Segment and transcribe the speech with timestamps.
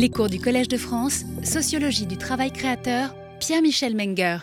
[0.00, 4.38] Les cours du Collège de France, Sociologie du travail créateur, Pierre-Michel Menger.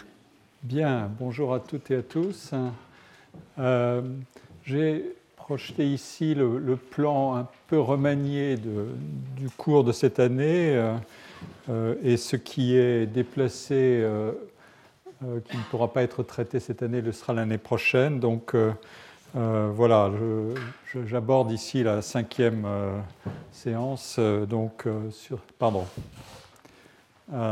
[0.64, 2.52] Bien, bonjour à toutes et à tous.
[3.58, 4.02] Euh,
[4.66, 10.94] j'ai projeté ici le, plan un peu remanié du cours de cette année euh,
[11.70, 14.06] euh, et ce qui est déplacé,
[15.22, 18.20] qui ne pourra pas être traité cette année, le sera l'année prochaine.
[18.20, 18.54] Donc
[19.36, 20.12] voilà,
[21.06, 22.66] j'aborde ici la cinquième
[23.52, 24.86] séance donc,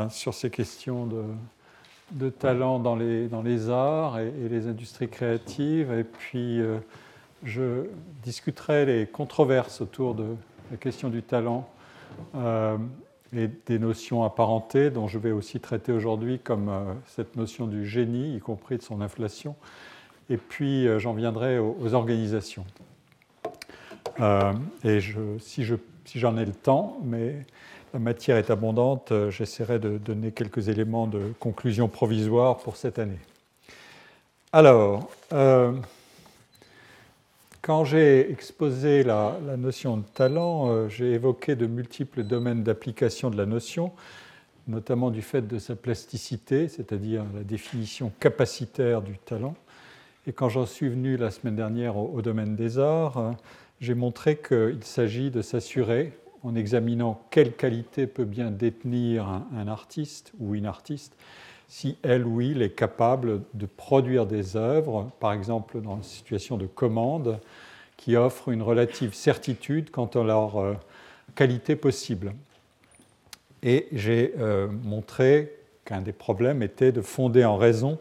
[0.09, 1.09] sur, ces questions
[2.11, 5.91] de talent dans les, arts et, les industries créatives.
[5.91, 6.77] Et puis, euh,
[7.43, 7.85] je
[8.23, 10.35] discuterai les controverses autour de
[10.71, 11.67] la question du talent
[12.35, 12.77] euh,
[13.35, 17.85] et des notions apparentées, dont je vais aussi traiter aujourd'hui, comme euh, cette notion du
[17.85, 19.55] génie, y compris de son inflation.
[20.29, 22.65] Et puis, j'en viendrai aux, organisations.
[24.19, 25.63] et je, si
[26.19, 27.45] j'en ai le temps, mais
[27.93, 32.97] la matière est abondante, euh, j'essaierai de donner quelques éléments de conclusion provisoire pour cette
[32.97, 33.19] année.
[34.52, 35.73] Alors, euh,
[37.61, 43.37] quand j'ai exposé la, notion de talent, euh, j'ai évoqué de multiples domaines d'application de
[43.37, 43.91] la notion,
[44.67, 49.53] notamment du fait de sa plasticité, c'est-à-dire la définition capacitaire du talent.
[50.25, 53.35] Et quand j'en suis venu la semaine dernière au domaine des arts,
[53.81, 60.31] j'ai montré qu'il s'agit de s'assurer en examinant quelle qualité peut bien détenir un, artiste
[60.39, 61.13] ou une artiste,
[61.67, 66.58] si elle ou il est capable de produire des œuvres, par exemple dans une situation
[66.58, 67.39] de commande,
[67.97, 70.73] qui offrent une relative certitude quant à leur euh,
[71.35, 72.33] qualité possible.
[73.61, 77.99] Et j'ai euh, montré qu'un des problèmes était de fonder en raison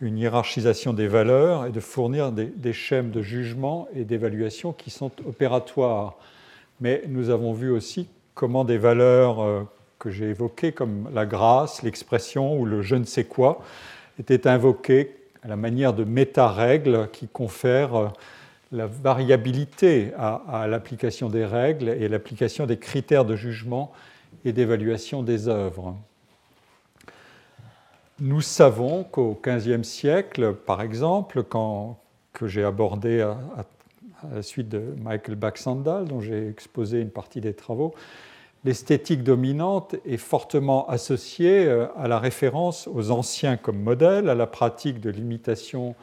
[0.00, 4.90] une hiérarchisation des valeurs et de fournir des, des schèmes de jugement et d'évaluation qui
[4.90, 6.16] sont opératoires
[6.80, 9.62] mais nous avons vu aussi comment des valeurs euh,
[9.98, 13.62] que j'ai évoquées, comme la grâce, l'expression ou le je ne sais quoi,
[14.18, 18.08] étaient invoquées à la manière de méta-règles qui confèrent euh,
[18.72, 23.92] la variabilité à, l'application des règles et l'application des critères de jugement
[24.44, 25.96] et d'évaluation des œuvres.
[28.18, 31.98] Nous savons qu'au XVe siècle, par exemple, quand,
[32.32, 33.36] que j'ai abordé à,
[34.34, 37.94] la suite de Michael Baxandal, dont j'ai exposé une partie des travaux,
[38.64, 44.46] l'esthétique dominante est fortement associée euh, à la référence aux anciens comme modèle, à la
[44.46, 45.94] pratique de l'imitation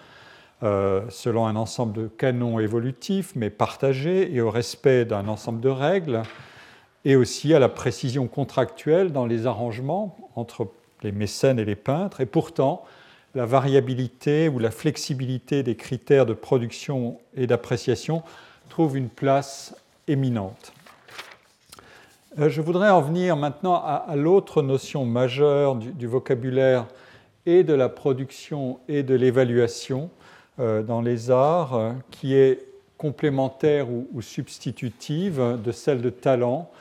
[0.62, 5.70] euh, selon un ensemble de canons évolutifs, mais partagés, et au respect d'un ensemble de
[5.70, 6.22] règles,
[7.06, 10.68] et aussi à la précision contractuelle dans les arrangements entre
[11.04, 12.22] les mécènes et les peintres.
[12.22, 12.84] Et pourtant,
[13.36, 18.24] la variabilité ou la flexibilité des critères de production et d'appréciation
[18.70, 19.76] trouve une place
[20.08, 20.74] éminente.
[22.40, 26.88] Euh, je voudrais en venir maintenant à, l'autre notion majeure du, vocabulaire
[27.46, 30.10] et de la production et de l'évaluation
[30.60, 32.66] euh, dans les arts, euh, qui est
[32.98, 36.72] complémentaire ou, substitutive de celle de talent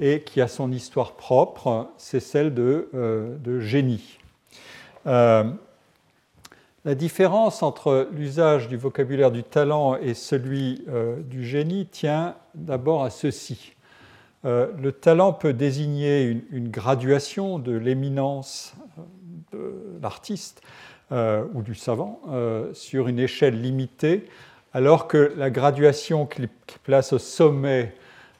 [0.00, 4.18] et qui a son histoire propre, c'est celle de, de génie.
[6.86, 13.02] La différence entre l'usage du vocabulaire du talent et celui euh, du génie tient d'abord
[13.02, 13.74] à ceci.
[14.44, 18.76] Euh, le talent peut désigner une, graduation de l'éminence
[19.52, 19.66] euh,
[19.98, 20.62] de l'artiste
[21.10, 22.20] ou du savant
[22.72, 24.26] sur une échelle limitée,
[24.72, 27.94] alors que la graduation qui, qui place au sommet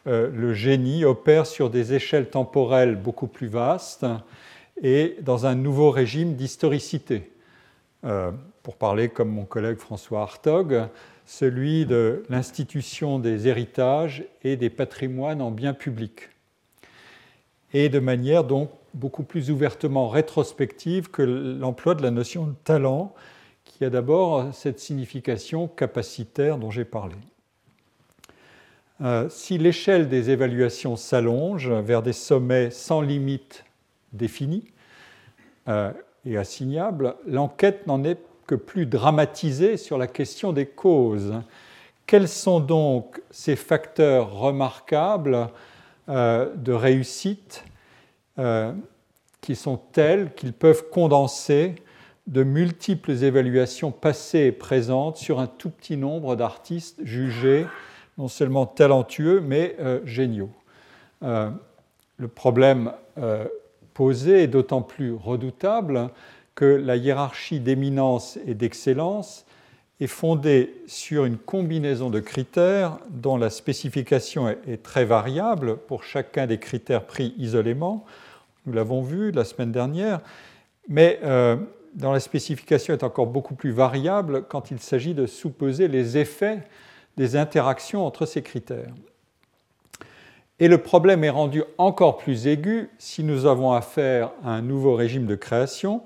[0.06, 4.06] le génie opère sur des échelles temporelles beaucoup plus vastes
[4.82, 7.30] et dans un nouveau régime d'historicité.
[8.04, 8.30] Euh,
[8.62, 10.88] pour parler comme mon collègue François Hartog,
[11.24, 16.28] celui de l'institution des héritages et des patrimoines en biens publics.
[17.72, 23.14] Et de manière donc beaucoup plus ouvertement rétrospective que l'emploi de la notion de talent,
[23.64, 27.16] qui a d'abord cette signification capacitaire dont j'ai parlé.
[29.02, 33.64] Euh, si l'échelle des évaluations s'allonge vers des sommets sans limite
[34.12, 34.68] définis,
[35.68, 35.92] euh,
[36.24, 41.34] et assignable, l'enquête n'en est que plus dramatisée sur la question des causes.
[42.06, 45.48] Quels sont donc ces facteurs remarquables
[46.08, 47.64] euh, de réussite
[49.40, 51.74] qui sont tels qu'ils peuvent condenser
[52.26, 57.64] de multiples évaluations passées et présentes sur un tout petit nombre d'artistes jugés
[58.18, 60.50] non seulement talentueux, mais euh, géniaux.
[61.22, 62.92] le problème
[63.94, 66.10] posée est d'autant plus redoutable
[66.54, 69.46] que la hiérarchie d'éminence et d'excellence
[70.00, 76.46] est fondée sur une combinaison de critères dont la spécification est très variable pour chacun
[76.46, 78.04] des critères pris isolément.
[78.66, 80.20] Nous l'avons vu la semaine dernière,
[80.88, 81.56] mais euh,
[81.94, 86.62] dont la spécification est encore beaucoup plus variable quand il s'agit de supposer les effets
[87.16, 88.92] des interactions entre ces critères.
[90.58, 94.94] Et le problème est rendu encore plus aigu si nous avons affaire à un nouveau
[94.94, 96.02] régime de création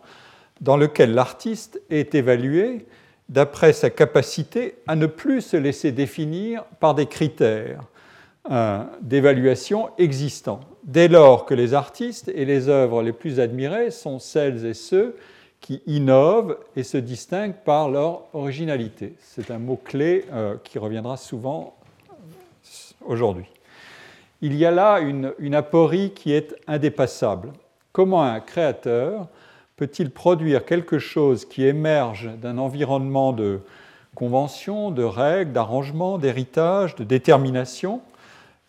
[0.60, 2.86] dans lequel l'artiste est évalué
[3.28, 7.82] d'après sa capacité à ne plus se laisser définir par des critères
[8.50, 14.18] euh, d'évaluation existants, dès lors que les artistes et les œuvres les plus admirées sont
[14.18, 15.16] celles et ceux
[15.60, 19.14] qui innovent et se distinguent par leur originalité.
[19.20, 21.76] C'est un mot-clé euh, qui reviendra souvent
[23.04, 23.46] aujourd'hui.
[24.42, 27.52] Il y a là une, une aporie qui est indépassable.
[27.92, 29.28] Comment un créateur
[29.76, 33.60] peut-il produire quelque chose qui émerge d'un environnement de
[34.14, 38.00] conventions, de règles, d'arrangements, d'héritage, de détermination,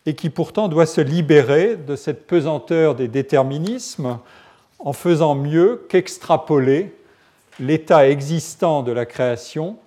[0.05, 4.19] et qui pourtant doit se libérer de cette pesanteur des déterminismes
[4.83, 6.93] en faisant mieux qu'extrapoler
[7.59, 9.77] l'état existant de la création,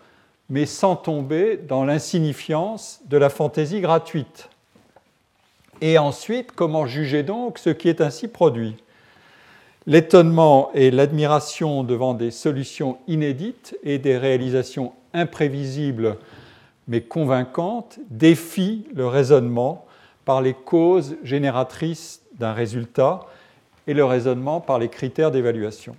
[0.48, 4.48] mais sans tomber dans l'insignifiance de la fantaisie gratuite.
[5.80, 8.76] Et ensuite, comment juger donc ce qui est ainsi produit?
[9.86, 16.16] L'étonnement et l'admiration devant des solutions inédites et des réalisations imprévisibles
[16.88, 19.86] mais convaincantes défient le raisonnement
[20.24, 23.20] par les causes génératrices d'un résultat
[23.86, 25.96] et le raisonnement par les critères d'évaluation.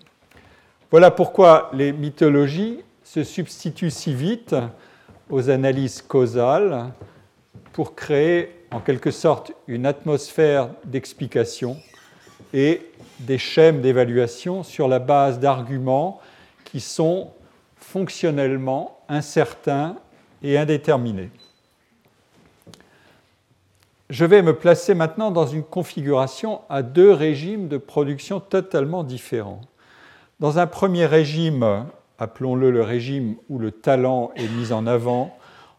[0.92, 4.56] Voilà pourquoi les mythologies se substituent si vite
[5.30, 6.92] aux analyses causales
[7.74, 11.78] pour créer en quelque sorte une atmosphère d'explication
[12.54, 12.82] et
[13.20, 16.20] des schèmes d'évaluation sur la base d'arguments
[16.64, 17.32] qui sont
[17.76, 19.98] fonctionnellement incertains
[20.44, 21.30] et indéterminés.
[24.12, 29.62] Je vais me placer maintenant dans une configuration à deux régimes de production totalement différents.
[30.40, 31.88] Dans un premier régime,
[32.20, 35.36] appelons-le le régime où le talent est mis en avant,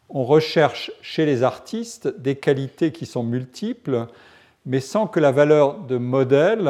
[0.09, 4.09] on recherche chez les artistes des qualités qui sont multiples,
[4.65, 6.69] mais sans que la valeur de modèle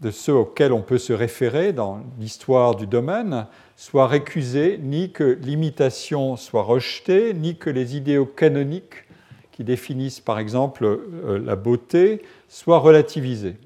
[0.00, 3.46] de ceux auxquels on peut se référer dans l'histoire du domaine
[3.76, 9.04] soit récusée, ni que l'imitation soit rejetée, ni que les idéaux canoniques
[9.52, 13.56] qui définissent par exemple euh, la beauté soient relativisés.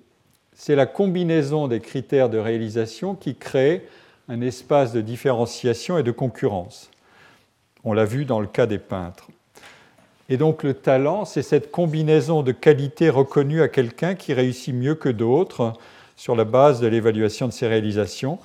[0.54, 3.86] C'est la combinaison des critères de réalisation qui crée
[4.28, 6.90] un espace de différenciation et de concurrence.
[7.84, 9.28] On l'a vu dans le cas des peintres.
[10.28, 14.96] Et donc le talent, c'est cette combinaison de qualités reconnues à quelqu'un qui réussit mieux
[14.96, 15.72] que d'autres
[16.16, 18.38] sur la base de l'évaluation de ses réalisations.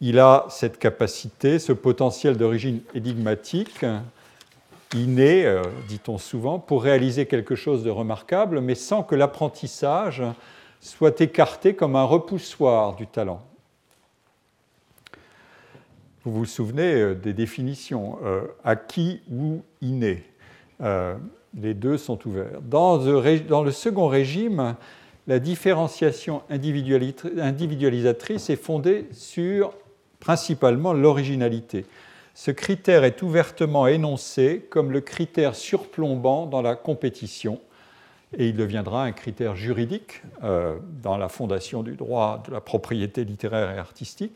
[0.00, 3.86] Il a cette capacité, ce potentiel d'origine énigmatique,
[4.94, 10.22] inné, euh, dit-on souvent, pour réaliser quelque chose de remarquable, mais sans que l'apprentissage
[10.80, 13.42] soit écarté comme un repoussoir du talent.
[16.24, 20.24] Vous vous souvenez euh, des définitions euh, acquis ou inné.
[21.54, 22.60] les deux sont ouverts.
[22.62, 24.74] Dans le second régime,
[25.26, 29.72] la différenciation individualisatrice est fondée sur
[30.20, 31.86] principalement l'originalité.
[32.34, 37.60] Ce critère est ouvertement énoncé comme le critère surplombant dans la compétition
[38.36, 43.24] et il deviendra un critère juridique euh, dans la fondation du droit de la propriété
[43.24, 44.34] littéraire et artistique.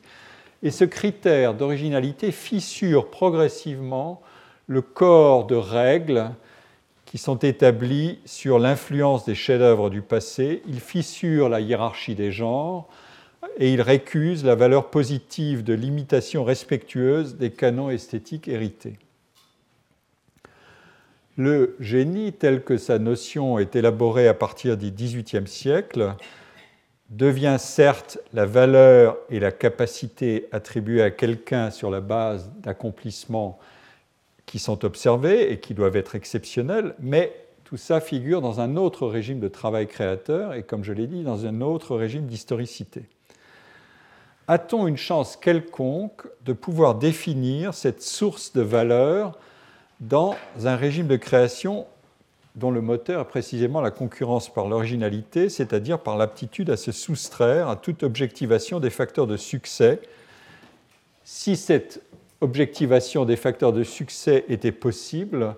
[0.63, 4.23] Et ce critère d'originalité fissure progressivement
[4.67, 6.31] le corps de règles
[7.05, 10.63] qui sont établis sur l'influence des chefs-d'œuvre du passé.
[10.69, 12.89] Il fissure la hiérarchie des genres
[13.57, 18.99] et il récuse la valeur positive de l'imitation respectueuse des canons esthétiques hérités.
[21.37, 26.15] Le génie, tel que sa notion est élaborée à partir du XVIIIe siècle,
[27.11, 33.59] devient certes la valeur et la capacité attribuées à quelqu'un sur la base d'accomplissements
[34.47, 37.33] qui sont observés et qui doivent être exceptionnels, mais
[37.65, 41.23] tout ça figure dans un autre régime de travail créateur et, comme je l'ai dit,
[41.23, 43.03] dans un autre régime d'historicité.
[44.49, 49.39] A-t-on une chance quelconque de pouvoir définir cette source de valeur
[50.01, 51.87] dans un régime de création
[52.55, 57.69] dont le moteur est précisément la concurrence par l'originalité, c'est-à-dire par l'aptitude à se soustraire
[57.69, 60.01] à toute objectivation des facteurs de succès,
[61.25, 62.01] si cette
[62.41, 65.55] objectivation des facteurs de succès était possible,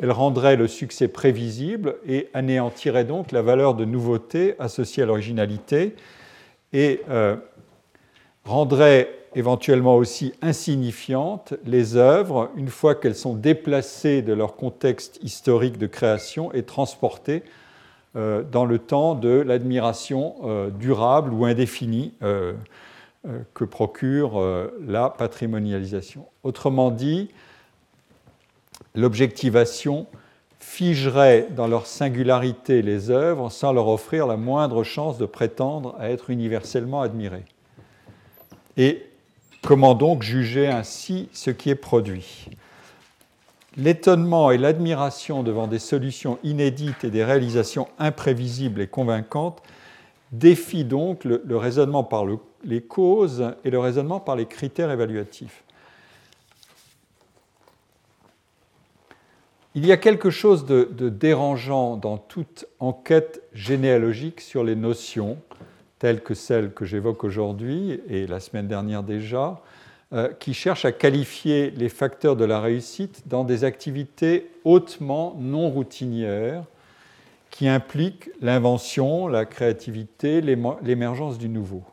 [0.00, 5.94] elle rendrait le succès prévisible et anéantirait donc la valeur de nouveauté associée à l'originalité.
[6.72, 7.36] Et euh,
[8.50, 15.78] rendrait éventuellement aussi insignifiantes, les œuvres, une fois qu'elles sont déplacées de leur contexte historique
[15.78, 17.44] de création et transportées
[18.16, 22.54] euh, dans le temps de l'admiration euh, durable ou indéfinie euh,
[23.54, 24.42] que procure
[24.86, 26.24] la patrimonialisation.
[26.42, 27.28] Autrement dit,
[28.94, 30.06] l'objectivation
[30.58, 36.08] figerait dans leur singularité les œuvres sans leur offrir la moindre chance de prétendre à
[36.08, 37.44] être universellement admirées.
[38.80, 39.02] Et
[39.60, 42.46] comment donc juger ainsi ce qui est produit?
[43.76, 49.62] L'étonnement et l'admiration devant des solutions inédites et des réalisations imprévisibles et convaincantes
[50.32, 52.24] défient donc le, raisonnement par
[52.64, 55.62] les causes et le raisonnement par les critères évaluatifs.
[59.74, 65.36] Il y a quelque chose de, dérangeant dans toute enquête généalogique sur les notions,
[66.00, 69.60] telles que celles que j'évoque aujourd'hui et la semaine dernière déjà,
[70.12, 75.68] euh, qui cherche à qualifier les facteurs de la réussite dans des activités hautement non
[75.68, 76.64] routinières
[77.50, 81.84] qui impliquent l'invention, la créativité, l'émergence du nouveau.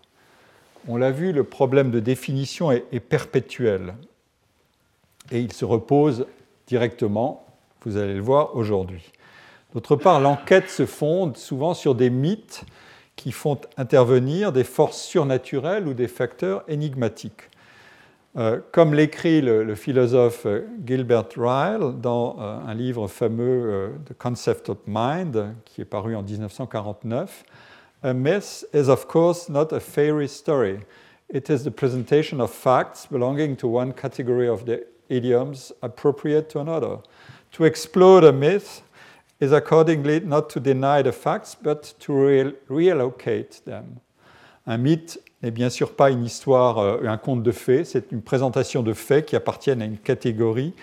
[0.88, 3.94] On l'a vu, le problème de définition est perpétuel
[5.32, 6.28] et il se repose
[6.66, 7.46] directement,
[7.84, 9.12] vous allez le voir aujourd'hui.
[9.74, 12.64] D'autre part, l'enquête se fonde souvent sur des mythes
[13.18, 17.50] qui font intervenir des forces surnaturelles ou des facteurs énigmatiques.
[18.38, 24.70] Euh, comme l'écrit le, philosophe euh, Gilbert Ryle dans euh, un livre fameux, The Concept
[24.70, 27.44] of Mind, qui est paru en 1949,
[28.04, 30.78] A myth is of course not a fairy story.
[31.34, 36.60] It is the presentation of facts belonging to one category of the idioms appropriate to
[36.60, 37.00] another.
[37.54, 38.84] To explode a myth
[39.40, 42.14] is accordingly not to deny the facts, but to
[42.70, 44.00] reallocate them.
[44.66, 48.22] Un mythe n'est bien sûr pas une histoire, euh, un conte de faits, c'est une
[48.22, 50.74] présentation de faits qui appartiennent à une catégorie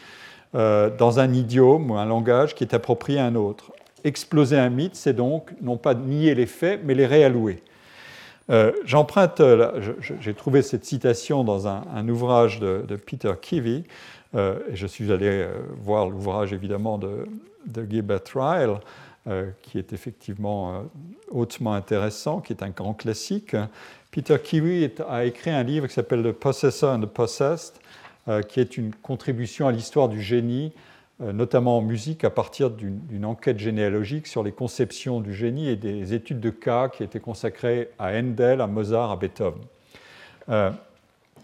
[0.55, 3.73] euh, dans un idiome ou un langage qui est approprié à un autre.
[4.05, 7.63] Exploser un mythe, c'est donc non pas nier les faits, mais les réallouer.
[8.51, 9.41] Euh, j'emprunte,
[10.21, 13.85] j'ai trouvé cette citation dans un, ouvrage de, Peter Kivy,
[14.35, 15.47] et je suis allé
[15.81, 17.27] voir l'ouvrage évidemment de,
[17.67, 18.79] de Gilbert Ryle,
[19.63, 20.85] qui est effectivement
[21.31, 23.55] hautement intéressant, qui est un grand classique.
[24.15, 27.75] Peter Kiwi a écrit un livre qui s'appelle The Possessor and the Possessed,
[28.29, 30.73] euh, qui est une contribution à l'histoire du génie,
[31.21, 35.75] euh, notamment en musique, à partir d'une enquête généalogique sur les conceptions du génie et
[35.75, 39.61] des études de cas qui étaient consacrées à Handel, à Mozart, à Beethoven.
[40.49, 40.71] Euh,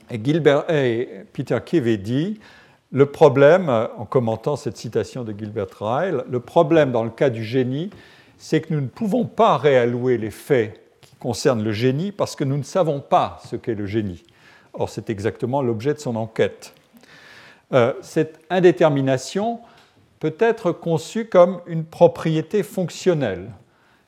[0.09, 2.40] et, Gilbert, et Peter Kiwi dit
[2.92, 7.44] le problème, en commentant cette citation de Gilbert Ryle, le problème dans le cas du
[7.44, 7.90] génie,
[8.37, 10.80] c'est que nous ne pouvons pas réallouer les faits
[11.20, 14.25] concerne le génie parce que nous ne savons pas ce qu'est le génie.
[14.73, 16.73] Or, c'est exactement l'objet de son enquête.
[17.73, 19.61] Euh, cette indétermination
[20.18, 23.52] peut être conçue comme une propriété fonctionnelle.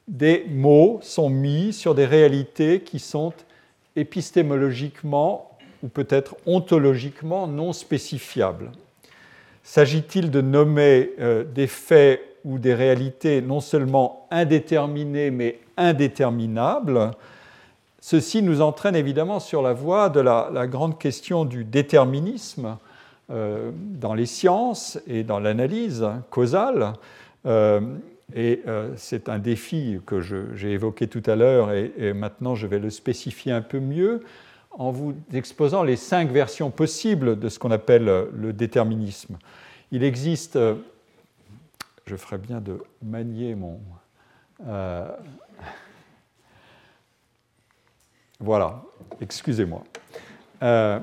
[0.08, 3.32] Des mots sont mis sur des réalités qui sont
[3.94, 5.51] épistémologiquement
[5.82, 8.70] ou peut-être ontologiquement non spécifiables.
[9.64, 17.12] S'agit-il de nommer euh, des faits ou des réalités non seulement indéterminées mais indéterminables,
[18.00, 22.76] ceci nous entraîne évidemment sur la voie de la, grande question du déterminisme
[23.30, 26.94] euh, dans les sciences et dans l'analyse causale.
[27.46, 27.80] Euh,
[28.34, 28.62] et
[28.96, 33.52] c'est un défi que j'ai évoqué tout à l'heure et, maintenant je vais le spécifier
[33.52, 34.22] un peu mieux
[34.78, 39.36] en vous exposant les cinq versions possibles de ce qu'on appelle le déterminisme.
[39.90, 40.58] Il existe
[42.06, 43.80] je ferais bien de manier mon...
[44.66, 45.08] Euh,
[48.40, 48.82] voilà,
[49.20, 49.84] excusez-moi.
[50.62, 50.98] Euh,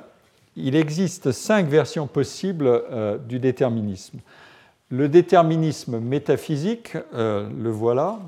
[0.55, 4.19] il existe cinq versions possibles euh, du déterminisme.
[4.89, 8.19] Le déterminisme métaphysique, le voilà.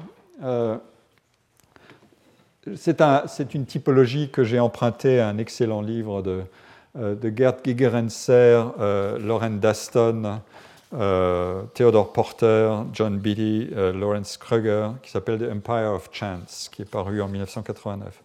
[2.76, 6.42] C'est un, une typologie que j'ai empruntée à un excellent livre de,
[6.96, 8.74] de Gerd Gigerenzer,
[9.20, 10.42] Lauren Daston,
[10.94, 16.82] euh, Theodore Porter, John Beatty, euh, Lawrence Kruger, qui s'appelle The Empire of Chance, qui
[16.82, 18.22] est paru en 1989.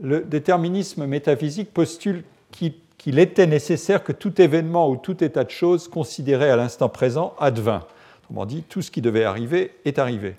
[0.00, 2.22] Le déterminisme métaphysique postule
[2.52, 7.34] qu'il était nécessaire que tout événement ou tout état de choses considéré à l'instant présent
[7.40, 7.84] advint.
[8.22, 10.36] Autrement dit, tout ce qui devait arriver est arrivé.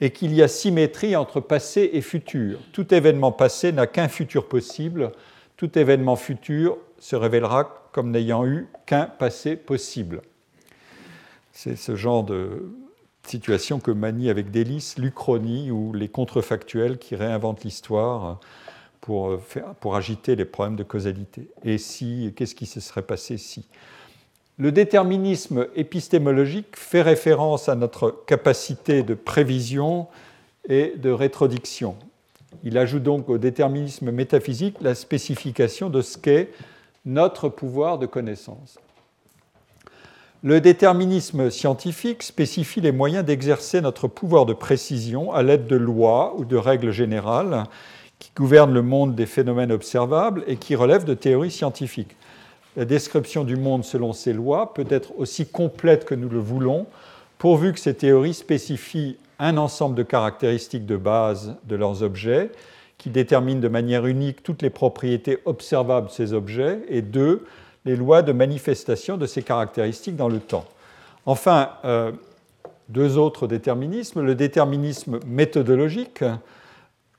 [0.00, 2.60] Et qu'il y a symétrie entre passé et futur.
[2.72, 5.12] Tout événement passé n'a qu'un futur possible.
[5.56, 10.22] Tout événement futur se révélera comme n'ayant eu qu'un passé possible.
[11.52, 12.70] C'est ce genre de
[13.26, 18.38] situation que manie avec délice l'Uchronie ou les contrefactuels qui réinventent l'histoire
[19.00, 19.38] pour,
[19.80, 21.48] pour agiter les problèmes de causalité.
[21.64, 23.66] Et si, qu'est-ce qui se serait passé si?
[24.60, 30.08] Le déterminisme épistémologique fait référence à notre capacité de prévision
[30.68, 31.94] et de rétrodiction.
[32.64, 36.50] Il ajoute donc au déterminisme métaphysique la spécification de ce qu'est
[37.06, 38.78] notre pouvoir de connaissance.
[40.42, 46.34] Le déterminisme scientifique spécifie les moyens d'exercer notre pouvoir de précision à l'aide de lois
[46.36, 47.62] ou de règles générales
[48.18, 52.16] qui gouvernent le monde des phénomènes observables et qui relèvent de théories scientifiques.
[52.78, 56.86] La description du monde selon ces lois peut être aussi complète que nous le voulons,
[57.36, 62.52] pourvu que ces théories spécifient un ensemble de caractéristiques de base de leurs objets
[62.96, 67.44] qui déterminent de manière unique toutes les propriétés observables de ces objets, et deux,
[67.84, 70.64] les lois de manifestation de ces caractéristiques dans le temps.
[71.26, 72.12] Enfin, euh,
[72.88, 74.22] deux autres déterminismes.
[74.22, 76.22] Le déterminisme méthodologique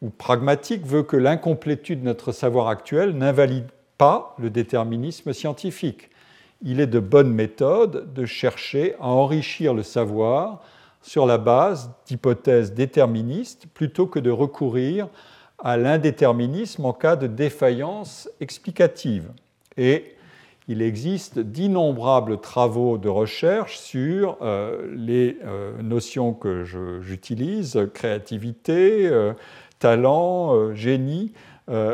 [0.02, 3.68] ou pragmatique veut que l'incomplétude de notre savoir actuel n'invalide
[4.00, 6.10] pas le déterminisme scientifique.
[6.64, 10.64] Il est de bonne méthode de chercher à enrichir le savoir
[11.04, 15.08] sur la base d'hypothèses déterministes plutôt que de recourir
[15.60, 19.32] à l'indéterminisme en cas de défaillance explicative.
[19.78, 20.16] Et
[20.70, 26.64] il existe d'innombrables travaux de recherche sur euh, les euh, notions que
[27.02, 29.34] j'utilise, créativité, euh,
[29.80, 31.34] talent, génie,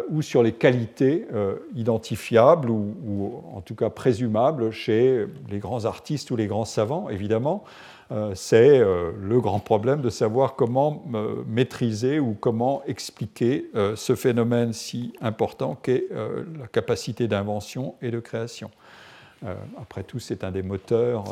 [0.10, 1.25] ou sur les qualités
[1.75, 7.63] identifiables ou, en tout cas présumables chez les grands artistes ou les grands savants, évidemment.
[8.12, 14.15] Euh, c'est euh, le grand problème de savoir comment euh, maîtriser ou comment expliquer ce
[14.15, 18.72] phénomène si important qu'est la capacité d'invention et de création.
[19.79, 21.25] Après tout, c'est un des moteurs,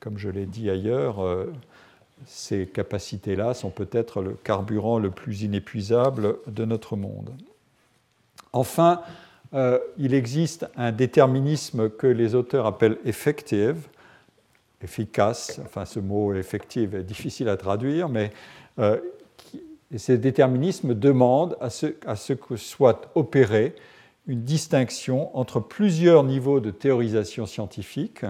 [0.00, 1.24] comme je l'ai dit ailleurs,
[2.26, 7.30] ces capacités-là sont peut-être le carburant le plus inépuisable de notre monde.
[8.52, 9.02] Enfin,
[9.98, 13.88] il existe un déterminisme que les auteurs appellent effective,
[14.82, 18.32] efficace, enfin ce mot effectif est difficile à traduire, mais
[18.78, 18.98] euh,
[19.96, 23.74] ces déterminismes demandent à ce, à ce, que soit opérée
[24.26, 28.24] une distinction entre plusieurs niveaux de théorisation scientifique,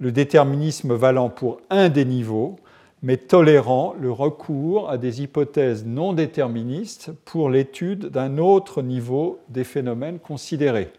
[0.00, 2.56] le déterminisme valant pour un des niveaux,
[3.02, 9.64] mais tolérant le recours à des hypothèses non déterministes pour l'étude d'un autre niveau des
[9.64, 10.92] phénomènes considérés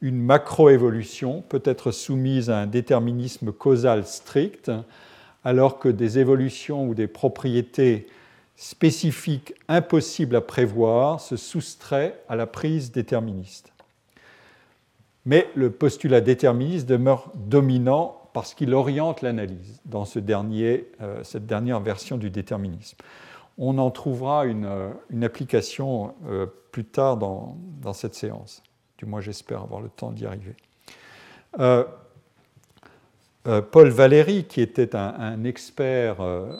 [0.00, 4.70] une macroévolution peut être soumise à un déterminisme causal strict,
[5.44, 8.06] alors que des évolutions ou des propriétés
[8.56, 13.72] spécifiques impossibles à prévoir se soustraient à la prise déterministe.
[15.24, 21.46] Mais le postulat déterministe demeure dominant parce qu'il oriente l'analyse dans ce dernier, euh, cette
[21.46, 22.98] dernière version du déterminisme.
[23.56, 24.90] On en trouvera une, euh,
[25.22, 27.56] application euh, plus tard dans
[27.94, 28.62] cette séance.
[28.98, 30.54] Du moins, j'espère avoir le temps d'y arriver.
[33.72, 36.52] Paul Valéry, qui était un, expert, euh,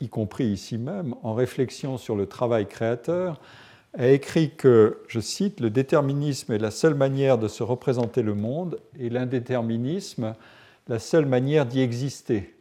[0.00, 3.38] y compris ici même, en réflexion sur le travail créateur,
[3.92, 8.32] a écrit que, je cite, le déterminisme est la seule manière de se représenter le
[8.32, 10.34] monde et l'indéterminisme
[10.88, 12.54] la seule manière d'y exister,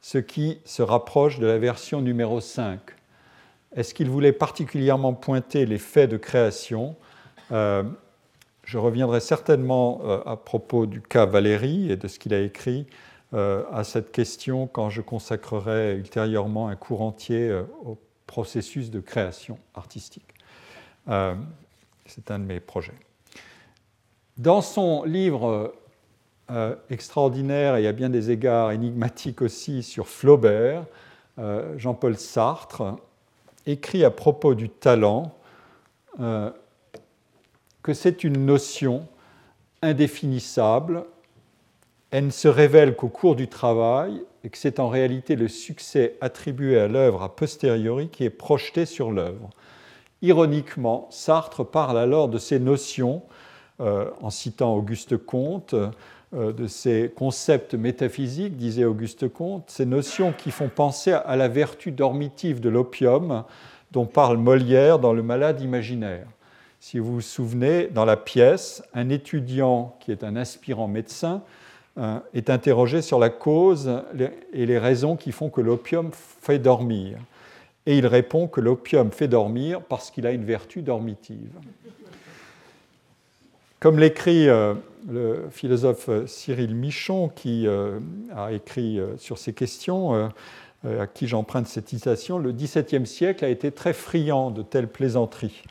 [0.00, 2.80] ce qui se rapproche de la version numéro 5.
[3.74, 6.96] Est-ce qu'il voulait particulièrement pointer les faits de création?
[8.66, 12.88] Je reviendrai certainement euh, à propos du cas Valéry et de ce qu'il a écrit
[13.32, 18.98] euh, à cette question quand je consacrerai ultérieurement un cours entier euh, au processus de
[18.98, 20.34] création artistique.
[22.06, 22.98] C'est un de mes projets.
[24.36, 25.72] Dans son livre
[26.90, 30.84] extraordinaire et à bien des égards énigmatique aussi sur Flaubert,
[31.76, 32.96] Jean-Paul Sartre
[33.66, 35.34] écrit à propos du talent
[36.18, 39.06] que c'est une notion
[39.82, 41.04] indéfinissable,
[42.10, 46.16] elle ne se révèle qu'au cours du travail et que c'est en réalité le succès
[46.20, 49.50] attribué à l'œuvre a posteriori qui est projeté sur l'œuvre.
[50.22, 53.22] Ironiquement, Sartre parle alors de ces notions,
[53.80, 55.90] euh, en citant Auguste Comte, euh,
[56.32, 61.92] de ces concepts métaphysiques, disait Auguste Comte, ces notions qui font penser à la vertu
[61.92, 63.44] dormitive de l'opium
[63.92, 66.26] dont parle Molière dans Le Malade imaginaire.
[66.80, 71.42] Si vous vous souvenez, dans la pièce, un étudiant qui est un aspirant médecin
[71.98, 73.90] euh, est interrogé sur la cause
[74.52, 77.18] et les raisons qui font que l'opium fait dormir.
[77.86, 81.52] Et il répond que l'opium fait dormir parce qu'il a une vertu dormitive.
[83.80, 84.74] Comme l'écrit euh,
[85.08, 87.98] le philosophe Cyril Michon, qui euh,
[88.34, 90.30] a écrit sur ces questions,
[90.84, 95.62] à qui j'emprunte cette citation, le XVIIe siècle a été très friand de telles plaisanteries.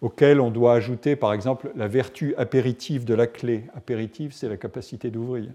[0.00, 3.64] auquel on doit ajouter par exemple la vertu apéritive de la clé.
[3.76, 5.50] Apéritive, c'est la capacité d'ouvrir.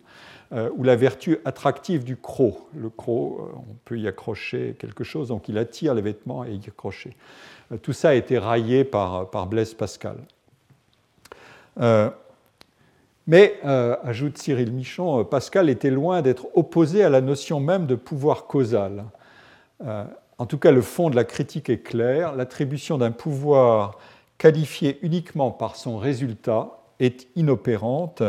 [0.54, 2.68] Euh, ou la vertu attractive du croc.
[2.76, 6.54] Le croc, euh, on peut y accrocher quelque chose, donc il attire les vêtements et
[6.54, 7.16] y accrocher.
[7.72, 10.18] Euh, tout ça a été raillé par Blaise Pascal.
[13.28, 18.48] Mais, ajoute Cyril Michon, Pascal était loin d'être opposé à la notion même de pouvoir
[18.48, 19.06] causal.
[19.82, 22.36] en tout cas, le fond de la critique est clair.
[22.36, 23.98] L'attribution d'un pouvoir
[24.38, 28.24] qualifié uniquement par son résultat est inopérante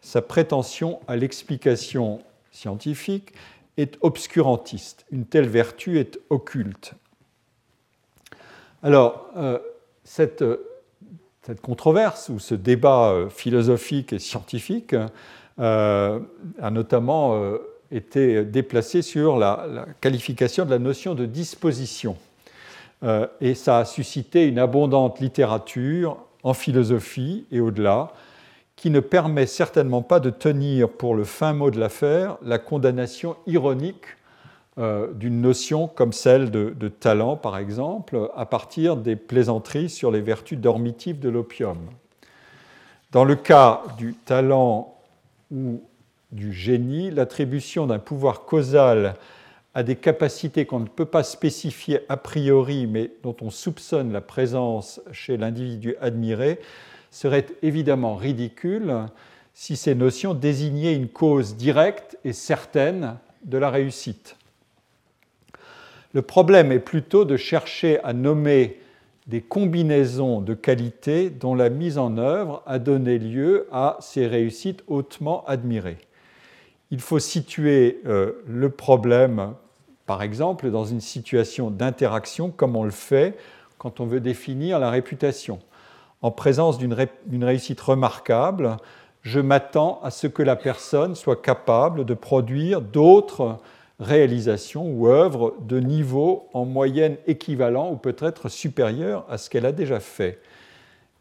[0.00, 3.32] sa prétention à l'explication scientifique
[3.76, 5.04] est obscurantiste.
[5.10, 6.94] Une telle vertu est occulte.
[8.82, 9.58] Alors, euh,
[10.04, 10.42] cette,
[11.48, 14.94] cette, controverse ou ce débat euh, philosophique et scientifique
[15.58, 16.20] euh,
[16.60, 17.40] a notamment
[17.90, 22.16] été déplacé sur la, qualification de la notion de disposition.
[23.40, 28.12] et ça a suscité une abondante littérature en philosophie et au-delà,
[28.76, 33.36] qui ne permet certainement pas de tenir pour le fin mot de l'affaire la condamnation
[33.46, 34.04] ironique
[34.78, 40.20] euh, d'une notion comme celle de, talent, par exemple, à partir des plaisanteries sur les
[40.20, 41.78] vertus dormitives de l'opium.
[43.10, 44.94] Dans le cas du talent
[45.50, 45.82] ou
[46.30, 49.16] du génie, l'attribution d'un pouvoir causal
[49.74, 54.20] à des capacités qu'on ne peut pas spécifier a priori, mais dont on soupçonne la
[54.20, 56.60] présence chez l'individu admiré,
[57.10, 58.94] serait évidemment ridicule
[59.54, 64.37] si ces notions désignaient une cause directe et certaine de la réussite.
[66.18, 68.80] Le problème est plutôt de chercher à nommer
[69.28, 74.82] des combinaisons de qualités dont la mise en œuvre a donné lieu à ces réussites
[74.88, 75.98] hautement admirées.
[76.90, 79.54] Il faut situer euh, le problème,
[80.06, 83.38] par exemple, dans une situation d'interaction comme on le fait
[83.78, 85.60] quand on veut définir la réputation
[86.20, 88.76] en présence d'une réussite remarquable,
[89.22, 93.60] je m'attends à ce que la personne soit capable de produire d'autres
[93.98, 99.72] réalisations ou œuvres de niveau en moyenne équivalent ou peut-être supérieur à ce qu'elle a
[99.72, 100.40] déjà fait.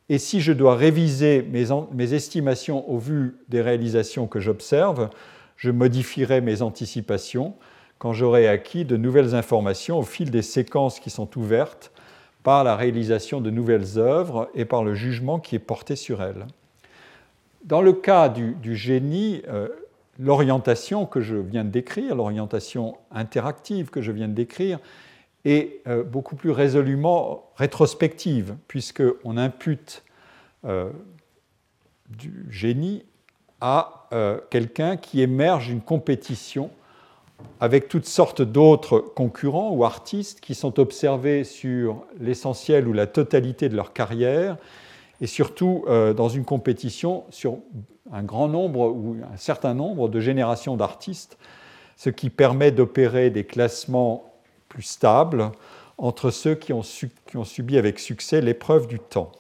[0.09, 5.09] Et si je dois réviser mes, mes estimations au vu des réalisations que j'observe,
[5.57, 7.55] je modifierai mes anticipations
[7.97, 11.91] quand j'aurai acquis de nouvelles informations au fil des séquences qui sont ouvertes
[12.43, 16.45] par la réalisation de nouvelles œuvres et par le jugement qui est porté sur elles.
[17.65, 19.67] Dans le cas du, génie, euh,
[20.19, 24.79] l'orientation que je viens de décrire, l'orientation interactive que je viens de décrire,
[25.45, 30.03] est euh, beaucoup plus résolument rétrospective, puisqu'on impute
[30.65, 30.89] euh,
[32.09, 33.03] du génie
[33.59, 33.93] à
[34.51, 36.69] quelqu'un qui émerge d'une compétition
[37.59, 43.69] avec toutes sortes d'autres concurrents ou artistes qui sont observés sur l'essentiel ou la totalité
[43.69, 44.57] de leur carrière,
[45.19, 47.57] et surtout euh, dans une compétition sur
[48.11, 51.37] un grand nombre ou un certain nombre de générations d'artistes,
[51.95, 54.31] ce qui permet d'opérer des classements
[54.69, 55.51] plus stables
[55.97, 59.31] entre ceux qui ont subi avec succès l'épreuve du temps.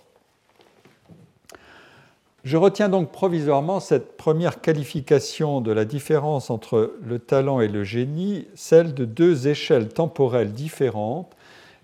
[2.43, 7.83] Je retiens donc provisoirement cette première qualification de la différence entre le talent et le
[7.83, 11.35] génie, celle de deux échelles temporelles différentes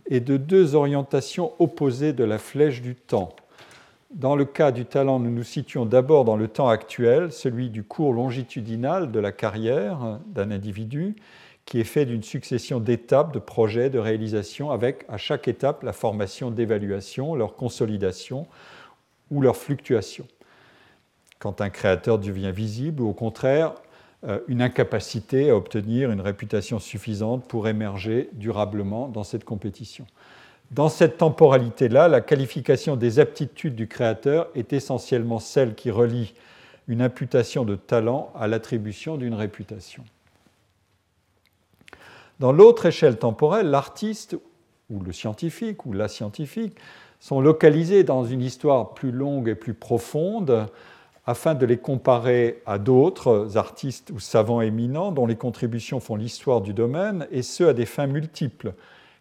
[0.08, 3.36] et de deux orientations opposées de la flèche du temps.
[4.13, 7.84] Dans le cas du talent, nous nous situons d'abord dans le temps actuel, celui du
[7.84, 11.15] cours longitudinal de la carrière d'un individu,
[11.65, 15.93] qui est fait d'une succession d'étapes, de projets, de réalisations, avec à chaque étape la
[15.93, 18.47] formation d'évaluation, leur consolidation
[19.32, 20.28] ou leur fluctuation
[21.43, 23.73] quand un créateur devient visible, ou au contraire,
[24.23, 30.06] euh, une incapacité à obtenir une réputation suffisante pour émerger durablement dans cette compétition.
[30.74, 36.34] Dans cette temporalité-là, la qualification des aptitudes du créateur est essentiellement celle qui relie
[36.88, 40.04] une imputation de talent à l'attribution d'une réputation.
[42.40, 44.36] Dans l'autre échelle temporelle, l'artiste
[44.90, 46.76] ou le scientifique ou la scientifique
[47.20, 50.66] sont localisés dans une histoire plus longue et plus profonde
[51.28, 56.62] afin de les comparer à d'autres artistes ou savants éminents dont les contributions font l'histoire
[56.62, 58.74] du domaine, et ce à des fins multiples.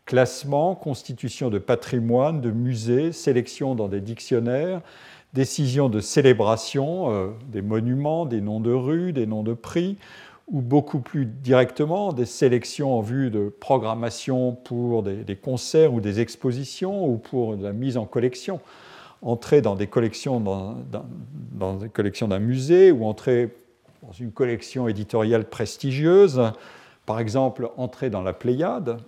[0.04, 4.80] Classement, constitution de patrimoine, de musées, sélection dans des dictionnaires,
[5.32, 9.96] décision de célébration, euh, des monuments, des noms de rues, des noms de prix,
[10.48, 16.20] ou beaucoup plus directement des sélections en vue de programmation pour des concerts ou des
[16.20, 18.60] expositions ou pour la mise en collection.
[19.22, 23.54] Entrer dans des collections dans, des collections d'un musée ou entrer
[24.02, 26.42] dans une collection éditoriale prestigieuse,
[27.06, 28.98] par exemple entrer dans la Pléiade,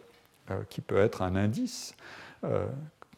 [0.69, 1.95] qui peut être un indice,
[2.45, 2.67] euh,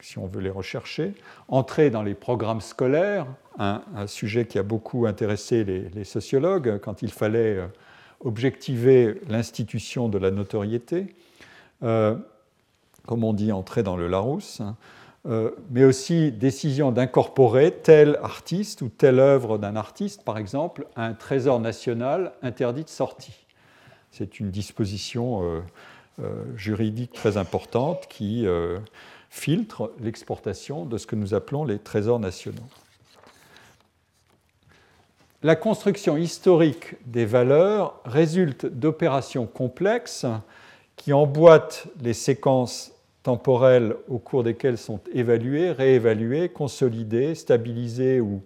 [0.00, 1.14] si on veut les rechercher,
[1.48, 3.26] entrer dans les programmes scolaires,
[3.58, 7.66] un, sujet qui a beaucoup intéressé les, sociologues quand il fallait euh,
[8.20, 11.14] objectiver l'institution de la notoriété,
[11.82, 12.16] euh,
[13.06, 14.76] comme on dit, entrer dans le Larousse, hein,
[15.26, 21.06] euh, mais aussi décision d'incorporer tel artiste ou telle œuvre d'un artiste, par exemple, à
[21.06, 23.46] un trésor national interdit de sortie.
[24.12, 25.62] C'est une disposition
[26.56, 28.46] juridique très importante qui
[29.30, 32.62] filtre l'exportation de ce que nous appelons les trésors nationaux.
[35.42, 40.26] La construction historique des valeurs résulte d'opérations complexes
[40.96, 48.42] qui emboîtent les séquences temporelles au cours desquelles sont évaluées, réévaluées, consolidées, stabilisées ou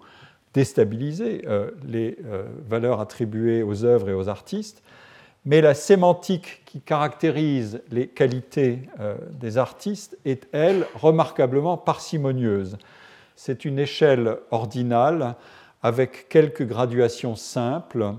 [0.53, 4.83] déstabilisées euh, les euh, valeurs attribuées aux œuvres et aux artistes,
[5.45, 12.77] mais la sémantique qui caractérise les qualités euh, des artistes est, elle, remarquablement parcimonieuse.
[13.37, 15.35] C'est une échelle ordinale
[15.83, 18.13] avec quelques graduations simples,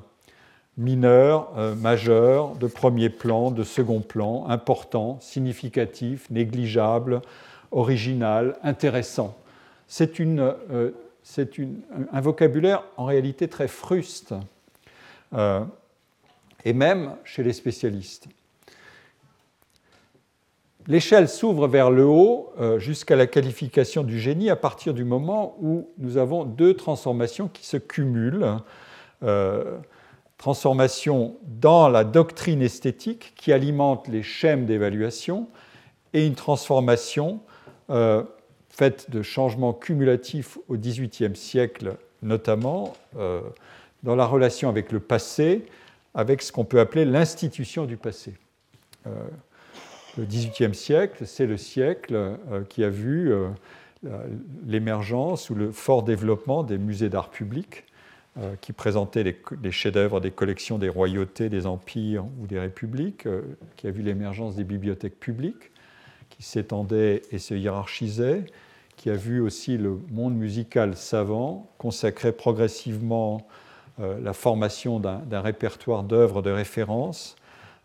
[0.78, 7.22] mineures, euh, majeures, de premier plan, de second plan, important, significatif, négligeable,
[7.72, 9.38] original, intéressant.
[9.88, 10.92] C'est euh,
[12.12, 14.34] un vocabulaire en réalité très fruste
[16.66, 18.28] et même chez les spécialistes.
[20.88, 25.56] L'échelle s'ouvre vers le haut euh, jusqu'à la qualification du génie à partir du moment
[25.62, 28.58] où nous avons deux transformations qui se cumulent.
[29.24, 29.78] Euh,
[30.40, 35.48] transformation dans la doctrine esthétique qui alimente les schèmes d'évaluation
[36.14, 37.42] et une transformation
[37.92, 38.24] euh,
[38.70, 42.94] faite de changements cumulatifs au XVIIIe siècle notamment
[44.04, 45.66] dans la relation avec le passé
[46.14, 48.34] avec ce qu'on peut appeler l'institution du passé.
[49.08, 49.12] Euh,
[50.18, 53.50] le XVIIIe siècle, c'est le siècle euh, qui a vu euh,
[54.66, 57.86] l'émergence ou le fort développement des musées d'art public,
[58.62, 63.28] qui présentaient les, chefs-d'œuvre des collections des royautés, des empires ou des républiques,
[63.76, 65.70] qui a vu l'émergence des bibliothèques publiques,
[66.30, 68.46] qui s'étendaient et se hiérarchisaient,
[68.96, 73.46] qui a vu aussi le monde musical savant consacrer progressivement
[74.02, 77.36] la formation d'un répertoire d'œuvres de référence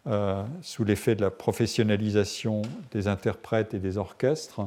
[0.06, 4.60] euh, sous l'effet de la professionnalisation des interprètes et des orchestres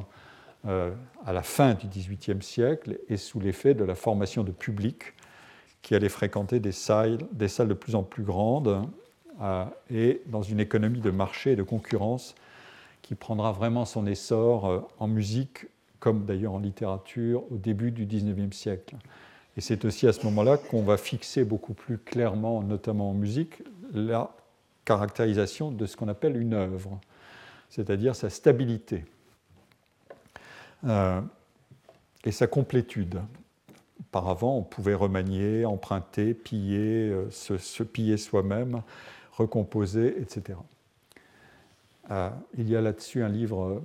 [0.66, 0.90] euh,
[1.24, 5.14] à la fin du XVIIIe siècle et sous l'effet de la formation de public
[5.80, 8.86] qui allait fréquenter des salles, des salles de plus en plus grandes
[9.88, 12.34] et dans une économie de marché et de concurrence
[13.00, 15.68] qui prendra vraiment son essor en musique
[16.00, 18.96] comme d'ailleurs en littérature au début du XIXe siècle.
[19.60, 23.62] Et c'est aussi à ce moment-là qu'on va fixer beaucoup plus clairement, notamment en musique,
[23.92, 24.30] la
[24.86, 26.98] caractérisation de ce qu'on appelle une œuvre,
[27.68, 29.04] c'est-à-dire sa stabilité
[30.86, 31.20] euh,
[32.24, 33.20] et sa complétude.
[34.00, 38.80] Auparavant, on pouvait remanier, emprunter, piller, euh, se, piller soi-même,
[39.32, 40.58] recomposer, etc.
[42.10, 43.82] Euh, il y a là-dessus un livre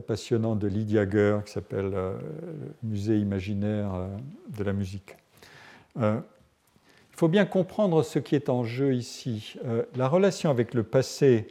[0.00, 2.16] passionnant de Lydia Geur qui s'appelle euh,
[2.82, 4.08] Musée imaginaire euh,
[4.56, 5.16] de la musique.
[6.00, 6.20] Euh,
[7.12, 9.56] il faut bien comprendre ce qui est en jeu ici.
[9.94, 11.48] la relation avec le passé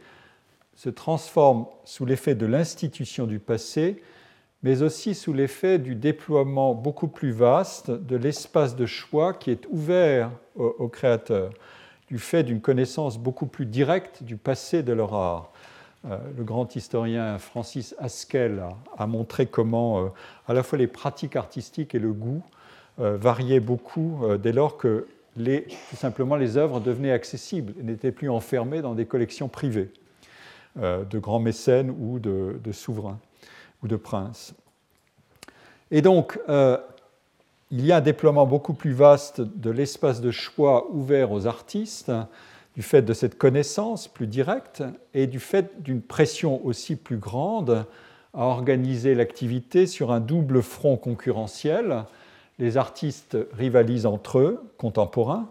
[0.76, 4.00] se transforme sous l'effet de l'institution du passé,
[4.62, 9.66] mais aussi sous l'effet du déploiement beaucoup plus vaste de l'espace de choix qui est
[9.68, 11.50] ouvert aux créateurs,
[12.06, 15.50] du fait d'une connaissance beaucoup plus directe du passé de leur art.
[16.08, 18.62] Euh, le grand historien Francis Haskell
[18.96, 20.08] a, montré comment euh,
[20.46, 22.42] à la fois les pratiques artistiques et le goût
[23.00, 28.12] euh, variaient beaucoup dès lors que les, tout simplement les œuvres devenaient accessibles et n'étaient
[28.12, 29.90] plus enfermées dans des collections privées
[30.76, 33.18] de grands mécènes ou de, de, souverains
[33.82, 34.54] ou de princes.
[35.90, 41.32] Et donc, il y a un déploiement beaucoup plus vaste de l'espace de choix ouvert
[41.32, 42.12] aux artistes
[42.76, 44.84] du fait de cette connaissance plus directe
[45.14, 47.86] et du fait d'une pression aussi plus grande
[48.34, 52.04] à organiser l'activité sur un double front concurrentiel.
[52.58, 55.48] Les artistes rivalisent entre eux, contemporains,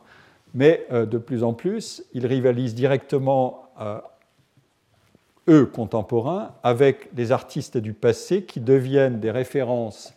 [0.54, 3.98] mais euh, de plus en plus, ils rivalisent directement, euh,
[5.50, 10.14] eux, contemporains, avec les artistes du passé qui deviennent des références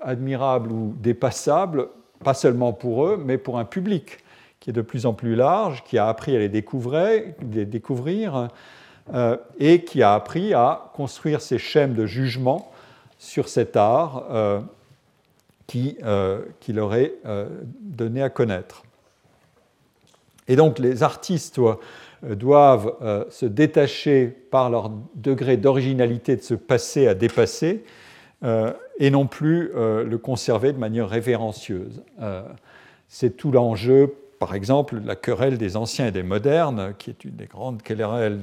[0.00, 1.88] admirables ou dépassables,
[2.22, 4.18] pas seulement pour eux, mais pour un public
[4.66, 8.48] qui est de plus en plus large, qui a appris à les découvrir, les découvrir
[9.14, 12.72] euh, et qui a appris à construire ses schèmes de jugement
[13.16, 14.60] sur cet art euh,
[15.68, 17.14] qui, euh, qui, leur est
[17.80, 18.82] donné à connaître.
[20.48, 21.60] Et donc les artistes
[22.24, 27.84] doivent se détacher par leur degré d'originalité de ce passé à dépasser
[28.42, 32.02] et non plus le conserver de manière révérencieuse.
[33.08, 37.36] C'est tout l'enjeu, par exemple, la querelle des anciens et des modernes, qui est une
[37.36, 38.42] des grandes querelles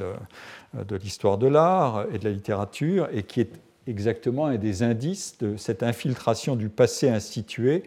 [0.74, 3.52] de l'histoire de l'art et de la littérature, et qui est
[3.88, 7.84] exactement un des indices de cette infiltration du passé institué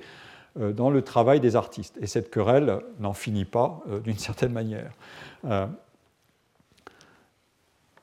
[0.58, 1.98] euh, dans le travail des artistes.
[2.00, 4.92] Et cette querelle n'en finit pas euh, d'une certaine manière.
[5.44, 5.66] Euh,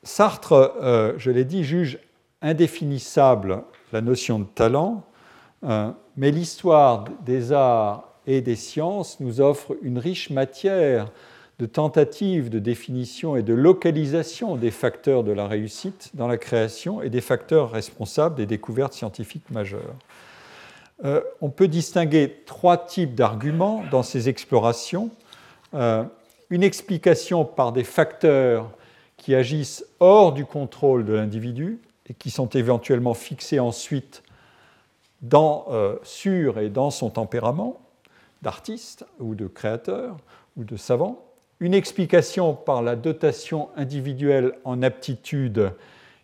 [0.03, 1.97] Sartre, je l'ai dit, juge
[2.41, 3.63] indéfinissable
[3.93, 5.05] la notion de talent,
[6.17, 11.11] mais l'histoire des arts et des sciences nous offre une riche matière
[11.59, 17.01] de tentatives de définition et de localisation des facteurs de la réussite dans la création
[17.01, 19.95] et des facteurs responsables des découvertes scientifiques majeures.
[21.05, 25.11] Euh, on peut distinguer trois types d'arguments dans ces explorations.
[25.73, 26.03] Euh,
[26.49, 28.69] une explication par des facteurs
[29.17, 34.23] qui agissent hors du contrôle de l'individu et qui sont éventuellement fixés ensuite
[35.21, 37.79] dans, euh, sur et dans son tempérament
[38.43, 40.17] d'artiste ou de créateur
[40.55, 41.23] ou de savant
[41.59, 45.71] une explication par la dotation individuelle en aptitude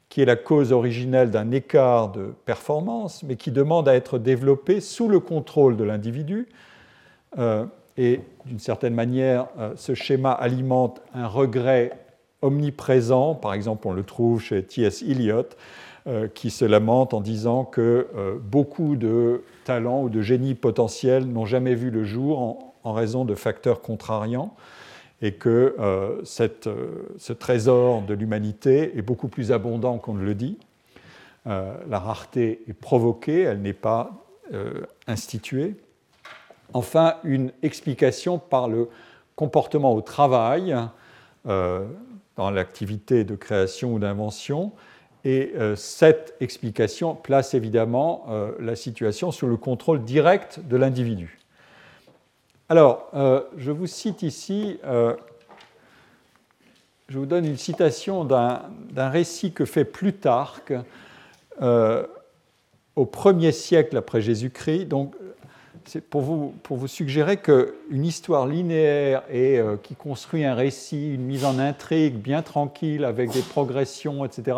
[0.10, 4.82] qui est la cause originelle d'un écart de performance, mais qui demande à être développé
[4.82, 6.50] sous le contrôle de l'individu.
[7.38, 11.92] Euh, et d'une certaine manière, euh, ce schéma alimente un regret
[12.42, 13.36] omniprésent.
[13.36, 15.04] Par exemple, on le trouve chez T.S.
[15.04, 15.46] Eliot,
[16.34, 18.08] qui se lamente en disant que
[18.44, 23.36] beaucoup de talents ou de génies potentiels n'ont jamais vu le jour en raison de
[23.36, 24.56] facteurs contrariants
[25.22, 26.22] et que euh,
[26.68, 30.58] euh, ce trésor de l'humanité est beaucoup plus abondant qu'on ne le dit.
[31.48, 34.12] Euh, la rareté est provoquée, elle n'est pas
[35.06, 35.76] instituée.
[36.74, 38.90] Enfin, une explication par le
[39.36, 40.76] comportement au travail,
[41.46, 44.72] dans l'activité de création ou d'invention,
[45.26, 48.26] et cette explication place évidemment
[48.60, 51.40] la situation sous le contrôle direct de l'individu.
[52.72, 55.16] Alors, euh, je vous cite ici, euh,
[57.08, 60.74] je vous donne une citation d'un récit que fait Plutarque
[61.64, 62.06] euh,
[62.96, 64.86] au premier siècle après Jésus-Christ.
[65.86, 71.24] C'est pour vous, pour vous suggérer qu'une histoire linéaire et qui construit un récit, une
[71.24, 74.58] mise en intrigue bien tranquille avec des progressions, etc.,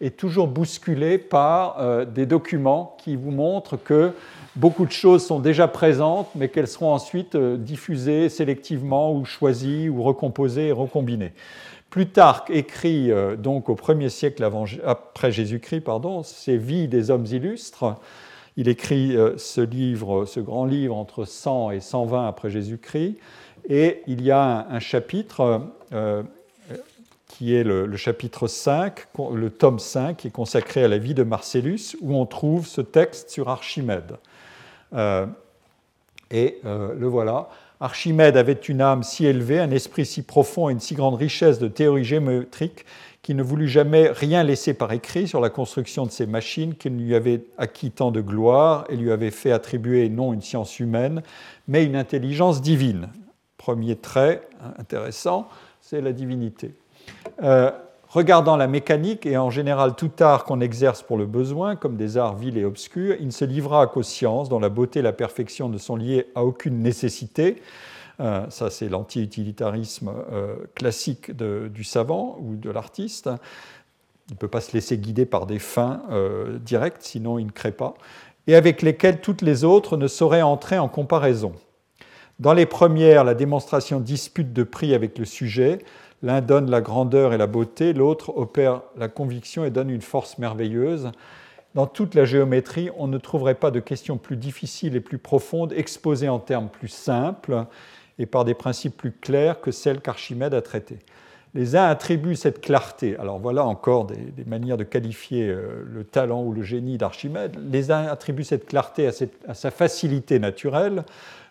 [0.00, 4.12] est toujours bousculée par des documents qui vous montrent que
[4.56, 9.88] beaucoup de choses sont déjà présentes, mais qu'elles seront ensuite euh, diffusées sélectivement ou choisies
[9.88, 11.32] ou recomposées et recombinées.
[11.88, 14.46] Plutarque écrit euh, donc au 1er siècle
[14.84, 17.96] après Jésus-Christ, pardon, ses vies des hommes illustres.
[18.56, 23.16] Il écrit euh, ce livre, ce grand livre entre 100 et 120 après Jésus-Christ,
[23.68, 25.62] et il y a un, chapitre
[27.40, 31.22] qui est le, chapitre 5, le tome 5, qui est consacré à la vie de
[31.22, 34.16] Marcellus, où on trouve ce texte sur Archimède.
[34.92, 35.26] Euh,
[36.30, 37.48] et euh, le voilà.
[37.80, 41.58] Archimède avait une âme si élevée, un esprit si profond et une si grande richesse
[41.58, 42.84] de théorie géométrique
[43.30, 46.96] qu'il ne voulut jamais rien laisser par écrit sur la construction de ces machines qu'il
[46.96, 51.22] lui avait acquis tant de gloire et lui avait fait attribuer non une science humaine,
[51.68, 53.08] mais une intelligence divine.
[53.56, 54.42] Premier trait
[54.80, 55.46] intéressant,
[55.80, 56.74] c'est la divinité.
[57.44, 57.70] Euh,
[58.08, 62.16] Regardant la mécanique et en général tout art qu'on exerce pour le besoin, comme des
[62.16, 65.12] arts vils et obscurs, il ne se livra qu'aux sciences dont la beauté et la
[65.12, 67.62] perfection ne sont liées à aucune nécessité.
[68.20, 73.30] Euh, ça, c'est l'anti-utilitarisme euh, classique du savant ou de l'artiste.
[74.28, 77.50] Il ne peut pas se laisser guider par des fins euh, directes, sinon il ne
[77.50, 77.94] crée pas,
[78.46, 81.52] et avec lesquelles toutes les autres ne sauraient entrer en comparaison.
[82.38, 85.80] Dans les premières, la démonstration dispute de prix avec le sujet,
[86.22, 90.36] L'un donne la grandeur et la beauté, l'autre opère la conviction et donne une force
[90.36, 91.10] merveilleuse.
[91.74, 95.72] Dans toute la géométrie, on ne trouverait pas de questions plus difficiles et plus profondes
[95.72, 97.64] exposées en termes plus simples
[98.20, 101.00] et par des principes plus clairs que celles qu'Archimède a traitées.
[101.54, 106.44] Les uns attribuent cette clarté, alors voilà encore des, manières de qualifier euh, le talent
[106.44, 109.10] ou le génie d'Archimède, les uns attribuent cette clarté à,
[109.48, 111.02] à sa facilité naturelle,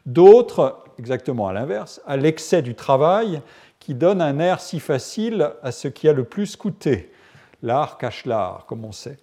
[0.05, 3.41] d'autres, exactement à l'inverse, à l'excès du travail
[3.79, 7.12] qui donne un air si facile à ce qui a le plus coûté.
[7.62, 9.17] L'art cache l'art, comme on sait.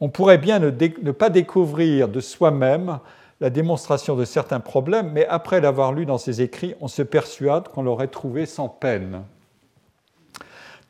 [0.00, 0.70] On pourrait bien ne,
[1.12, 2.98] pas découvrir de soi-même
[3.44, 7.68] la démonstration de certains problèmes, mais après l'avoir lu dans ses écrits, on se persuade
[7.68, 9.20] qu'on l'aurait trouvé sans peine.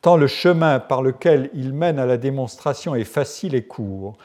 [0.03, 4.17] Tant le chemin par lequel il mène à la démonstration est facile et court.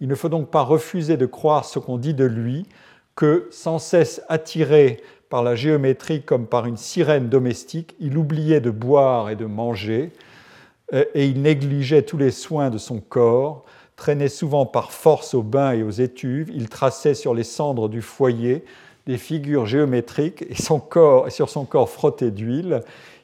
[0.00, 2.66] Il ne faut donc pas refuser de croire ce qu'on dit de lui,
[3.14, 8.70] que, sans cesse attiré par la géométrie comme par une sirène domestique, il oubliait de
[8.70, 10.10] boire et de manger,
[10.92, 13.64] et il négligeait tous les soins de son corps,
[13.96, 16.50] traînait souvent par force aux bains et aux étuves.
[16.54, 18.64] Il traçait sur les cendres du foyer
[19.06, 22.80] des figures géométriques et, sur son corps frotté d'huile,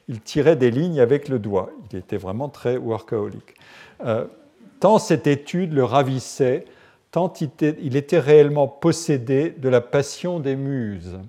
[0.07, 1.69] il tirait des lignes avec le doigt.
[1.91, 3.55] Il était vraiment très workaholic.
[4.05, 4.25] Euh,
[4.79, 6.65] tant cette étude le ravissait,
[7.11, 11.19] tant il était réellement possédé de la passion des muses.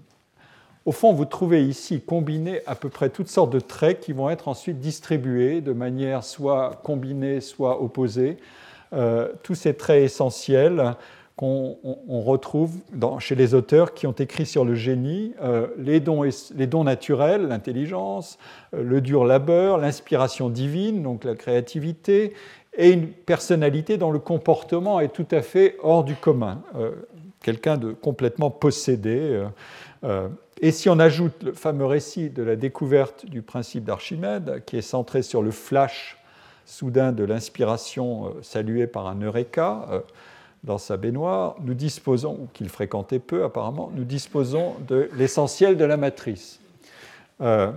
[0.86, 4.28] Au fond, vous trouvez ici combiné à peu près toutes sortes de traits qui vont
[4.28, 8.36] être ensuite distribués de manière soit combinée, soit opposée.
[8.94, 10.94] Euh, tous ces traits essentiels
[11.36, 11.76] qu'on
[12.06, 12.76] retrouve
[13.18, 18.38] chez les auteurs qui ont écrit sur le génie, euh, les, dons, naturels, l'intelligence,
[18.72, 22.34] euh, le dur labeur, l'inspiration divine, donc la créativité,
[22.76, 26.62] et une personnalité dont le comportement est tout à fait hors du commun,
[27.40, 29.44] quelqu'un de complètement possédé.
[30.60, 34.82] et si on ajoute le fameux récit de la découverte du principe d'Archimède, qui est
[34.82, 36.16] centré sur le flash
[36.66, 40.00] soudain de l'inspiration euh, saluée par un Eureka euh,
[40.62, 45.84] dans sa baignoire, nous disposons, ou qu'il fréquentait peu apparemment, nous disposons de l'essentiel de
[45.84, 46.58] la matrice.
[47.40, 47.70] Euh,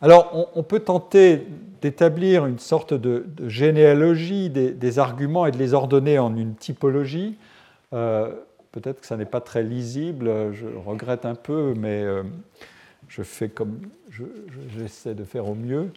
[0.00, 1.46] alors, on, peut tenter
[1.82, 7.36] d'établir une sorte de, généalogie des, arguments et de les ordonner en une typologie.
[7.90, 12.04] Peut-être que ça n'est pas très lisible, je regrette un peu, mais
[13.08, 13.80] je fais comme
[14.78, 15.90] j'essaie de faire au mieux.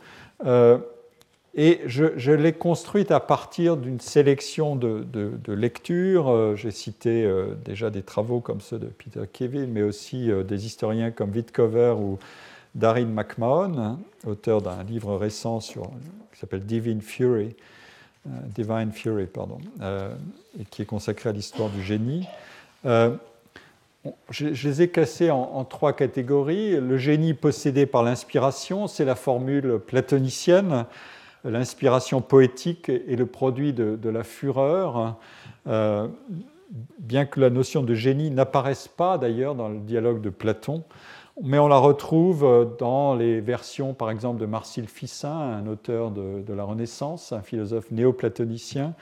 [1.54, 6.30] Et je, l'ai construite à partir d'une sélection de, lectures.
[6.30, 10.44] Euh, j'ai cité euh, déjà des travaux comme ceux de Peter Kevin, mais aussi euh,
[10.44, 12.20] des historiens comme Wittcover ou
[12.74, 17.54] Darin McMahon, hein, auteur d'un livre récent qui s'appelle Divine Fury,
[18.26, 19.58] Divine Fury pardon,
[20.70, 22.26] qui est consacré à l'histoire du génie.
[22.86, 26.80] Je, les ai cassés en, trois catégories.
[26.80, 30.86] Le génie possédé par l'inspiration, c'est la formule platonicienne
[31.44, 35.18] l'inspiration poétique est le produit de, la fureur,
[35.68, 36.08] euh,
[37.00, 40.84] bien que la notion de génie n'apparaisse pas d'ailleurs dans le dialogue de Platon,
[41.42, 46.54] mais on la retrouve dans les versions, par exemple, de Marcille Ficin, un auteur de,
[46.54, 48.94] la Renaissance, un philosophe néoplatonicien,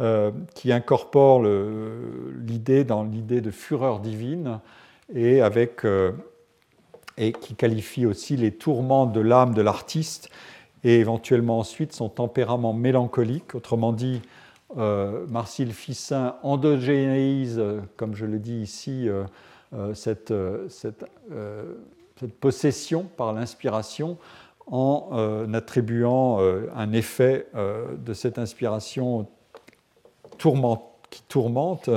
[0.00, 4.60] euh, qui incorpore l'idée dans l'idée de fureur divine
[5.12, 6.12] et, avec, euh,
[7.16, 10.30] et qui qualifie aussi les tourments de l'âme de l'artiste
[10.84, 13.54] et éventuellement ensuite son tempérament mélancolique.
[13.54, 14.22] Autrement dit,
[14.76, 17.62] euh, Marcille Ficin endogénéise,
[17.96, 19.24] comme je le dis ici, euh,
[19.74, 19.94] euh,
[20.68, 21.04] cette,
[22.40, 24.18] possession par l'inspiration
[24.66, 26.40] en attribuant
[26.76, 29.26] un effet de cette inspiration
[31.08, 31.88] qui tourmente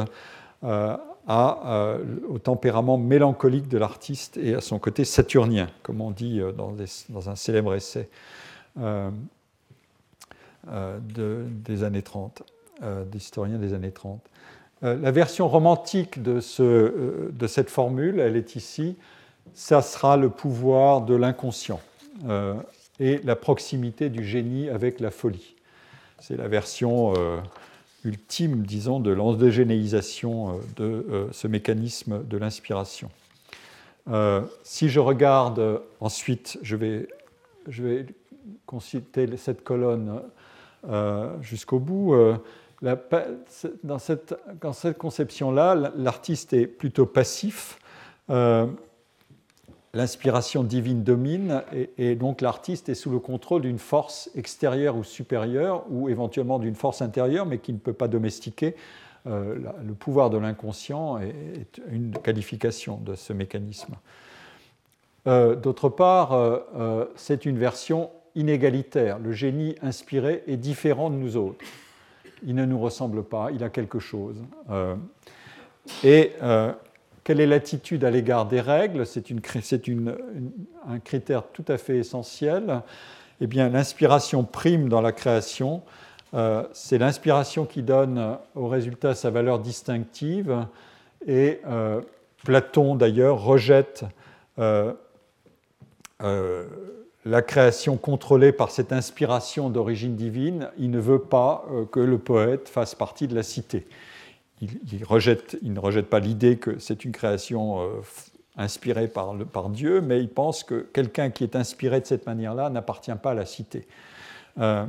[0.64, 7.36] au tempérament mélancolique de l'artiste et à son côté saturnien, comme on dit dans un
[7.36, 8.08] célèbre essai.
[8.80, 9.10] Euh,
[10.72, 11.00] euh,
[11.66, 12.44] des années 30,
[12.84, 14.22] euh, d'historiens des années 30.
[14.84, 18.96] la version romantique de, ce, de, cette formule, elle est ici,
[19.56, 21.82] ça sera le pouvoir de l'inconscient
[23.00, 25.56] et la proximité du génie avec la folie.
[26.20, 27.14] C'est la version
[28.04, 33.10] ultime, disons, de l'endogénéisation de ce mécanisme de l'inspiration.
[34.64, 38.06] si je regarde ensuite, je vais
[38.80, 40.22] citer cette colonne
[40.90, 42.16] euh, jusqu'au bout.
[42.16, 42.38] Euh,
[43.84, 44.34] dans, cette,
[44.74, 47.78] cette conception-là, l'artiste est plutôt passif.
[48.32, 48.66] Euh,
[49.94, 51.62] l'inspiration divine domine
[52.00, 56.76] et, donc l'artiste est sous le contrôle d'une force extérieure ou supérieure ou éventuellement d'une
[56.76, 58.76] force intérieure mais qui ne peut pas domestiquer.
[59.26, 63.96] le pouvoir de l'inconscient est, une qualification de ce mécanisme.
[65.26, 66.62] D'autre part,
[67.16, 69.20] c'est une version inégalitaire.
[69.20, 71.64] Le génie inspiré est différent de nous autres.
[72.44, 74.38] Il ne nous ressemble pas, il a quelque chose.
[74.70, 74.96] Euh,
[76.04, 76.72] et euh,
[77.24, 79.06] quelle est l'attitude à l'égard des règles?
[79.06, 82.82] C'est un critère tout à fait essentiel.
[83.42, 85.84] Eh bien, l'inspiration prime dans la création.
[86.34, 90.66] Euh, c'est l'inspiration qui donne au résultat sa valeur distinctive.
[91.28, 91.62] Et
[92.44, 94.06] Platon, d'ailleurs, rejette
[97.26, 102.18] la création contrôlée par cette inspiration d'origine divine, il ne veut pas euh, que le
[102.18, 103.86] poète fasse partie de la cité.
[104.62, 104.70] Il,
[105.00, 107.88] ne rejette pas l'idée que c'est une création euh,
[108.58, 109.36] inspirée par,
[109.70, 113.34] Dieu, mais il pense que quelqu'un qui est inspiré de cette manière-là n'appartient pas à
[113.34, 113.88] la cité.
[114.60, 114.86] Euh,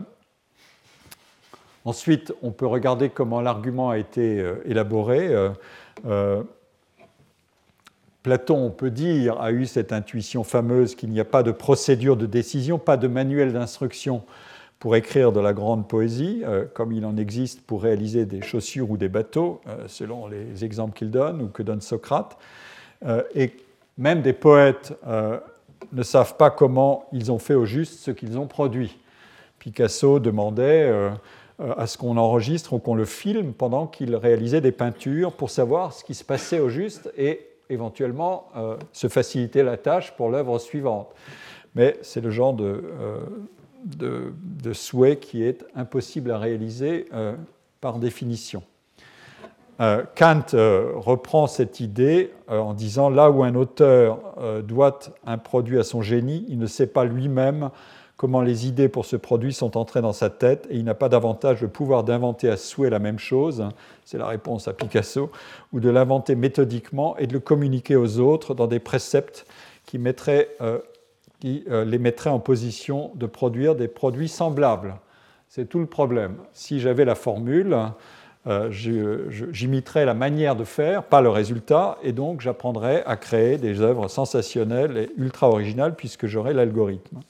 [1.85, 5.35] ensuite, on peut regarder comment l'argument a été élaboré.
[8.23, 12.17] Platon, on peut dire, a eu cette intuition fameuse qu'il n'y a pas de procédure
[12.17, 14.23] de décision, pas de manuel d'instruction
[14.79, 16.43] pour écrire de la grande poésie,
[16.75, 21.11] comme il en existe pour réaliser des chaussures ou des bateaux, selon les exemples qu'il
[21.11, 22.37] donne ou que donne Socrate.
[23.35, 23.53] et
[23.97, 24.93] même des poètes
[25.93, 28.99] ne savent pas comment ils ont fait au juste ce qu'ils ont produit.
[29.61, 30.93] Picasso demandait
[31.61, 35.93] à ce qu'on enregistre ou qu'on le filme pendant qu'il réalisait des peintures pour savoir
[35.93, 40.59] ce qui se passait au juste et éventuellement euh, se faciliter la tâche pour l'œuvre
[40.59, 41.09] suivante.
[41.75, 47.35] Mais c'est le genre de, euh, de, souhait qui est impossible à réaliser euh,
[47.81, 48.63] par définition.
[50.15, 56.03] Kant reprend cette idée en disant là où un auteur doit un produit à son
[56.03, 57.71] génie, il ne sait pas lui-même
[58.17, 61.09] comment les idées pour ce produit sont entrées dans sa tête et il n'a pas
[61.09, 63.65] davantage le pouvoir d'inventer à souhait la même chose,
[64.05, 65.31] c'est la réponse à Picasso,
[65.73, 69.47] ou de l'inventer méthodiquement et de le communiquer aux autres dans des préceptes
[69.87, 70.79] qui, euh,
[71.45, 74.95] euh, les mettraient en position de produire des produits semblables.
[75.49, 76.37] C'est tout le problème.
[76.53, 77.77] Si j'avais la formule,
[78.47, 83.81] euh, j'imiterais la manière de faire, pas le résultat, et donc j'apprendrais à créer des
[83.81, 87.21] œuvres sensationnelles et ultra originales puisque j'aurais l'algorithme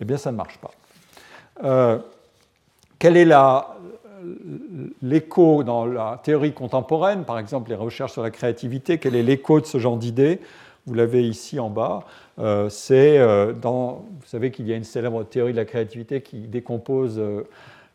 [0.00, 0.70] eh bien ça ne marche pas.
[1.62, 1.98] Euh,
[2.98, 3.28] quel est
[5.02, 9.60] l'écho dans la théorie contemporaine, par exemple les recherches sur la créativité, quel est l'écho
[9.60, 10.40] de ce genre d'idée?
[10.86, 12.04] Vous l'avez ici en bas.
[12.38, 16.20] Euh, c'est euh, dans, vous savez qu'il y a une célèbre théorie de la créativité
[16.20, 17.22] qui décompose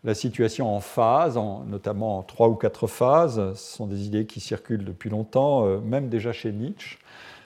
[0.03, 3.53] la situation en phases, notamment en trois ou quatre phases.
[3.53, 6.97] Ce sont des idées qui circulent depuis longtemps, même déjà chez Nietzsche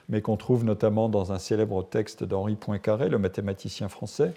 [0.08, 4.34] mais qu'on trouve notamment dans un célèbre texte d'Henri Poincaré, le mathématicien français,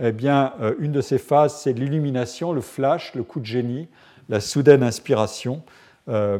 [0.00, 3.88] eh bien, euh, une de ces phases, c'est l'illumination, le flash, le coup de génie,
[4.28, 5.62] la soudaine inspiration.
[6.08, 6.38] Euh,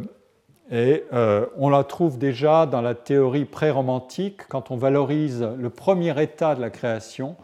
[0.70, 6.20] et euh, on la trouve déjà dans la théorie pré-romantique, quand on valorise le premier
[6.22, 7.36] état de la création,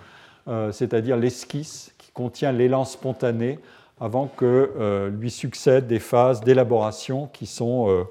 [0.72, 3.60] c'est-à-dire l'esquisse qui contient l'élan spontané,
[4.00, 8.04] avant que lui succèdent des phases d'élaboration qui sont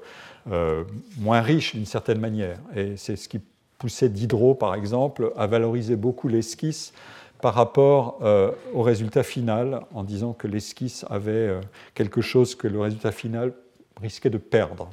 [0.50, 0.82] euh,
[1.18, 2.58] moins riche d'une certaine manière.
[2.74, 3.40] Et c'est ce qui
[3.78, 6.92] poussait Diderot, par exemple, à valoriser beaucoup l'esquisse
[7.40, 11.60] par rapport euh, au résultat final, en disant que l'esquisse avait euh,
[11.94, 13.52] quelque chose que le résultat final
[14.00, 14.90] risquait de perdre.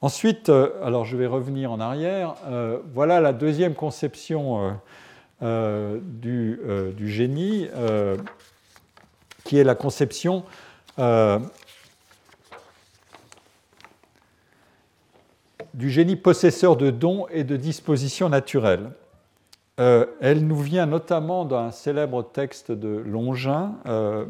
[0.00, 2.34] Ensuite, alors je vais revenir en arrière,
[2.94, 4.78] voilà la deuxième conception
[5.42, 6.58] du,
[6.96, 7.68] du, génie,
[9.44, 10.42] qui est la conception
[15.74, 18.90] du génie possesseur de dons et de dispositions naturelles.
[19.80, 24.26] Euh, elle nous vient notamment d'un célèbre texte de Longin euh,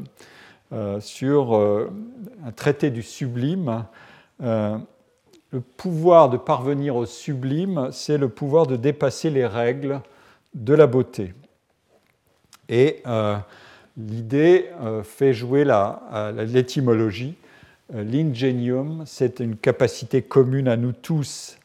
[0.73, 3.85] euh, sur un traité du sublime.
[4.41, 10.01] le pouvoir de parvenir au sublime, c'est le pouvoir de dépasser les règles
[10.55, 11.35] de la beauté.
[12.69, 13.03] Et
[13.97, 14.71] l'idée
[15.03, 15.65] fait jouer
[16.47, 17.35] l'étymologie
[17.93, 21.59] l'ingenium, c'est une capacité commune à nous tous,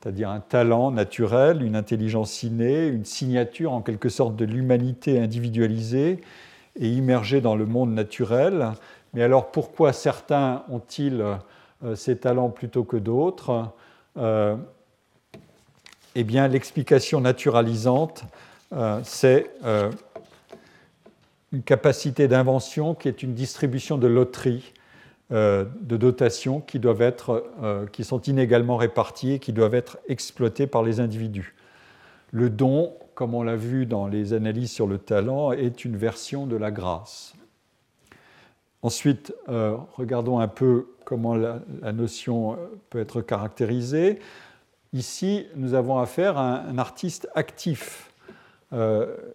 [0.00, 6.20] c'est-à-dire un talent naturel, une intelligence innée, une signature en quelque sorte de l'humanité individualisée
[6.78, 8.72] et immergée dans le monde naturel.
[9.14, 11.20] Mais alors pourquoi certains ont-ils
[11.84, 13.70] euh, ces talents plutôt que d'autres?
[14.16, 14.56] Euh,
[16.14, 18.24] Eh bien l'explication naturalisante,
[19.04, 19.50] c'est
[21.52, 24.72] une capacité d'invention qui est une distribution de loterie
[25.30, 29.98] euh, de dotations qui, doivent être, euh, qui sont inégalement réparties et qui doivent être
[30.08, 31.54] exploitées par les individus.
[32.30, 36.46] Le don, comme on l'a vu dans les analyses sur le talent, est une version
[36.46, 37.34] de la grâce.
[38.80, 41.60] Ensuite, euh, regardons un peu comment la,
[41.92, 42.56] notion
[42.88, 44.20] peut être caractérisée.
[44.94, 48.14] Ici, nous avons affaire à un, artiste actif.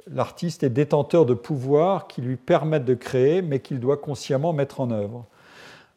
[0.07, 4.79] L'artiste est détenteur de pouvoirs qui lui permettent de créer, mais qu'il doit consciemment mettre
[4.79, 5.27] en œuvre.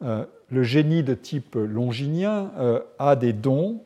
[0.03, 3.81] Euh, le génie de type longinien euh, a des dons.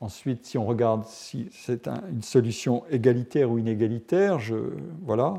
[0.00, 4.38] Ensuite, si on regarde si c'est une solution égalitaire ou inégalitaire,
[5.02, 5.34] voilà,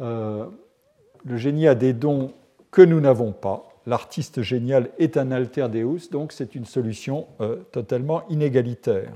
[0.00, 0.46] euh,
[1.24, 2.32] le génie a des dons
[2.70, 3.68] que nous n'avons pas.
[3.86, 7.26] L'artiste génial est un alter deus, donc c'est une solution
[7.70, 9.12] totalement inégalitaire.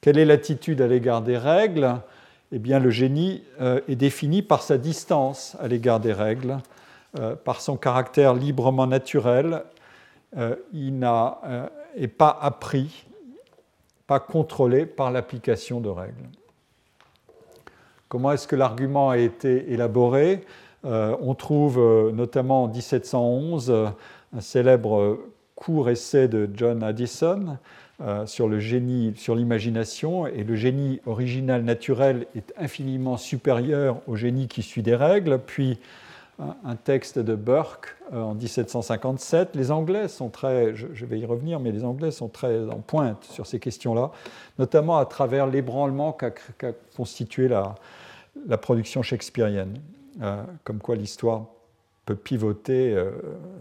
[0.00, 2.00] Quelle est l'attitude à l'égard des règles?
[2.50, 6.58] Eh bien, le génie est défini par sa distance à l'égard des règles.
[7.18, 9.62] Euh, par son caractère librement naturel,
[10.36, 11.68] euh, il n'est euh,
[12.18, 13.06] pas appris,
[14.06, 16.28] pas contrôlé par l'application de règles.
[18.08, 20.44] Comment est-ce que l'argument a été élaboré?
[20.84, 21.80] On trouve
[22.14, 25.18] notamment en 1711 un célèbre
[25.56, 27.58] court essai de John Addison
[28.26, 34.46] sur le génie, sur l'imagination, et le génie original naturel est infiniment supérieur au génie
[34.46, 35.40] qui suit des règles.
[36.38, 39.56] Un texte de Burke en 1757.
[39.56, 43.24] Les Anglais sont très, je vais y revenir, mais les Anglais sont très en pointe
[43.24, 44.10] sur ces questions-là,
[44.58, 46.32] notamment à travers l'ébranlement qu'a
[46.96, 47.74] constitué la,
[48.58, 49.80] production shakespearienne,
[50.64, 51.46] comme quoi l'histoire
[52.06, 53.10] peut pivoter euh,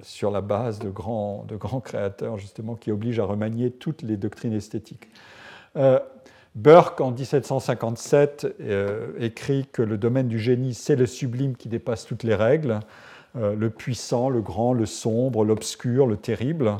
[0.03, 4.17] sur la base de grands, de grands créateurs, justement, qui obligent à remanier toutes les
[4.17, 5.07] doctrines esthétiques.
[6.55, 11.69] Euh, Burke, en 1757, euh, écrit que le domaine du génie, c'est le sublime qui
[11.69, 12.79] dépasse toutes les règles,
[13.37, 16.77] le puissant, le grand, le sombre, l'obscur, le terrible.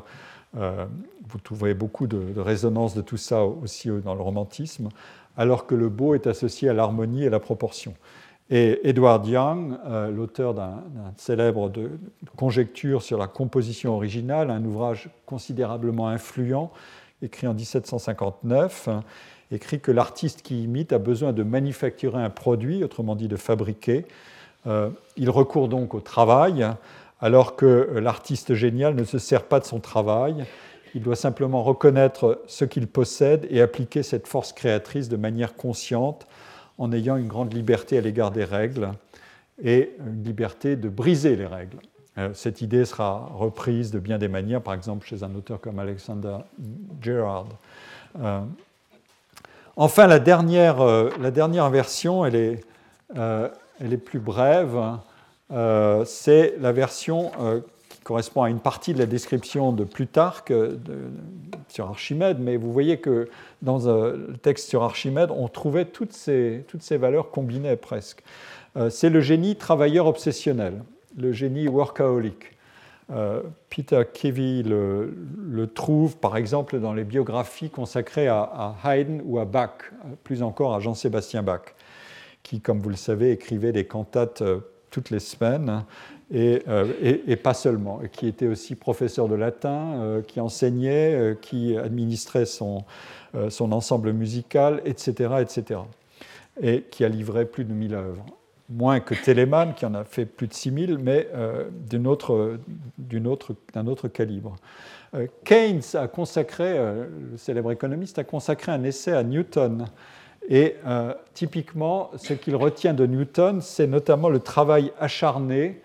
[0.53, 4.87] vous trouverez beaucoup de, de, résonance de tout ça aussi dans le romantisme,
[5.35, 7.93] alors que le beau est associé à l'harmonie et la proportion.
[8.49, 10.83] Et Edward Young, euh, l'auteur d'un
[11.17, 11.89] célèbre de,
[12.35, 16.71] conjecture sur la composition originale, un ouvrage considérablement influent,
[17.23, 18.89] écrit en 1759,
[19.55, 24.05] écrit que l'artiste qui imite a besoin de manufacturer un produit, autrement dit de fabriquer.
[24.67, 26.67] Euh, il recourt donc au travail,
[27.19, 30.45] alors que l'artiste génial ne se sert pas de son travail.
[30.93, 36.27] Il doit simplement reconnaître ce qu'il possède et appliquer cette force créatrice de manière consciente
[36.77, 38.91] en ayant une grande liberté à l'égard des règles
[39.63, 41.77] et une liberté de briser les règles.
[42.17, 45.79] Euh, cette idée sera reprise de bien des manières, par exemple chez un auteur comme
[45.79, 46.37] Alexander
[47.01, 47.47] Gerard.
[48.19, 48.41] Euh,
[49.75, 52.63] enfin, la dernière, euh, la dernière version, elle est,
[53.15, 54.77] est plus brève.
[56.05, 57.31] C'est la version
[58.05, 60.53] correspond à une partie de la description de Plutarque
[61.67, 63.27] sur Archimède, mais vous voyez que
[63.63, 68.23] dans euh, le texte sur Archimède, on trouvait toutes ces, valeurs combinées presque.
[68.77, 70.83] Euh, c'est le génie travailleur obsessionnel,
[71.17, 72.54] le génie workaholic.
[73.11, 79.45] Euh, Peter Kevy le, trouve par exemple dans les biographies consacrées à, Haydn ou à
[79.45, 79.91] Bach,
[80.23, 81.75] plus encore à Jean-Sébastien Bach,
[82.41, 84.43] qui, comme vous le savez, écrivait des cantates
[84.89, 85.83] toutes les semaines
[86.33, 91.77] euh, et, pas seulement, qui était aussi professeur de latin, euh, qui enseignait, euh, qui
[91.77, 92.83] administrait son,
[93.49, 95.81] son, ensemble musical, etc., etc.
[96.61, 98.25] Et qui a livré plus de 1000 œuvres.
[98.69, 101.27] Moins que Telemann, qui en a fait plus de 6000, mais
[101.87, 102.57] d'un autre,
[104.07, 104.55] calibre.
[105.43, 109.85] Keynes a consacré, le célèbre économiste, a consacré un essai à Newton.
[110.49, 110.77] Et
[111.35, 115.79] typiquement, ce qu'il retient de Newton, c'est notamment le travail acharné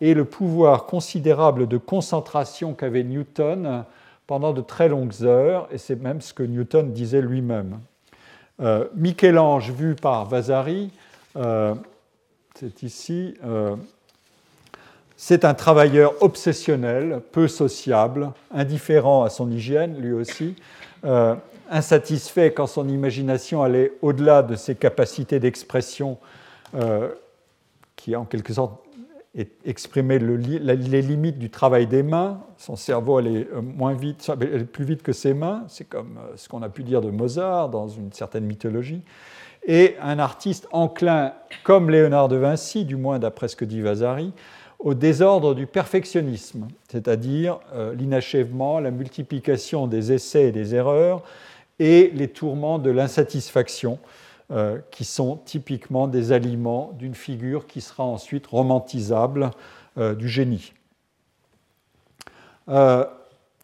[0.00, 3.84] et le pouvoir considérable de concentration qu'avait Newton
[4.26, 7.80] pendant de très longues heures, et c'est même ce que Newton disait lui-même.
[8.60, 10.90] Euh, Michel-Ange, vu par Vasari,
[11.36, 11.74] euh,
[12.54, 13.76] c'est ici, euh,
[15.16, 20.56] c'est un travailleur obsessionnel, peu sociable, indifférent à son hygiène, lui aussi,
[21.70, 26.18] insatisfait quand son imagination allait au-delà de ses capacités d'expression,
[27.94, 28.84] qui en quelque sorte
[29.36, 32.40] et exprimer les limites du travail des mains.
[32.56, 35.64] Son cerveau allait euh, plus vite que ses mains.
[35.68, 39.02] C'est comme euh, ce qu'on a pu dire de Mozart dans une certaine mythologie.
[39.66, 44.32] Et un artiste enclin, comme Léonard de Vinci, du moins d'après ce que dit Vasari,
[44.84, 51.22] au désordre du perfectionnisme, c'est-à-dire euh, l'inachèvement, la multiplication des essais et des erreurs
[51.78, 53.98] et les tourments de l'insatisfaction
[54.50, 59.50] euh, qui sont typiquement des aliments d'une figure qui sera ensuite romantisable
[59.96, 60.72] euh, du génie.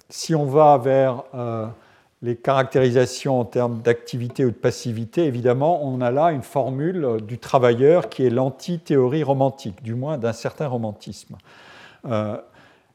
[0.08, 1.24] Si on va vers
[2.22, 7.38] les caractérisations en termes d'activité ou de passivité, évidemment, on a là une formule du
[7.38, 11.36] travailleur qui est l'anti-théorie romantique, du moins d'un certain romantisme.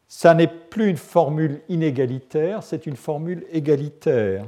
[0.08, 4.46] ça n'est plus une formule inégalitaire, c'est une formule égalitaire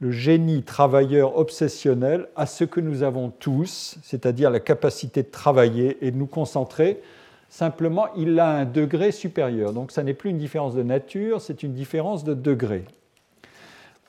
[0.00, 5.98] le génie travailleur obsessionnel a ce que nous avons tous, c'est-à-dire la capacité de travailler
[6.00, 7.00] et de nous concentrer.
[7.48, 9.72] Simplement, il a un degré supérieur.
[9.72, 12.84] Donc, ça n'est plus une différence de nature, c'est une différence de degré.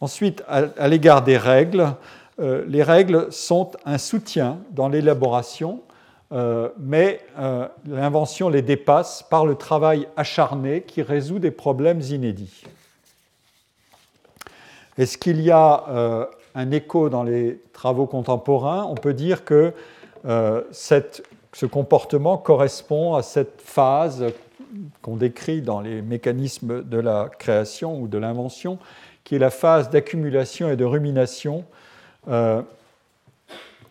[0.01, 1.93] Ensuite, à, l'égard des règles,
[2.39, 5.81] euh, les règles sont un soutien dans l'élaboration,
[6.31, 12.63] euh, mais euh, l'invention les dépasse par le travail acharné qui résout des problèmes inédits.
[14.97, 18.83] Est-ce qu'il y a un écho dans les travaux contemporains?
[18.83, 19.73] On peut dire que
[20.25, 24.25] ce comportement correspond à cette phase
[25.01, 28.77] qu'on décrit dans les mécanismes de la création ou de l'invention,
[29.30, 31.63] qui est la phase d'accumulation et de rumination.
[32.30, 32.63] Euh,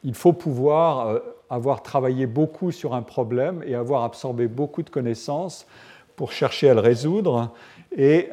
[0.02, 5.64] il faut pouvoir avoir travaillé beaucoup sur un problème et avoir absorbé beaucoup de connaissances
[6.16, 7.52] pour chercher à le résoudre.
[7.96, 8.30] Et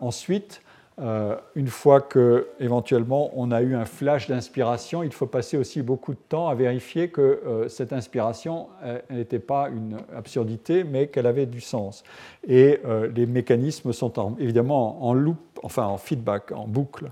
[0.00, 0.62] ensuite,
[1.00, 5.82] euh, une fois que éventuellement on a eu un flash d'inspiration, il faut passer aussi
[5.82, 8.68] beaucoup de temps à vérifier que euh, cette inspiration
[9.10, 12.04] n'était pas une absurdité, mais qu'elle avait du sens.
[12.46, 17.08] Et euh, les mécanismes sont évidemment en loop, enfin en feedback, en boucle,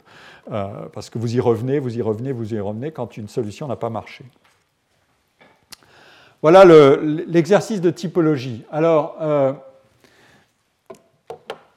[0.48, 3.76] parce que vous y revenez, vous y revenez, vous y revenez quand une solution n'a
[3.76, 4.24] pas marché.
[6.40, 6.64] Voilà
[7.26, 8.64] l'exercice de typologie.
[8.70, 9.16] Alors,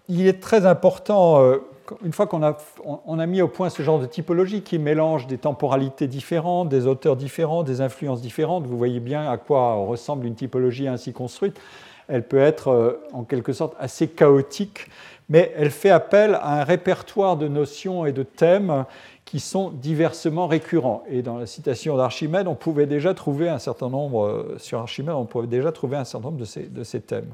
[0.09, 1.59] il est très important
[2.03, 6.07] une fois qu'on a, mis au point ce genre de typologie qui mélange des temporalités
[6.07, 10.87] différentes, des auteurs différents, des influences différentes, vous voyez bien à quoi ressemble une typologie
[10.87, 11.59] ainsi construite.
[12.07, 14.87] Elle peut être euh, en quelque sorte assez chaotique,
[15.27, 18.85] mais elle fait appel à un répertoire de notions et de thèmes
[19.25, 21.03] qui sont diversement récurrents.
[21.09, 25.15] Et dans la citation d'Archimède, on pouvait déjà trouver un certain nombre, euh, sur Archimède,
[25.15, 27.31] on pouvait déjà trouver un certain nombre de ces thèmes.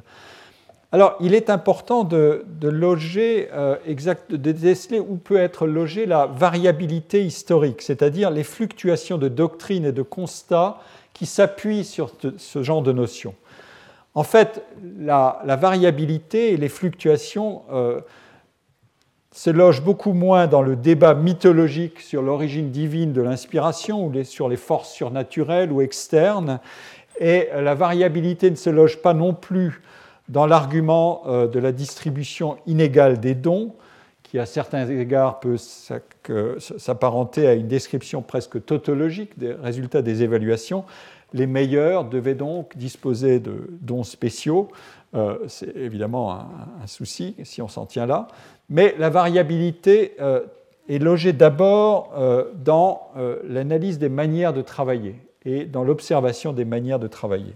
[0.94, 3.78] Alors, il est important de, loger, euh,
[4.30, 9.94] de déceler où peut être logée la variabilité historique, c'est-à-dire les fluctuations de doctrine et
[9.94, 10.80] de constat
[11.14, 13.36] qui s'appuient sur ce genre de notions.
[14.16, 14.66] En fait,
[15.00, 18.02] la, variabilité et les fluctuations euh,
[19.32, 24.50] se logent beaucoup moins dans le débat mythologique sur l'origine divine de l'inspiration ou sur
[24.50, 26.60] les forces surnaturelles ou externes,
[27.18, 29.82] et la variabilité ne se loge pas non plus
[30.30, 33.74] dans l'argument euh, de la distribution inégale des dons,
[34.24, 40.86] qui à certains égards peut s'apparenter à une description presque tautologique des résultats des évaluations,
[41.34, 44.70] les meilleurs devaient donc disposer de dons spéciaux.
[45.16, 48.28] Euh, c'est évidemment un, souci si on s'en tient là.
[48.70, 50.42] Mais la variabilité euh,
[50.88, 52.14] est logée d'abord
[52.56, 53.12] dans
[53.48, 55.16] l'analyse des manières de travailler
[55.46, 57.54] et dans l'observation des manières de travailler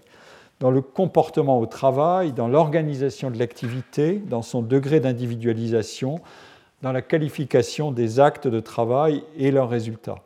[0.66, 6.22] dans le comportement au travail, dans l'organisation de l'activité, dans son degré d'individualisation,
[6.82, 10.24] dans la qualification des actes de travail et leurs résultats.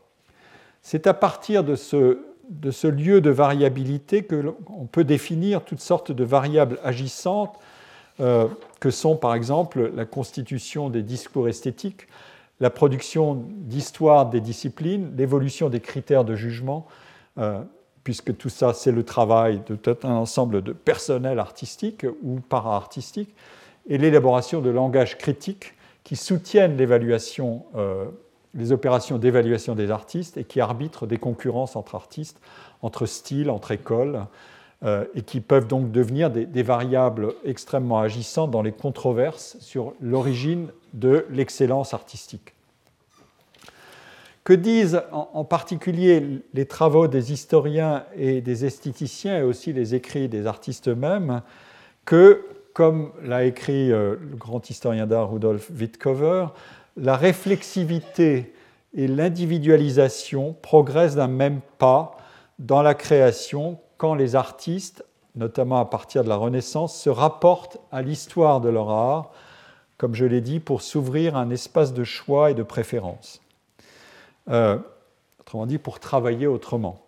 [0.82, 4.56] C'est à partir de ce, lieu de variabilité que
[4.94, 7.60] peut définir toutes sortes de variables agissantes
[8.22, 8.48] euh,
[8.80, 12.08] que sont par exemple la constitution des discours esthétiques,
[12.62, 16.88] la production d'histoires des disciplines, l'évolution des critères de jugement,
[17.40, 17.62] euh,
[18.10, 23.36] puisque tout ça, c'est le travail de tout un ensemble de personnel artistique ou para-artistique,
[23.88, 28.06] et l'élaboration de langages critiques qui soutiennent l'évaluation, euh,
[28.56, 32.42] les opérations d'évaluation des artistes et qui arbitrent des concurrences entre artistes,
[32.82, 34.26] entre styles, entre écoles,
[34.84, 40.70] euh, et qui peuvent donc devenir des, variables extrêmement agissantes dans les controverses sur l'origine
[40.96, 42.56] de l'excellence artistique.
[44.50, 50.28] Que disent en particulier les travaux des historiens et des esthéticiens et aussi les écrits
[50.28, 51.44] des artistes eux-mêmes
[52.04, 56.48] que, comme l'a écrit euh, le grand historien d'art Rudolf Wittkower,
[56.98, 58.52] la réflexivité
[58.96, 62.18] et l'individualisation progressent d'un même pas
[62.58, 68.02] dans la création quand les artistes, notamment à partir de la Renaissance, se rapportent à
[68.02, 69.32] l'histoire de leur art,
[70.00, 73.44] comme je l'ai dit, pour s'ouvrir un espace de choix et de préférence.
[74.50, 74.78] Euh,
[75.40, 77.04] autrement dit, pour travailler autrement.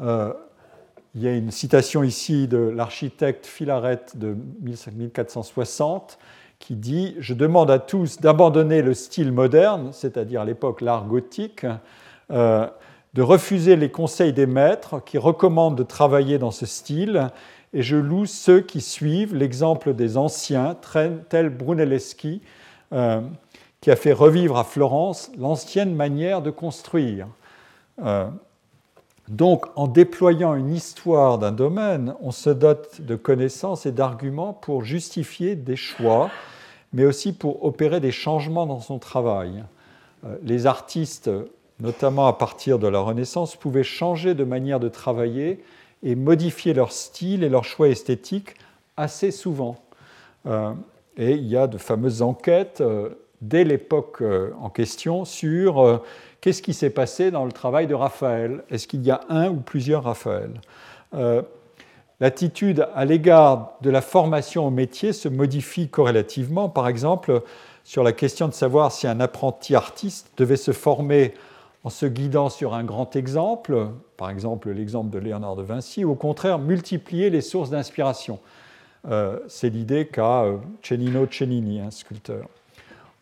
[0.00, 0.32] Euh,
[1.14, 6.18] il y a une citation ici de l'architecte Filaret de 1460
[6.58, 11.66] qui dit Je demande à tous d'abandonner le style moderne, c'est-à-dire l'époque l'art gothique,
[12.30, 12.66] euh,
[13.12, 17.28] de refuser les conseils des maîtres qui recommandent de travailler dans ce style,
[17.72, 20.76] et je loue ceux qui suivent l'exemple des anciens,
[21.28, 22.42] tels Brunelleschi,
[23.84, 27.26] qui a fait revivre à Florence l'ancienne manière de construire.
[28.02, 28.26] Euh,
[29.28, 34.84] donc, en déployant une histoire d'un domaine, on se dote de connaissances et d'arguments pour
[34.84, 36.30] justifier des choix,
[36.94, 39.62] mais aussi pour opérer des changements dans son travail.
[40.24, 41.30] Euh, les artistes,
[41.78, 45.62] notamment à partir de la Renaissance, pouvaient changer de manière de travailler
[46.02, 48.54] et modifier leur style et leur choix esthétique
[48.96, 49.76] assez souvent.
[50.46, 50.72] Euh,
[51.18, 52.82] et il y a de fameuses enquêtes
[53.48, 56.02] dès l'époque euh, en question sur euh,
[56.40, 58.64] qu'est-ce qui s'est passé dans le travail de Raphaël?
[58.70, 60.50] Est-ce qu'il y a un ou plusieurs Raphaël?
[61.14, 61.42] Euh,
[62.20, 66.68] L'attitude à l'égard de la formation au métier se modifie corrélativement.
[66.68, 67.42] Par exemple,
[67.82, 71.34] sur la question de savoir si un apprenti artiste devait se former
[71.82, 76.12] en se guidant sur un grand exemple, par exemple l'exemple de Léonard de Vinci, ou
[76.12, 78.38] au contraire multiplier les sources d'inspiration.
[79.48, 80.46] C'est l'idée qu'a
[80.82, 82.46] Cennino Cennini, un sculpteur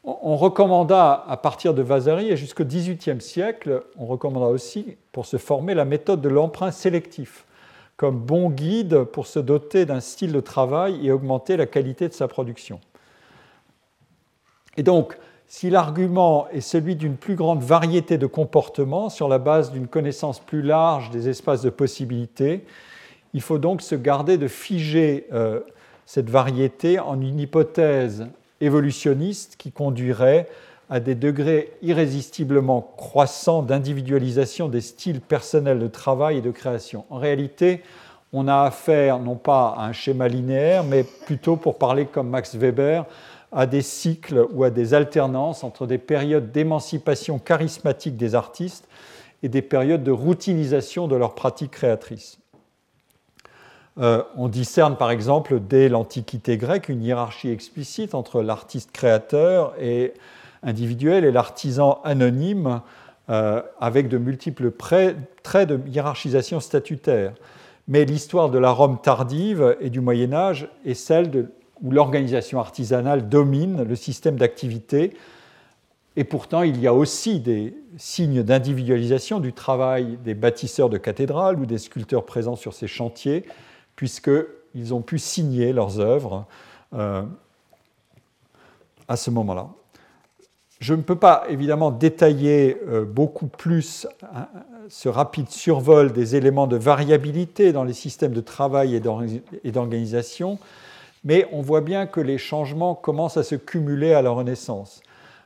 [0.05, 5.37] on recommanda à partir de Vasari et jusqu'au XVIIIe siècle, on recommanda aussi pour se
[5.37, 7.47] former la méthode de l'emprunt sélectif
[7.97, 12.13] comme bon guide pour se doter d'un style de travail et augmenter la qualité de
[12.13, 12.81] sa production.
[14.77, 19.71] Et donc, si l'argument est celui d'une plus grande variété de comportements sur la base
[19.71, 22.65] d'une connaissance plus large des espaces de possibilités,
[23.35, 25.61] il faut donc se garder de figer euh,
[26.07, 28.27] cette variété en une hypothèse
[28.63, 30.49] évolutionniste qui conduirait
[30.89, 37.05] à des degrés irrésistiblement croissants d'individualisation des styles personnels de travail et de création.
[37.11, 37.83] En réalité,
[38.33, 42.55] on a affaire non pas à un schéma linéaire, mais plutôt, pour parler comme Max
[42.55, 43.05] Weber,
[43.53, 48.89] à des cycles ou à des alternances entre des périodes d'émancipation charismatique des artistes
[49.43, 52.39] et des périodes de routinisation de leurs pratiques créatrices.
[53.99, 60.15] Euh, on discerne par exemple dès l'Antiquité grecque une hiérarchie explicite entre l'artiste créateur et
[60.63, 62.81] individuel et l'artisan anonyme
[63.29, 67.35] euh, avec de multiples traits de hiérarchisation statutaire.
[67.89, 71.49] Mais l'histoire de la Rome tardive et du Moyen Âge est celle
[71.83, 75.15] où l'organisation artisanale domine le système d'activité.
[76.17, 81.59] Et pourtant, il y a aussi des signes d'individualisation du travail des bâtisseurs de cathédrales
[81.59, 83.45] ou des sculpteurs présents sur ces chantiers,
[83.97, 86.47] puisqu'ils ont pu signer leurs œuvres
[86.95, 87.23] euh,
[89.09, 89.69] à ce moment-là.
[90.81, 94.49] Je ne peux pas évidemment détailler euh, beaucoup plus hein,
[94.89, 100.59] ce rapide survol des éléments de variabilité dans les systèmes de travail et d'organisation,
[101.25, 105.03] mais on voit bien que les changements commencent à se cumuler à la Renaissance.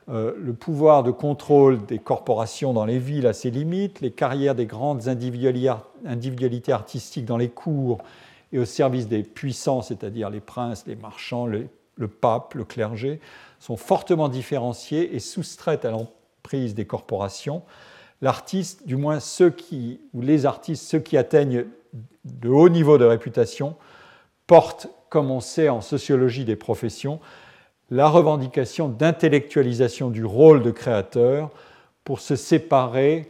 [0.09, 4.55] Euh, le pouvoir de contrôle des corporations dans les villes a ses limites, les carrières
[4.55, 7.99] des grandes individualités artistiques dans les cours
[8.51, 11.67] et au service des puissants, c'est-à-dire les princes, les marchands, le,
[12.07, 13.19] pape, le clergé,
[13.59, 17.63] sont fortement différenciées et soustraites à l'emprise des corporations.
[18.21, 21.65] L'artiste, du moins ceux qui, ou les artistes, ceux qui atteignent
[22.25, 23.75] de hauts niveaux de réputation,
[24.47, 27.19] portent comme on sait en sociologie des professions,
[27.89, 31.51] la revendication d'intellectualisation du rôle de créateur
[32.03, 33.29] pour se séparer,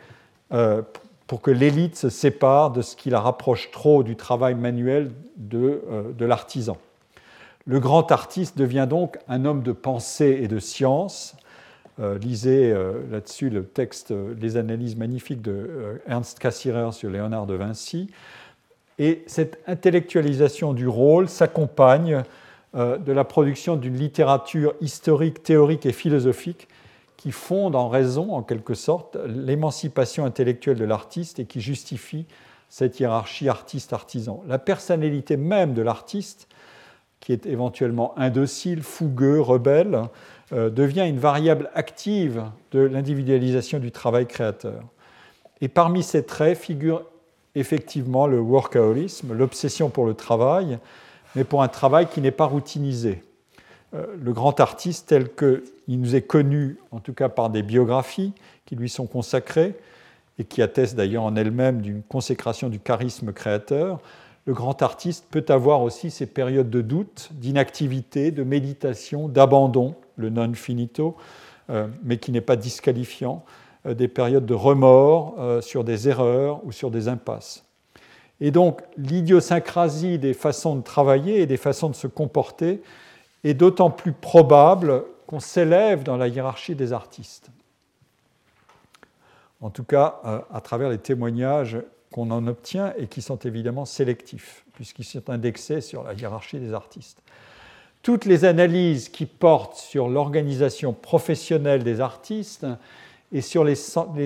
[0.52, 0.82] euh,
[1.28, 5.84] pour que l'élite se sépare de ce qui la rapproche trop du travail manuel de,
[5.92, 6.78] euh, l'artisan.
[7.66, 11.36] Le grand artiste devient donc un homme de pensée et de science.
[12.00, 12.74] Euh, lisez
[13.12, 18.10] là-dessus le texte, les analyses magnifiques de Ernst Cassirer sur Léonard de Vinci.
[19.00, 22.24] Et cette intellectualisation du rôle s'accompagne
[22.76, 26.68] euh, de la production d'une littérature historique, théorique et philosophique
[27.28, 32.26] qui fonde en raison, en quelque sorte, l'émancipation intellectuelle de l'artiste et qui justifie
[32.70, 34.42] cette hiérarchie artiste-artisan.
[34.48, 36.48] La personnalité même de l'artiste,
[37.20, 40.04] qui est éventuellement indocile, fougueux, rebelle,
[40.54, 44.82] euh, devient une variable active de l'individualisation du travail créateur.
[45.60, 47.04] Et parmi ces traits figure
[47.56, 50.80] effectivement le workaholisme, l'obsession pour le travail,
[51.36, 53.22] mais pour un travail qui n'est pas routinisé.
[53.94, 55.62] Euh, le grand artiste tel qu'il
[56.00, 58.34] nous est connu, en tout cas par des biographies
[58.66, 59.76] qui lui sont consacrées,
[60.40, 64.00] et qui attestent d'ailleurs en elles-mêmes d'une consécration du charisme créateur,
[64.46, 70.30] le grand artiste peut avoir aussi ses périodes de doute, d'inactivité, de méditation, d'abandon, le
[70.30, 71.18] non finito,
[71.70, 73.44] euh, mais qui n'est pas disqualifiant,
[73.86, 77.64] euh, des périodes de remords sur des erreurs ou sur des impasses.
[78.40, 82.82] Et donc l'idiosyncrasie des façons de travailler et des façons de se comporter
[83.50, 87.50] est d'autant plus probable qu'on s'élève dans la hiérarchie des artistes.
[89.62, 91.78] En tout cas, euh, à travers les témoignages
[92.12, 96.74] qu'on en obtient et qui sont évidemment sélectifs, puisqu'ils sont indexés sur la hiérarchie des
[96.74, 97.22] artistes.
[98.02, 102.66] Toutes les analyses qui portent sur l'organisation professionnelle des artistes
[103.34, 103.76] et sur les,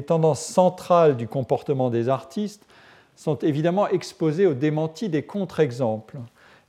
[0.03, 2.65] tendances centrales du comportement des artistes
[3.15, 6.17] sont évidemment exposées au démenti des contre-exemples.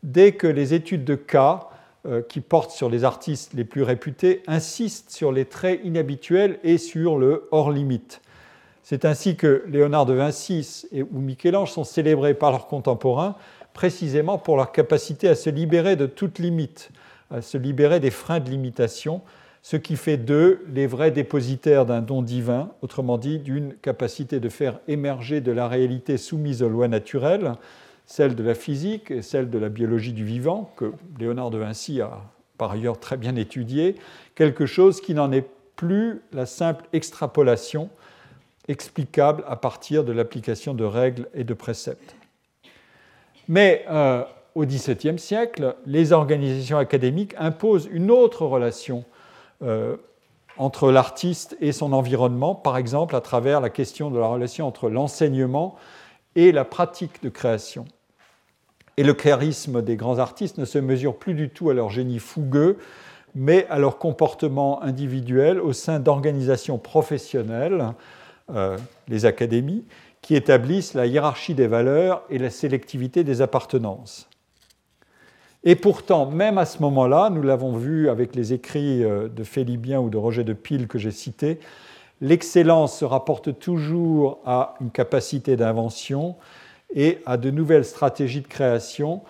[0.03, 1.69] Dès que les études de cas
[2.29, 7.17] qui portent sur les artistes les plus réputés insistent sur les traits inhabituels et sur
[7.17, 8.21] le hors-limite.
[8.83, 13.37] C'est ainsi que Léonard de Vinci ou Michel-Ange sont célébrés par leurs contemporains
[13.73, 16.91] précisément pour leur capacité à se libérer de toute limite,
[17.31, 19.23] à se libérer des freins de limitation,
[19.63, 24.49] ce qui fait d'eux les vrais dépositaires d'un don divin, autrement dit d'une capacité de
[24.49, 27.53] faire émerger de la réalité soumise aux lois naturelles,
[28.07, 32.01] celle de la physique et celle de la biologie du vivant, que Léonard de Vinci
[32.01, 32.23] a
[32.59, 33.97] par ailleurs très bien étudié,
[34.35, 35.47] quelque chose qui n'en est
[35.77, 37.91] plus la simple extrapolation
[38.69, 42.15] explicable à partir de l'application de règles et de préceptes.
[43.49, 44.23] Mais euh,
[44.55, 49.05] au XVIIe siècle, les organisations académiques imposent une autre relation
[49.63, 49.97] euh,
[50.59, 54.89] entre l'artiste et son environnement, par exemple à travers la question de la relation entre
[54.89, 55.77] l'enseignement
[56.37, 57.85] et la pratique de création.
[58.97, 62.19] Et le charisme des grands artistes ne se mesure plus du tout à leur génie
[62.19, 62.79] fougueux,
[63.35, 67.87] mais à leur comportement individuel au sein d'organisations professionnelles,
[68.55, 68.77] euh,
[69.09, 69.85] les académies,
[70.21, 74.29] qui établissent la hiérarchie des valeurs et la sélectivité des appartenances.
[75.65, 80.01] Et pourtant, même à ce moment-là, nous l'avons vu avec les écrits euh, de Félibien
[80.01, 81.61] ou de Roger de Pile que j'ai cités,
[82.23, 86.37] l'excellence se rapporte toujours à une capacité d'invention
[86.95, 89.23] et à de nouvelles stratégies de création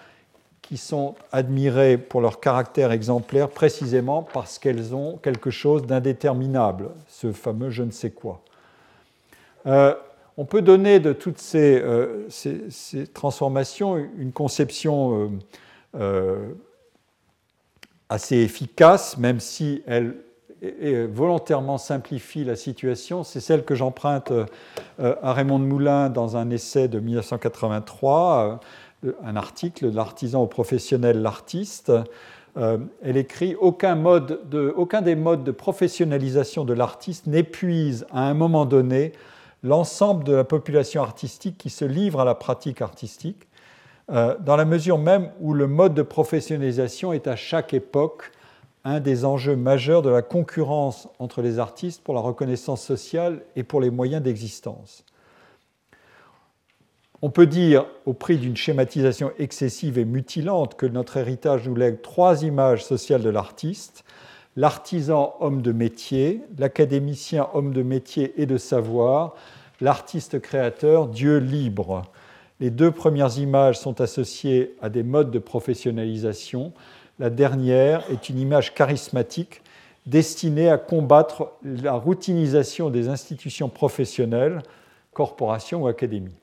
[0.61, 7.33] qui sont admirées pour leur caractère exemplaire précisément parce qu'elles ont quelque chose d'indéterminable, ce
[7.33, 8.43] fameux je ne sais quoi.
[9.67, 9.95] Euh,
[10.37, 12.29] on peut donner de toutes ces, euh,
[13.15, 15.33] transformations une conception
[15.95, 16.53] euh,
[18.09, 20.15] assez efficace, même si elle
[21.07, 23.25] volontairement simplifie la situation.
[23.25, 24.33] C'est celle que j'emprunte
[24.99, 28.61] à Raymond Moulin dans un essai de 1983
[29.25, 31.93] un article, L'artisan au professionnel, l'artiste.
[32.57, 39.13] Euh, elle écrit aucun, des modes de professionnalisation de l'artiste n'épuise à un moment donné
[39.63, 43.49] l'ensemble de la population artistique qui se livre à la pratique artistique,
[44.11, 48.33] euh, dans la mesure même où le mode de professionnalisation est à chaque époque
[48.85, 53.63] un des enjeux majeurs de la concurrence entre les artistes pour la reconnaissance sociale et
[53.63, 55.05] pour les moyens d'existence.
[57.21, 62.03] On peut dire, au prix d'une schématisation excessive et mutilante, que notre héritage nous lègue
[62.03, 64.05] trois images sociales de l'artiste
[64.57, 69.35] l'artisan homme de métier, l'académicien homme de métier et de savoir,
[69.81, 72.03] l'artiste créateur Dieu libre.
[72.61, 76.73] Les deux premières images sont associées à des modes de professionnalisation.
[77.19, 79.63] La dernière est une image charismatique
[80.07, 84.63] destinée à combattre la routinisation des institutions professionnelles,
[85.13, 86.35] corporations ou académies.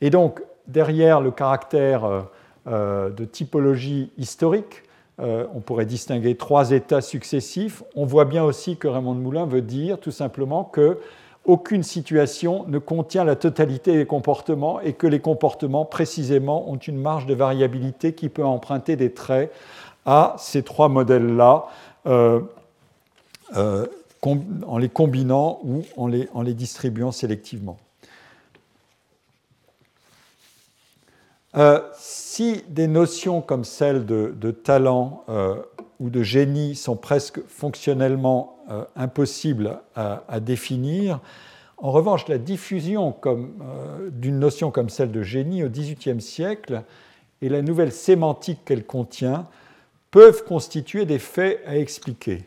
[0.00, 2.22] Et donc, derrière le caractère euh,
[2.66, 4.82] euh, de typologie historique,
[5.20, 7.82] euh, on pourrait distinguer trois états successifs.
[7.94, 10.98] On voit bien aussi que Raymond de Moulin veut dire tout simplement que
[11.46, 17.00] aucune situation ne contient la totalité des comportements et que les comportements précisément ont une
[17.00, 19.52] marge de variabilité qui peut emprunter des traits
[20.06, 21.66] à ces trois modèles-là
[22.04, 22.38] en
[24.78, 26.06] les combinant ou en
[26.42, 27.76] les distribuant sélectivement.
[31.56, 35.56] Euh, si des notions comme celle de, talent euh,
[36.00, 41.20] ou de génie sont presque fonctionnellement euh, impossibles à, définir,
[41.78, 43.14] en revanche, la diffusion
[44.10, 46.82] d'une notion comme celle de génie au XVIIIe siècle
[47.42, 49.46] et la nouvelle sémantique qu'elle contient
[50.16, 52.42] peuvent constituer des faits à expliquer.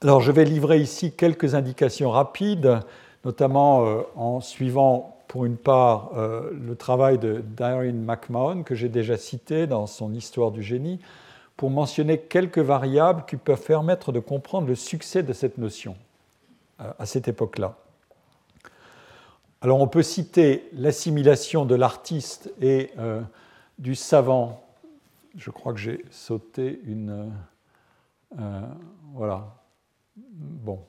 [0.00, 2.80] Alors je vais livrer ici quelques indications rapides,
[3.24, 9.16] notamment en suivant pour une part euh, le travail de Darren McMahon, que j'ai déjà
[9.16, 10.98] cité dans son Histoire du génie,
[11.56, 15.94] pour mentionner quelques variables qui peuvent permettre de comprendre le succès de cette notion
[16.80, 17.76] euh, à cette époque-là.
[19.60, 23.20] Alors on peut citer l'assimilation de l'artiste et euh,
[23.78, 24.64] du savant.
[25.36, 27.32] Je crois que j'ai sauté une...
[29.12, 29.56] voilà.
[30.16, 30.84] Bon.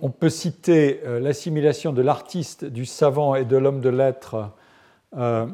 [0.00, 4.50] On peut citer euh, l'assimilation de l'artiste, du savant et de l'homme de lettres
[5.16, 5.46] euh,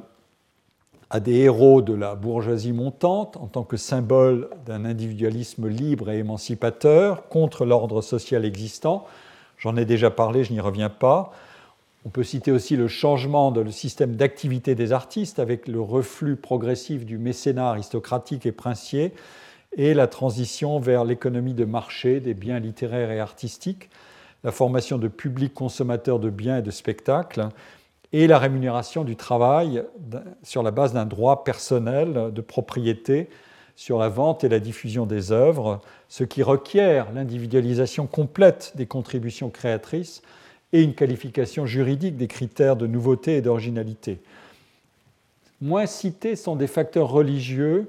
[1.10, 6.18] à des héros de la bourgeoisie montante en tant que symbole d'un individualisme libre et
[6.18, 9.06] émancipateur contre l'ordre social existant.
[9.58, 11.32] J'en ai déjà parlé, je n'y reviens pas.
[12.06, 16.36] On peut citer aussi le changement de le système d'activité des artistes avec le reflux
[16.36, 19.12] progressif du mécénat aristocratique et princier
[19.76, 23.90] et la transition vers l'économie de marché des biens littéraires et artistiques
[24.44, 27.48] la formation de publics consommateurs de biens et de spectacles,
[28.12, 29.84] et la rémunération du travail
[30.42, 33.28] sur la base d'un droit personnel de propriété
[33.76, 39.48] sur la vente et la diffusion des œuvres, ce qui requiert l'individualisation complète des contributions
[39.48, 40.22] créatrices
[40.72, 44.20] et une qualification juridique des critères de nouveauté et d'originalité.
[45.60, 47.88] Moins cités sont des facteurs religieux,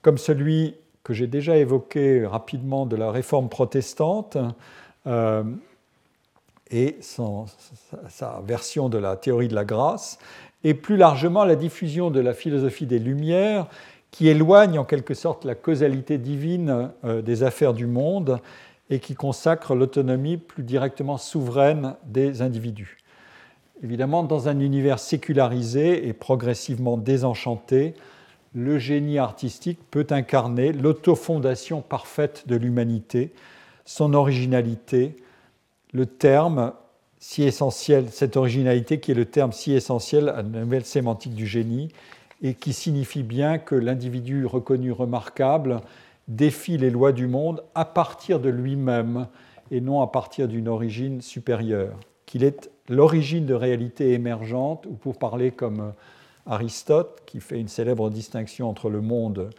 [0.00, 0.74] comme celui
[1.04, 4.36] que j'ai déjà évoqué rapidement de la réforme protestante,
[5.06, 5.42] euh,
[6.70, 10.18] et sa, version de la théorie de la grâce,
[10.64, 13.66] et plus largement la diffusion de la philosophie des Lumières,
[14.10, 18.40] qui éloigne en quelque sorte la causalité divine euh, des affaires du monde
[18.92, 22.98] et qui consacre l'autonomie plus directement souveraine des individus.
[23.82, 27.94] Évidemment, dans un univers sécularisé et progressivement désenchanté,
[28.54, 33.32] le génie artistique peut incarner l'autofondation parfaite de l'humanité,
[33.86, 35.16] son originalité,
[35.94, 36.74] le terme
[37.18, 41.46] si essentiel, cette originalité qui est le terme si essentiel à la nouvelle sémantique du
[41.46, 41.88] génie
[42.42, 45.80] et qui signifie bien que l'individu reconnu remarquable
[46.36, 49.26] défie les lois du monde à partir de lui-même
[49.70, 55.18] et non à partir d'une origine supérieure, qu'il est l'origine de réalité émergente, ou pour
[55.18, 55.92] parler comme
[56.46, 59.50] Aristote, qui fait une célèbre distinction entre le monde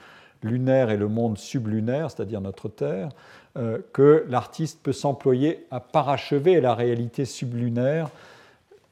[0.43, 3.09] lunaire et le monde sublunaire, c'est-à-dire notre Terre,
[3.57, 8.09] euh, que l'artiste peut s'employer à parachever la réalité sublunaire,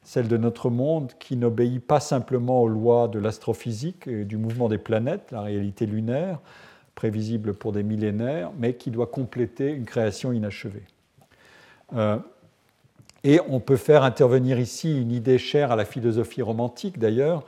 [0.02, 4.68] celle de notre monde, qui n'obéit pas simplement aux lois de l'astrophysique et du mouvement
[4.68, 6.40] des planètes, la réalité lunaire,
[6.94, 10.84] prévisible pour des millénaires, mais qui doit compléter une création inachevée.
[11.94, 12.18] Euh,
[13.24, 17.44] et on peut faire intervenir ici une idée chère à la philosophie romantique d'ailleurs,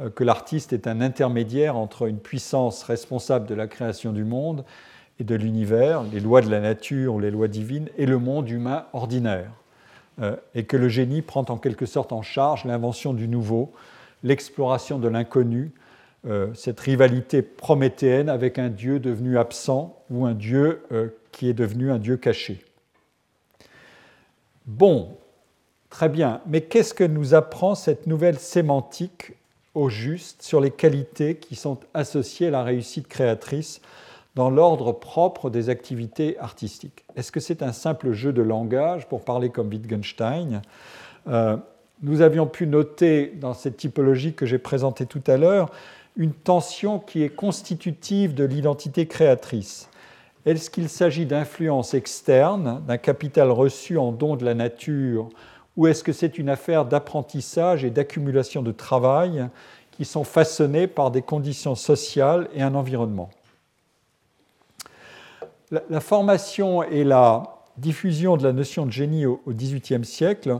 [0.00, 4.64] euh, que l'artiste est un intermédiaire entre une puissance responsable de la création du monde
[5.18, 8.48] et de l'univers, les lois de la nature ou les lois divines, et le monde
[8.48, 9.50] humain ordinaire.
[10.20, 13.72] Euh, et que le génie prend en quelque sorte en charge l'invention du nouveau,
[14.22, 15.72] l'exploration de l'inconnu,
[16.26, 20.82] euh, cette rivalité prométhéenne avec un dieu devenu absent ou un dieu
[21.32, 22.64] qui est devenu un dieu caché.
[24.66, 25.16] Bon,
[25.90, 29.34] très bien, mais qu'est-ce que nous apprend cette nouvelle sémantique
[29.74, 33.80] au juste sur les qualités qui sont associées à la réussite créatrice
[34.34, 37.04] dans l'ordre propre des activités artistiques?
[37.14, 40.62] Est-ce que c'est un simple jeu de langage, pour parler comme Wittgenstein?
[41.28, 41.56] Euh,
[42.02, 45.70] Nous avions pu noter dans cette typologie que j'ai présentée tout à l'heure
[46.16, 49.88] une tension qui est constitutive de l'identité créatrice.
[50.46, 55.28] Est-ce qu'il s'agit d'influence externe, d'un capital reçu en don de la nature
[55.76, 59.46] ou est-ce que c'est une affaire d'apprentissage et d'accumulation de travail
[59.90, 63.30] qui sont façonnés par des conditions sociales et un environnement?
[65.70, 67.42] La, formation et la
[67.76, 70.56] diffusion de la notion de génie au XVIIIe siècle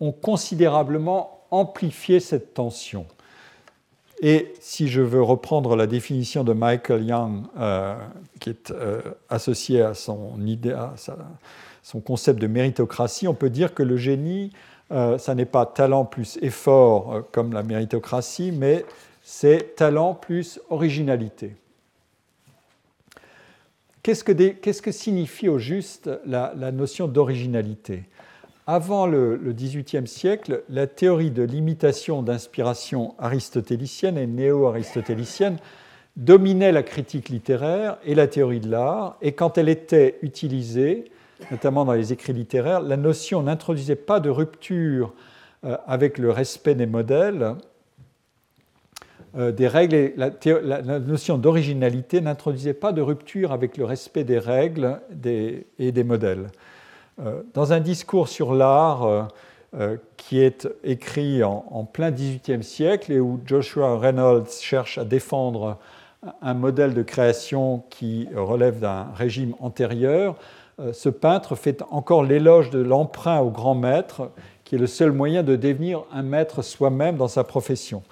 [0.00, 3.06] ont considérablement amplifié cette tension.
[4.20, 7.96] Et si je veux reprendre la définition de Michael Young, euh,
[8.40, 10.94] qui est euh, associée à son idée, à
[11.82, 14.52] son concept de méritocratie, on peut dire que le génie,
[14.92, 18.84] euh, ça n'est pas talent plus effort euh, comme la méritocratie, mais
[19.22, 21.56] c'est talent plus originalité.
[24.02, 24.22] Qu'est-ce
[24.82, 28.02] que, signifie au juste la, notion d'originalité?
[28.66, 35.58] Avant le, XVIIIe siècle, la théorie de l'imitation d'inspiration aristotélicienne et néo-aristotélicienne
[36.16, 41.10] dominait la critique littéraire et la théorie de l'art, et quand elle était utilisée,
[41.50, 45.12] notamment dans les écrits littéraires, la notion n'introduisait pas de rupture
[45.64, 47.56] euh, avec le respect des modèles,
[49.36, 55.00] euh, des règles, la, notion d'originalité n'introduisait pas de rupture avec le respect des règles
[55.78, 56.46] et des modèles.
[57.20, 59.28] Euh, dans un discours sur l'art
[60.16, 65.78] qui est écrit en, plein XVIIIe siècle et où Joshua Reynolds cherche à défendre
[66.42, 70.36] un modèle de création qui relève d'un régime antérieur,
[70.80, 74.30] euh, ce peintre fait encore l'éloge de l'emprunt au grand maître,
[74.64, 78.02] qui est le seul moyen de devenir un maître soi-même dans sa profession.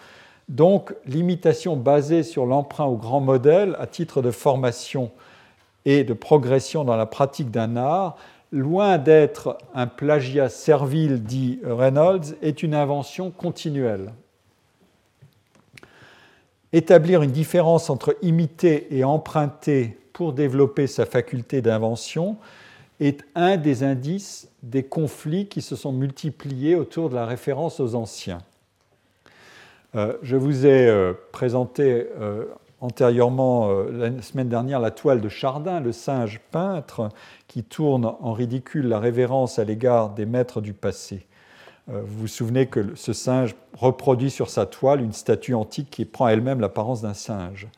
[0.48, 5.10] Donc l'imitation basée sur l'emprunt au grand modèle à titre de formation
[5.84, 8.16] et de progression dans la pratique d'un art,
[8.52, 14.12] loin d'être un plagiat servile, dit Reynolds, est une invention continuelle.
[16.72, 22.36] Établir une différence entre imiter et emprunter pour développer sa faculté d'invention
[23.00, 27.94] est un des indices des conflits qui se sont multipliés autour de la référence aux
[27.94, 28.38] anciens.
[29.94, 32.46] Euh, je vous ai euh, présenté euh,
[32.82, 37.08] antérieurement, la semaine dernière, la toile de Chardin, le singe peintre,
[37.48, 41.26] qui tourne en ridicule la révérence à l'égard des maîtres du passé.
[41.86, 46.28] Vous vous souvenez que ce singe reproduit sur sa toile une statue antique qui prend
[46.28, 47.68] elle-même l'apparence d'un singe.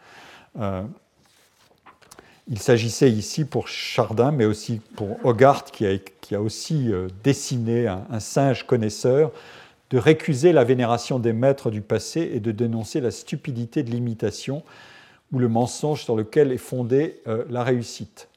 [2.47, 5.87] Il s'agissait ici pour Chardin, mais aussi pour Hogarth, qui
[6.35, 9.33] a, aussi euh, dessiné un, singe connaisseur,
[9.89, 14.62] de récuser la vénération des maîtres du passé et de dénoncer la stupidité de l'imitation
[15.35, 18.28] ou le mensonge sur lequel est fondée euh, la réussite.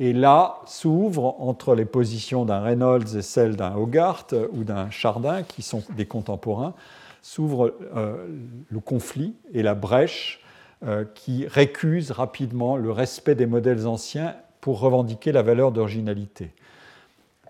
[0.00, 4.90] Et là s'ouvre entre les positions d'un Reynolds et celles d'un Hogarth euh, ou d'un
[4.90, 6.74] Chardin, qui sont des contemporains,
[7.22, 10.42] s'ouvre le conflit et la brèche
[10.84, 16.50] euh, qui récuse rapidement le respect des modèles anciens pour revendiquer la valeur d'originalité.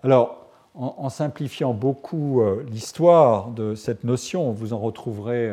[0.03, 5.51] Alors, en, simplifiant beaucoup euh, l'histoire de cette notion, vous en retrouverez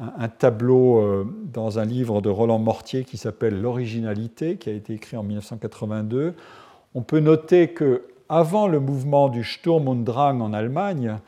[0.00, 4.94] euh, un, tableau dans un livre de Roland Mortier qui s'appelle L'originalité, qui a été
[4.94, 6.34] écrit en 1982.
[6.94, 11.18] On peut noter que avant le mouvement du Sturm und Drang en Allemagne,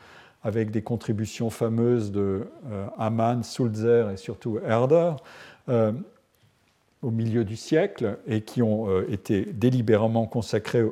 [0.43, 5.13] avec des contributions fameuses de euh, Hamann, Sulzer et surtout Herder,
[5.69, 5.91] euh,
[7.01, 10.83] au milieu du siècle, et qui ont euh, été délibérément consacrés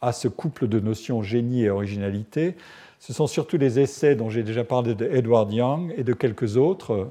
[0.00, 2.56] à ce couple de notions génie et originalité.
[3.02, 6.56] Ce sont surtout les essais dont j'ai déjà parlé de Edward Young et de quelques
[6.56, 7.10] autres,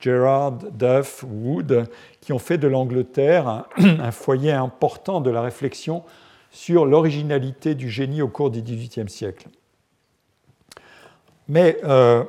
[0.00, 1.86] Gerard, Duff, Wood,
[2.22, 6.02] qui ont fait de l'Angleterre un, foyer important de la réflexion
[6.50, 9.48] sur l'originalité du génie au cours du XVIIIe siècle.
[11.46, 12.24] Mais euh,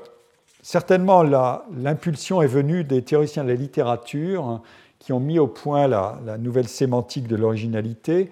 [0.62, 4.62] certainement, l'impulsion est venue des théoriciens de la littérature
[5.00, 8.30] qui ont mis au point la, nouvelle sémantique de l'originalité.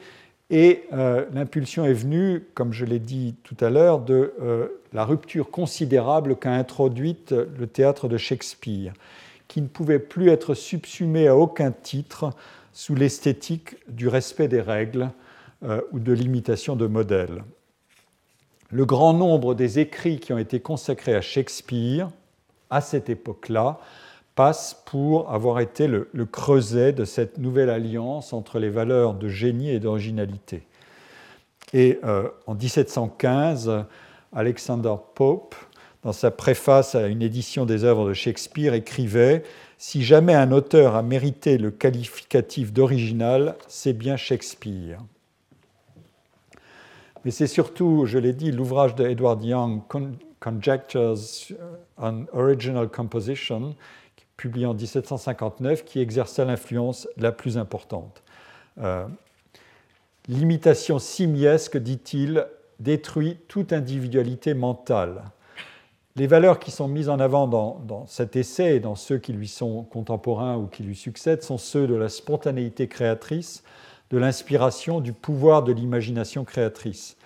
[0.50, 5.04] Et euh, l'impulsion est venue, comme je l'ai dit tout à l'heure, de euh, la
[5.04, 8.94] rupture considérable qu'a introduite le théâtre de Shakespeare,
[9.48, 12.32] qui ne pouvait plus être subsumé à aucun titre
[12.72, 15.10] sous l'esthétique du respect des règles
[15.92, 17.44] ou de l'imitation de modèles.
[18.70, 22.10] Le grand nombre des écrits qui ont été consacrés à Shakespeare
[22.70, 23.80] à cette époque-là
[24.38, 29.72] passe pour avoir été le, creuset de cette nouvelle alliance entre les valeurs de génie
[29.72, 30.62] et d'originalité.
[31.74, 33.84] Et euh, en 1715,
[34.32, 35.56] Alexander Pope,
[36.04, 39.42] dans sa préface à une édition des œuvres de Shakespeare, écrivait
[39.80, 45.00] Si jamais un auteur a mérité le qualificatif d'original, c'est bien Shakespeare.
[47.26, 49.82] Mais c'est surtout, je l'ai dit, l'ouvrage de Edward Young,
[50.40, 51.16] Conjectures
[51.98, 53.76] on Original Composition,
[54.38, 58.24] publié en 1759, qui exerça l'influence la plus importante.
[58.80, 59.06] Euh,
[60.28, 62.46] l'imitation simiesque, dit-il,
[62.80, 65.24] détruit toute individualité mentale.
[66.16, 69.48] Les valeurs qui sont mises en avant dans, cet essai et dans ceux qui lui
[69.48, 73.64] sont contemporains ou qui lui succèdent sont ceux de la spontanéité créatrice,
[74.10, 77.18] de l'inspiration, du pouvoir de l'imagination créatrice.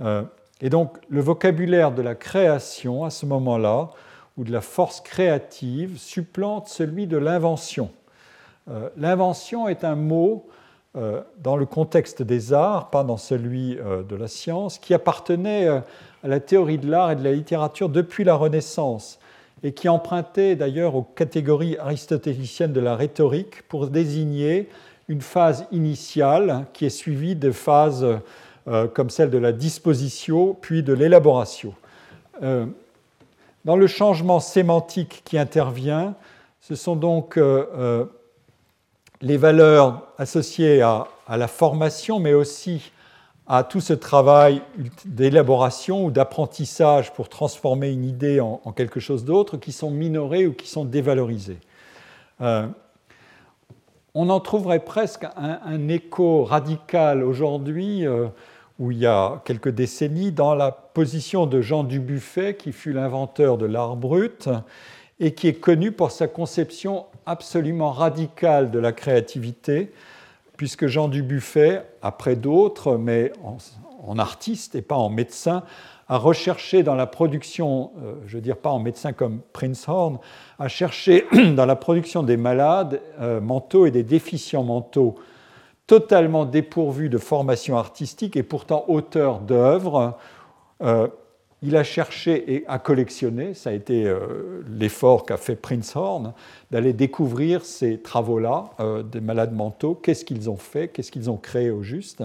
[0.00, 0.22] Euh,
[0.60, 3.90] et donc le vocabulaire de la création à ce moment-là,
[4.36, 7.90] ou de la force créative, supplante celui de l'invention.
[8.68, 10.46] Euh, l'invention est un mot
[10.96, 15.84] euh, dans le contexte des arts, pas dans celui de la science, qui appartenait à
[16.24, 19.18] la théorie de l'art et de la littérature depuis la Renaissance
[19.62, 24.68] et qui empruntait d'ailleurs aux catégories aristotéliciennes de la rhétorique pour désigner
[25.08, 28.06] une phase initiale qui est suivie de phases
[28.68, 31.74] euh, comme celle de la disposition, puis de l'élaboration.
[33.66, 36.14] Euh, dans le changement sémantique qui intervient,
[36.60, 38.04] ce sont donc euh,
[39.20, 42.92] les valeurs associées à, la formation, mais aussi
[43.48, 44.62] à tout ce travail
[45.04, 50.52] d'élaboration ou d'apprentissage pour transformer une idée en, quelque chose d'autre, qui sont minorées ou
[50.52, 51.58] qui sont dévalorisées.
[52.40, 58.04] on en trouverait presque un, écho radical aujourd'hui
[58.78, 63.56] où il y a quelques décennies, dans la position de Jean Dubuffet, qui fut l'inventeur
[63.58, 64.48] de l'art brut
[65.18, 69.92] et qui est connu pour sa conception absolument radicale de la créativité,
[70.56, 75.62] puisque Jean Dubuffet, après d'autres, mais en, artiste et pas en médecin,
[76.08, 80.18] a recherché dans la production, euh, je veux dire pas en médecin comme Prince Horn,
[80.58, 81.26] a cherché
[81.56, 85.16] dans la production des malades euh, mentaux et des déficients mentaux
[85.86, 90.16] totalement dépourvu de formation artistique et pourtant auteur d'œuvres.
[90.82, 91.08] Euh,
[91.62, 96.34] il a cherché et a collectionné, ça a été euh, l'effort qu'a fait Prince Horn,
[96.70, 101.38] d'aller découvrir ces travaux-là euh, des malades mentaux, qu'est-ce qu'ils ont fait, qu'est-ce qu'ils ont
[101.38, 102.22] créé au juste?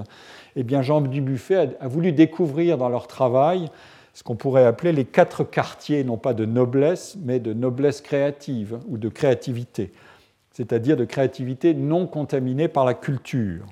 [0.57, 3.69] Eh bien, Jean Dubuffet a voulu découvrir dans leur travail
[4.13, 8.79] ce qu'on pourrait appeler les quatre quartiers, non pas de noblesse, mais de noblesse créative
[8.89, 9.91] ou de créativité
[10.51, 13.65] c'est-à-dire de créativité non contaminée par la culture.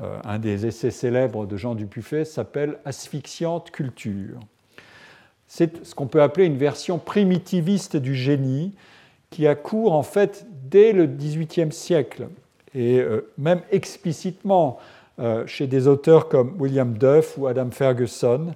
[0.00, 4.38] Euh, un des essais célèbres de Jean Dubuffet s'appelle Asphyxiante culture.
[5.46, 8.72] C'est ce qu'on peut appeler une version primitiviste du génie
[9.28, 12.28] qui a cours en fait dès le XVIIIe siècle
[12.74, 14.78] et euh, même explicitement
[15.18, 18.54] euh, chez des auteurs comme William Duff ou Adam Ferguson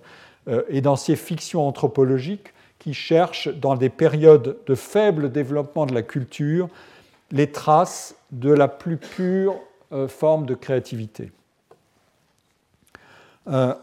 [0.69, 6.03] et dans ses fictions anthropologiques qui cherchent dans des périodes de faible développement de la
[6.03, 6.69] culture
[7.31, 9.57] les traces de la plus pure
[9.93, 11.33] euh, forme de créativité.
[13.49, 13.75] Euh,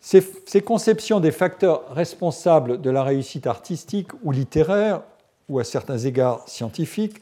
[0.00, 5.02] ces, conceptions des facteurs responsables de la réussite artistique ou littéraire,
[5.48, 7.20] ou à certains égards scientifiques,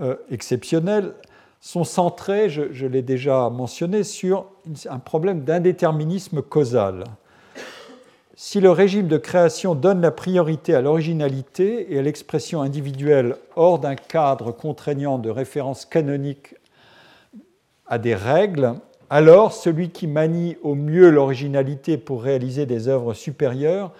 [0.00, 1.14] euh, exceptionnelles,
[1.60, 4.46] sont centrées, je l'ai déjà mentionné, sur
[4.88, 7.02] un problème d'indéterminisme causal
[8.40, 13.80] si le régime de création donne la priorité à l'originalité et à l'expression individuelle hors
[13.80, 16.54] d'un cadre contraignant de référence canonique
[17.88, 18.74] à des règles,
[19.10, 23.90] alors celui qui manie au mieux l'originalité pour réaliser des œuvres supérieures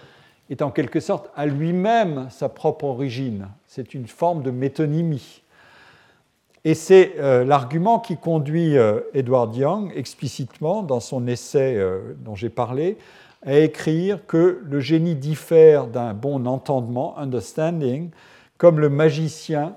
[0.50, 3.48] est en quelque sorte à lui-même sa propre origine.
[3.66, 5.42] C'est une forme de métonymie.
[6.64, 12.36] Et c'est euh, l'argument qui conduit euh, Edward Young explicitement dans son essai euh, dont
[12.36, 12.98] j'ai parlé
[13.44, 18.10] à écrire que le génie diffère d'un bon entendement, understanding,
[18.56, 19.76] comme le magicien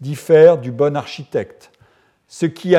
[0.00, 1.72] diffère du bon architecte.
[2.28, 2.74] Ce qui,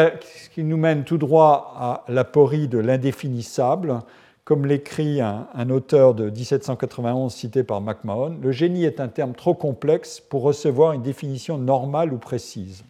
[0.58, 4.00] nous mène tout droit à l'aporie de l'indéfinissable,
[4.44, 9.56] comme l'écrit un, auteur de 1791 cité par MacMahon, le génie est un terme trop
[9.56, 12.84] complexe pour recevoir une définition normale ou précise.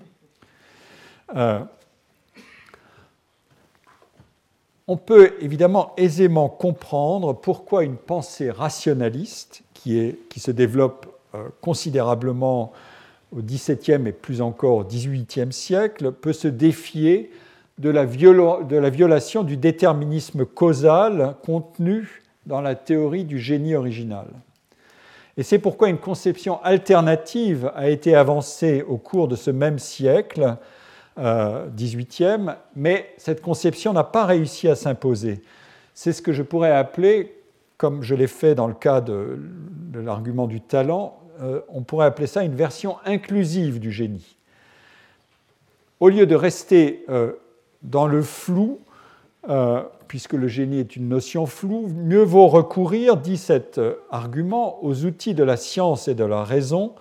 [1.36, 1.60] Euh,
[4.90, 11.06] on peut évidemment aisément comprendre pourquoi une pensée rationaliste, qui, se développe
[11.36, 12.74] euh, considérablement
[13.32, 17.32] au XVIIe et plus encore au XVIIIe siècle, peut se défier
[17.78, 18.04] de la
[18.90, 24.26] violation du déterminisme causal contenu dans la théorie du génie original.
[25.38, 30.58] Et c'est pourquoi une conception alternative a été avancée au cours de ce même siècle,
[31.20, 35.42] 18e, mais cette conception n'a pas réussi à s'imposer.
[35.94, 37.36] C'est ce que je pourrais appeler,
[37.80, 39.38] comme je l'ai fait dans le cas de,
[39.94, 44.36] l'argument du talent, euh, on pourrait appeler ça une version inclusive du génie.
[46.00, 47.34] Au lieu de rester euh,
[47.82, 48.80] dans le flou,
[49.50, 53.80] euh, puisque le génie est une notion floue, mieux vaut recourir, dit cet
[54.12, 56.96] argument, aux outils de la science et de la raison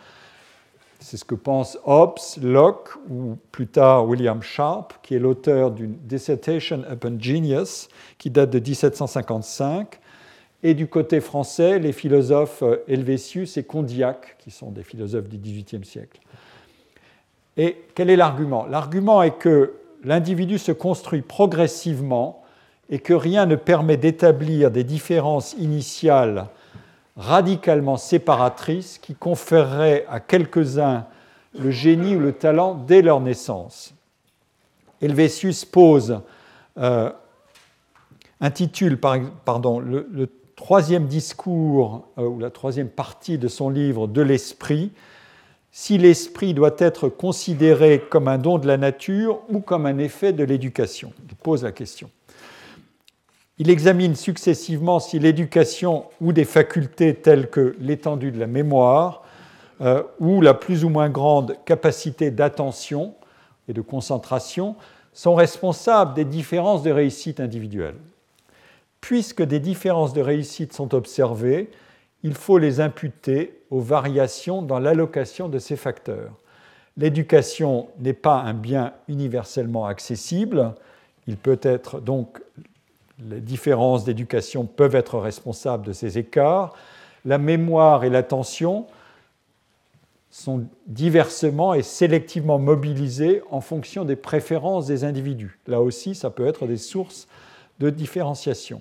[1.01, 5.97] c'est ce que pensent Hobbes, Locke ou plus tard William Sharp, qui est l'auteur d'une
[6.03, 7.89] Dissertation upon Genius,
[8.19, 10.01] qui date de 1755.
[10.65, 15.39] Et du côté français, les philosophes euh, Helvétius et Condillac, qui sont des philosophes du
[15.39, 16.21] XVIIIe siècle.
[17.57, 18.67] Et quel est l'argument?
[18.67, 22.43] L'argument est que l'individu se construit progressivement
[22.91, 26.49] et que rien ne permet d'établir des différences initiales
[27.19, 31.07] radicalement séparatrice qui conférerait à quelques-uns
[31.59, 33.93] le génie ou le talent dès leur naissance.
[35.03, 36.21] Helvétius pose,
[36.79, 37.11] euh,
[38.41, 44.93] intitule pardon, le, troisième discours euh, ou la troisième partie de son livre De l'esprit,
[45.71, 50.33] si l'esprit doit être considéré comme un don de la nature ou comme un effet
[50.33, 51.13] de l'éducation.
[51.29, 52.11] Il pose la question.
[53.61, 59.25] Il examine successivement si l'éducation ou des facultés telles que l'étendue de la mémoire
[59.81, 63.15] euh, ou la plus ou moins grande capacité d'attention
[63.69, 64.77] et de concentration
[65.13, 67.97] sont responsables des différences de réussite individuelles.
[69.01, 71.71] Puisque des différences de réussite sont observées,
[72.23, 76.33] il faut les imputer aux variations dans l'allocation de ces facteurs.
[76.97, 80.75] L'éducation n'est pas un bien universellement accessible,
[81.27, 82.41] il peut être donc
[83.27, 86.75] les différences d'éducation peuvent être responsables de ces écarts.
[87.25, 88.87] La mémoire et l'attention
[90.31, 95.59] sont diversement et sélectivement mobilisées en fonction des préférences des individus.
[95.67, 97.27] Là aussi, ça peut être des sources
[97.81, 98.81] de différenciation.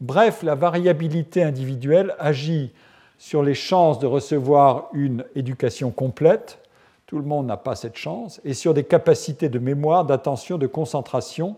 [0.00, 2.72] Bref, la variabilité individuelle agit
[3.18, 6.58] sur les chances de recevoir une éducation complète,
[7.06, 10.66] tout le monde n'a pas cette chance, et sur des capacités de mémoire, d'attention, de
[10.66, 11.56] concentration,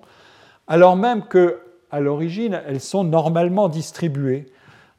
[0.67, 1.61] alors même que
[1.93, 4.47] à l'origine, elles sont normalement distribuées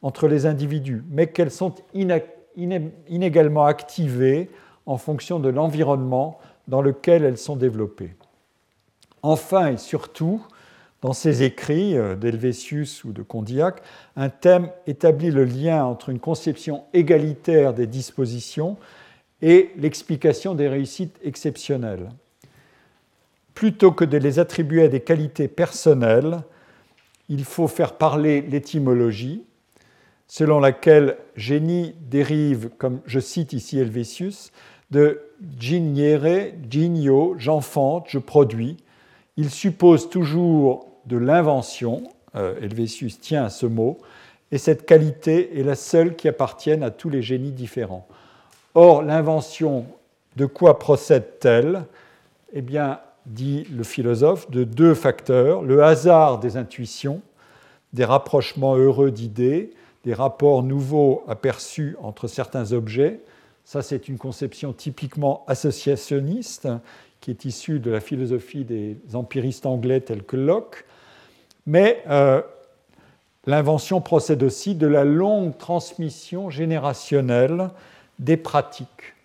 [0.04, 4.50] entre les individus, mais qu'elles sont inégalement activées
[4.86, 8.16] en fonction de l'environnement dans lequel elles sont développées.
[9.24, 10.46] Enfin et surtout,
[11.02, 13.82] dans ses écrits euh, d'Helvétius ou de Condillac,
[14.16, 18.78] un thème établit le lien entre une conception égalitaire des dispositions
[19.42, 22.10] et l'explication des réussites exceptionnelles.
[23.54, 26.44] Plutôt que de les attribuer à des qualités personnelles,
[27.30, 29.44] il faut faire parler l'étymologie,
[30.28, 34.52] selon laquelle génie dérive, comme je cite ici Helvétius,
[34.92, 35.22] de
[35.60, 38.78] geniere, genio, j'enfante, je produis.
[39.38, 42.04] Il suppose toujours de l'invention,
[42.36, 43.98] euh, Helvétius tient à ce mot,
[44.52, 48.08] et cette qualité est la seule qui appartienne à tous les génies différents.
[48.76, 49.86] Or, l'invention,
[50.36, 51.86] de quoi procède-t-elle?
[52.54, 57.22] Eh bien, dit le philosophe, de deux facteurs, le hasard des intuitions,
[57.94, 59.72] des rapprochements heureux d'idées,
[60.04, 63.22] des rapports nouveaux aperçus entre certains objets.
[63.66, 66.68] Ça, c'est une conception typiquement associationniste
[67.22, 70.84] qui est issue de la philosophie des empiristes anglais tels que Locke.
[71.66, 72.42] Mais euh,
[73.46, 77.70] l'invention procède aussi de la longue transmission générationnelle
[78.20, 79.16] des pratiques,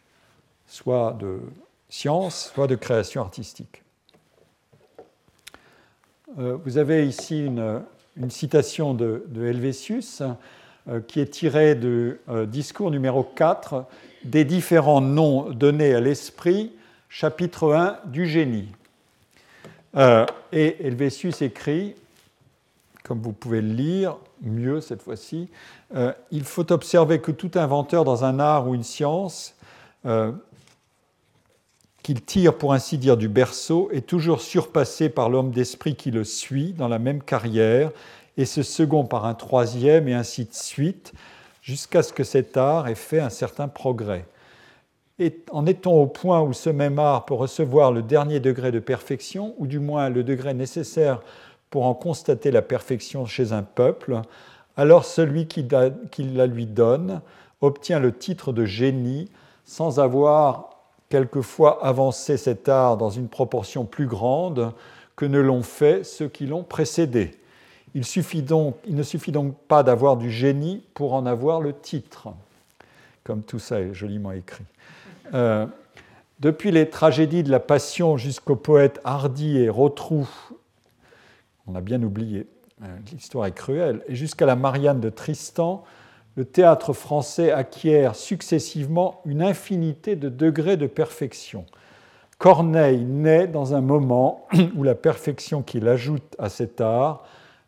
[0.69, 1.41] soit de
[1.89, 3.83] science, soit de création artistique.
[6.37, 7.83] Vous avez ici une,
[8.31, 10.23] citation de, Helvétius
[11.07, 13.85] qui est tirée du discours numéro 4
[14.25, 16.73] des différents noms donnés à l'esprit,
[17.09, 18.69] chapitre 1 du génie.
[19.97, 21.95] et Helvétius écrit
[23.09, 25.49] comme vous pouvez le lire, mieux cette fois-ci,
[25.95, 29.55] euh, il faut observer que tout inventeur dans un art ou une science,
[30.05, 30.31] euh,
[32.09, 36.25] qu'il tire pour ainsi dire du berceau, est toujours surpassé par l'homme d'esprit qui le
[36.25, 37.91] suit dans la même carrière,
[38.39, 41.13] et ce second par un troisième, et ainsi de suite,
[41.61, 44.25] jusqu'à ce que cet art ait fait un certain progrès.
[45.19, 48.79] Et en est-on au point où ce même art peut recevoir le dernier degré de
[48.79, 51.21] perfection, ou du moins le degré nécessaire
[51.69, 54.23] pour en constater la perfection chez un peuple,
[54.79, 57.21] alors celui qui, la lui donne
[57.61, 59.31] obtient le titre de génie
[59.67, 60.68] sans avoir
[61.09, 64.73] quelquefois avancé cet art dans une proportion plus grande
[65.17, 67.33] que ne l'ont fait ceux qui l'ont précédé.
[67.95, 72.29] Il ne suffit donc pas d'avoir du génie pour en avoir le titre,
[73.25, 74.65] comme tout ça est joliment écrit.
[75.35, 75.67] Euh,
[76.41, 80.29] depuis les tragédies de la Passion jusqu'aux poètes Hardy et Rotrou
[81.69, 82.47] on a bien oublié.
[82.83, 84.03] Euh, l'histoire est cruelle.
[84.09, 85.85] Et jusqu'à la Marianne de Tristan,
[86.39, 91.67] le théâtre français acquiert successivement une infinité de degrés de perfection.
[92.39, 94.47] Corneille naît dans un moment
[94.77, 97.25] où la perfection qu'il ajoute à cet art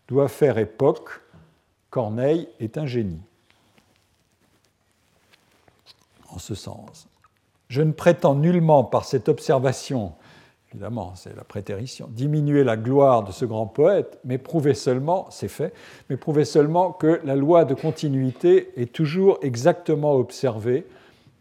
[0.07, 1.21] doit faire époque.
[1.91, 3.21] Corneille est un génie.
[6.33, 7.09] En ce sens.
[7.67, 10.13] Je ne prétends nullement par cette observation
[10.73, 15.49] évidemment, c'est la prétérition, diminuer la gloire de ce grand poète, mais prouver seulement, c'est
[15.49, 15.75] fait,
[16.09, 20.87] mais prouver seulement que la loi de continuité est toujours exactement observée,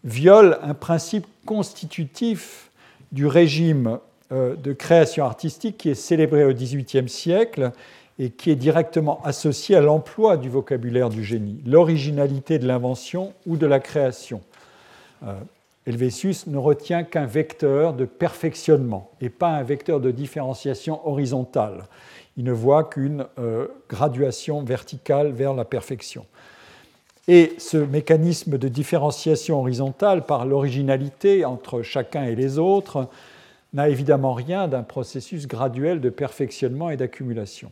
[0.04, 2.70] viole un principe constitutif
[3.12, 3.98] du régime
[4.32, 7.72] euh, de création artistique qui est célébré au XVIIIe siècle
[8.18, 13.56] et qui est directement associé à l'emploi du vocabulaire du génie, l'originalité de l'invention ou
[13.56, 14.42] de la création.
[15.26, 15.32] Euh,
[15.86, 21.85] Helvétius ne retient qu'un vecteur de perfectionnement et pas un vecteur de différenciation horizontale.
[22.36, 26.27] Il ne voit qu'une euh, graduation verticale vers la perfection.
[27.28, 33.09] Et ce mécanisme de différenciation horizontale par l'originalité entre chacun et les autres
[33.73, 37.70] n'a évidemment rien d'un processus graduel de perfectionnement et d'accumulation.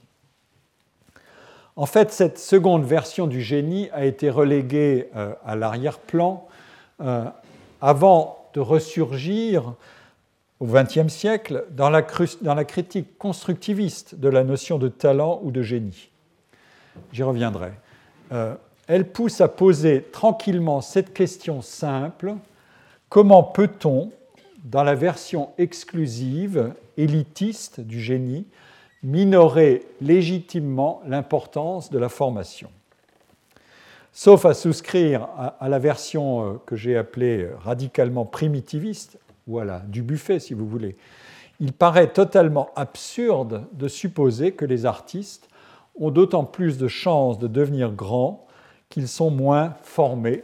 [1.76, 6.46] En fait, cette seconde version du génie a été reléguée euh, à l'arrière-plan
[7.00, 7.24] euh,
[7.80, 9.74] avant de ressurgir
[10.60, 16.10] au XXe siècle dans la, critique constructiviste de la notion de talent ou de génie.
[17.12, 17.72] J'y reviendrai.
[18.32, 18.54] Euh,
[18.88, 22.34] elle pousse à poser tranquillement cette question simple
[23.08, 24.10] comment peut-on,
[24.64, 28.46] dans la version exclusive, élitiste du génie,
[29.02, 32.70] minorer légitimement l'importance de la formation?
[34.12, 35.28] Sauf à souscrire
[35.60, 40.96] à, la version euh, que j'ai appelée radicalement primitiviste, voilà, du buffet si vous voulez.
[41.60, 45.48] Il paraît totalement absurde de supposer que les artistes
[45.98, 48.46] ont d'autant plus de chances de devenir grands
[48.88, 50.42] qu'ils sont moins formés,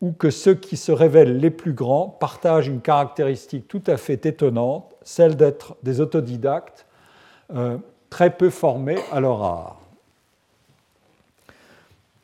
[0.00, 4.26] ou que ceux qui se révèlent les plus grands partagent une caractéristique tout à fait
[4.26, 6.86] étonnante, celle d'être des autodidactes
[7.54, 7.78] euh,
[8.10, 9.81] très peu formés à leur art.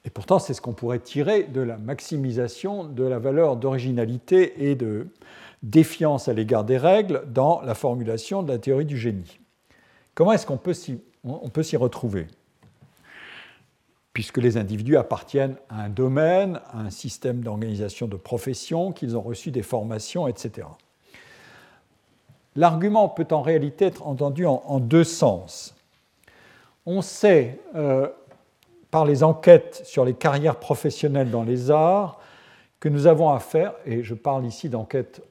[0.09, 4.75] Et pourtant, c'est ce qu'on pourrait tirer de la maximisation de la valeur d'originalité et
[4.75, 5.09] de
[5.63, 9.39] défiance à l'égard des règles dans la formulation de la théorie du génie.
[10.15, 12.27] Comment est-ce qu'on peut s'y retrouver?
[14.15, 19.21] Puisque les individus appartiennent à un domaine, à un système d'organisation de profession, qu'ils ont
[19.21, 20.69] reçu des formations, etc.
[22.57, 25.75] L'argument peut en réalité être entendu en, deux sens.
[26.87, 28.09] On sait euh,
[28.91, 32.21] par les enquêtes sur les carrières professionnelles dans les arts
[32.81, 35.23] que nous avons à faire, et je parle ici d'enquêtes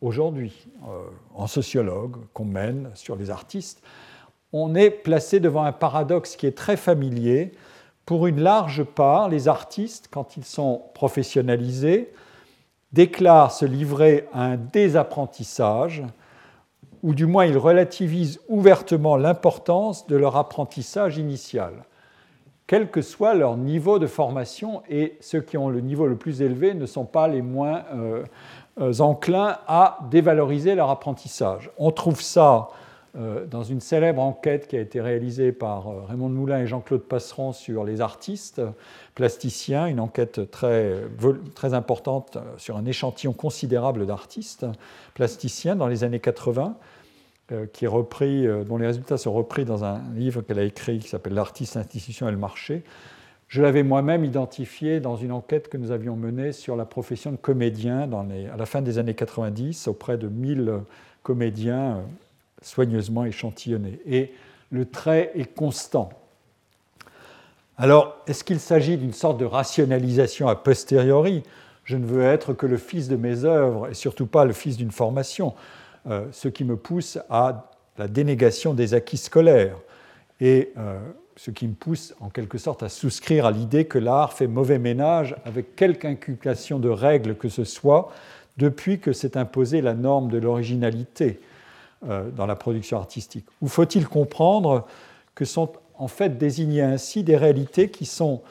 [0.00, 1.02] aujourd'hui euh,
[1.34, 3.82] en sociologue qu'on mène sur les artistes,
[4.52, 7.52] on est placé devant un paradoxe qui est très familier.
[8.06, 12.12] Pour une large part, les artistes, quand ils sont professionnalisés,
[12.92, 16.04] déclarent se livrer à un désapprentissage
[17.02, 21.84] ou du moins il relativise ouvertement l'importance de leur apprentissage initial,
[22.66, 26.42] quel que soit leur niveau de formation, et ceux qui ont le niveau le plus
[26.42, 28.24] élevé ne sont pas les moins euh,
[28.80, 31.70] euh, enclins à dévaloriser leur apprentissage.
[31.76, 32.70] On trouve ça
[33.16, 37.52] euh, dans une célèbre enquête qui a été réalisée par Raymond Moulin et Jean-Claude Passeron
[37.52, 38.62] sur les artistes
[39.14, 40.94] plasticiens, une enquête très,
[41.54, 44.66] très importante sur un échantillon considérable d'artistes
[45.12, 46.76] plasticiens dans les années 80.
[47.52, 50.62] Euh, qui est repris, euh, dont les résultats sont repris dans un livre qu'elle a
[50.62, 52.84] écrit qui s'appelle L'artiste, l'institution et le marché.
[53.48, 57.36] Je l'avais moi-même identifié dans une enquête que nous avions menée sur la profession de
[57.36, 60.72] comédien à la fin des années 90 auprès de 1000
[61.22, 62.02] comédiens euh,
[62.62, 64.00] soigneusement échantillonnés.
[64.06, 64.32] Et
[64.70, 66.08] le trait est constant.
[67.76, 71.42] Alors, est-ce qu'il s'agit d'une sorte de rationalisation a posteriori?
[71.84, 74.78] Je ne veux être que le fils de mes œuvres et surtout pas le fils
[74.78, 75.52] d'une formation.
[76.06, 79.78] Euh, ce qui me pousse à la dénégation des acquis scolaires
[80.38, 80.98] et euh,
[81.36, 84.78] ce qui me pousse en quelque sorte à souscrire à l'idée que l'art fait mauvais
[84.78, 88.12] ménage avec quelque inculcation de règles que ce soit
[88.58, 91.40] depuis que s'est imposée la norme de l'originalité
[92.06, 93.46] euh, dans la production artistique.
[93.62, 94.86] Ou faut-il comprendre
[95.34, 98.42] que sont en fait désignées ainsi des réalités qui sont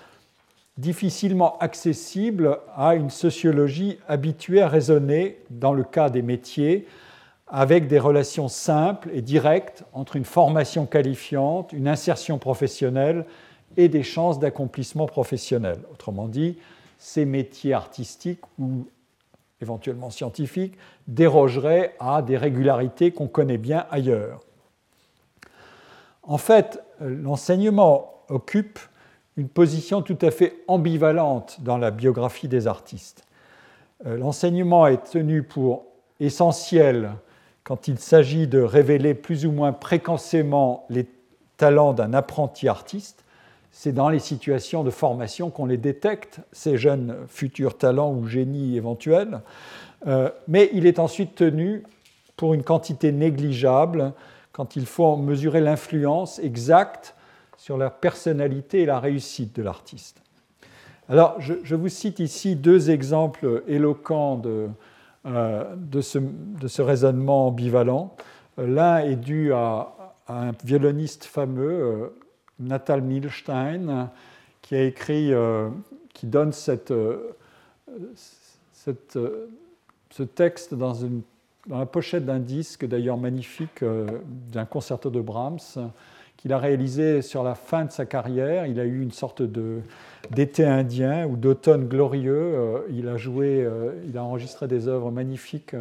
[0.80, 6.88] difficilement accessibles à une sociologie habituée à raisonner dans le cas des métiers
[7.48, 13.26] avec des relations simples et directes entre une formation qualifiante, une insertion professionnelle
[13.78, 15.80] et des chances d'accomplissement professionnel.
[15.92, 16.58] Autrement dit,
[16.98, 18.88] ces métiers artistiques ou
[19.62, 24.42] éventuellement scientifiques dérogeraient à des régularités qu'on connaît bien ailleurs.
[26.24, 28.80] En fait, l'enseignement occupe
[29.36, 33.26] une position tout à fait ambivalente dans la biographie des artistes.
[34.06, 35.86] Euh, l'enseignement est tenu pour
[36.20, 37.12] essentiel
[37.64, 41.08] quand il s'agit de révéler plus ou moins précocement les
[41.58, 43.24] talents d'un apprenti artiste,
[43.72, 48.78] c'est dans les situations de formation qu'on les détecte, ces jeunes futurs talents ou génies
[48.78, 49.42] éventuels.
[50.06, 51.84] Euh, mais il est ensuite tenu
[52.36, 54.14] pour une quantité négligeable
[54.52, 57.16] quand il faut mesurer l'influence exacte
[57.58, 60.22] sur la personnalité et la réussite de l'artiste.
[61.10, 64.68] Alors, je, vous cite ici deux exemples éloquents de,
[65.26, 68.14] euh, de ce, raisonnement ambivalent.
[68.58, 69.96] L'un est dû à,
[70.28, 72.08] un violoniste fameux, euh,
[72.60, 74.10] Natal Milstein,
[74.62, 75.70] qui a écrit, euh,
[76.14, 76.94] qui donne cette,
[78.74, 81.22] ce texte dans, une,
[81.68, 83.82] dans, la pochette d'un disque, d'ailleurs magnifique,
[84.52, 85.90] d'un concerto de Brahms,
[86.36, 88.66] qu'il a réalisé sur la fin de sa carrière.
[88.66, 89.80] Il a eu une sorte de,
[90.32, 92.34] d'été indien ou d'automne glorieux.
[92.34, 95.76] Euh, il a joué, euh, il a enregistré des œuvres magnifiques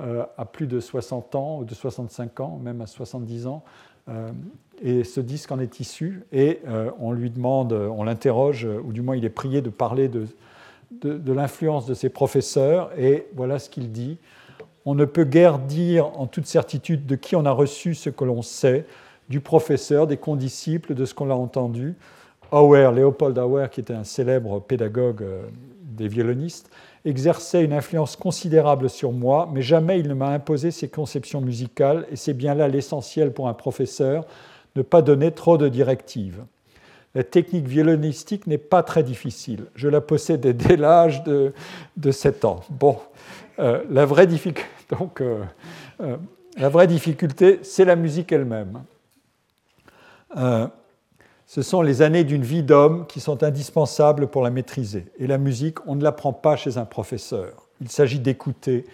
[0.00, 3.62] euh, à plus de 60 ans, ou de 65 ans, même à 70 ans.
[4.82, 6.24] Et ce disque en est issu.
[6.32, 6.62] Et
[6.98, 10.26] on lui demande, on l'interroge, ou du moins il est prié de parler de,
[10.90, 12.90] de, l'influence de ses professeurs.
[12.98, 14.18] Et voilà ce qu'il dit.
[14.84, 18.24] On ne peut guère dire en toute certitude de qui on a reçu ce que
[18.24, 18.84] l'on sait,
[19.28, 21.94] du professeur, des condisciples, de ce qu'on a entendu.
[22.52, 25.42] Auer, Léopold Auer, qui était un célèbre pédagogue euh,
[25.82, 26.70] des violonistes,
[27.04, 32.06] exerçait une influence considérable sur moi, mais jamais il ne m'a imposé ses conceptions musicales,
[32.10, 34.24] et c'est bien là l'essentiel pour un professeur,
[34.76, 36.44] ne pas donner trop de directives.
[37.14, 39.64] La technique violonistique n'est pas très difficile.
[39.74, 41.52] Je la possédais dès l'âge de,
[41.96, 42.60] de 7 ans.
[42.70, 42.98] Bon,
[43.58, 43.84] euh, euh,
[46.56, 48.82] la vraie difficulté, c'est la musique elle-même
[51.50, 55.06] ce sont les années d'une vie d'homme qui sont indispensables pour la maîtriser.
[55.18, 57.66] Et la musique, on ne l'apprend pas chez un professeur.
[57.80, 58.84] Il s'agit d'écouter,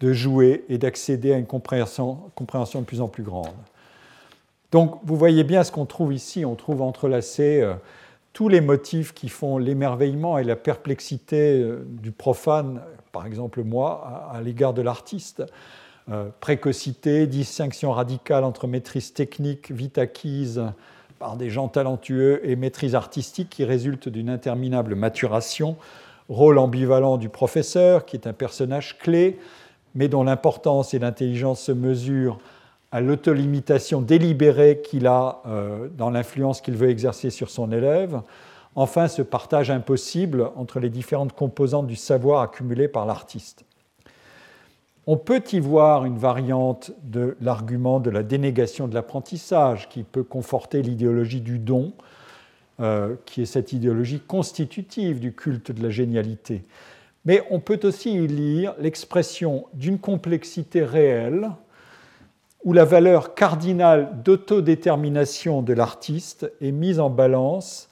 [0.00, 3.52] de jouer et d'accéder à une compréhension, de plus en plus grande.
[4.72, 7.74] Donc vous voyez bien ce qu'on trouve ici, on trouve entrelacés euh,
[8.32, 12.80] tous les motifs qui font l'émerveillement et la perplexité euh, du profane,
[13.12, 15.44] par exemple moi, à, l'égard de l'artiste.
[16.10, 20.62] Euh, précocité, distinction radicale entre maîtrise technique, vite acquise,
[21.18, 25.76] par des gens talentueux et maîtrise artistique qui résulte d'une interminable maturation,
[26.28, 29.38] rôle ambivalent du professeur, qui est un personnage clé,
[29.94, 32.38] mais dont l'importance et l'intelligence se mesurent
[32.92, 38.22] à l'autolimitation délibérée qu'il a euh, dans l'influence qu'il veut exercer sur son élève.
[38.74, 43.65] Enfin, ce partage impossible entre les différentes composantes du savoir accumulé par l'artiste.
[45.08, 50.24] On peut y voir une variante de l'argument de la dénégation de l'apprentissage qui peut
[50.24, 51.92] conforter l'idéologie du don,
[52.80, 56.64] euh, qui est cette idéologie constitutive du culte de la génialité.
[57.24, 61.50] Mais on peut aussi y lire l'expression d'une complexité réelle
[62.64, 67.88] où la valeur cardinale d'autodétermination de l'artiste est mise en balance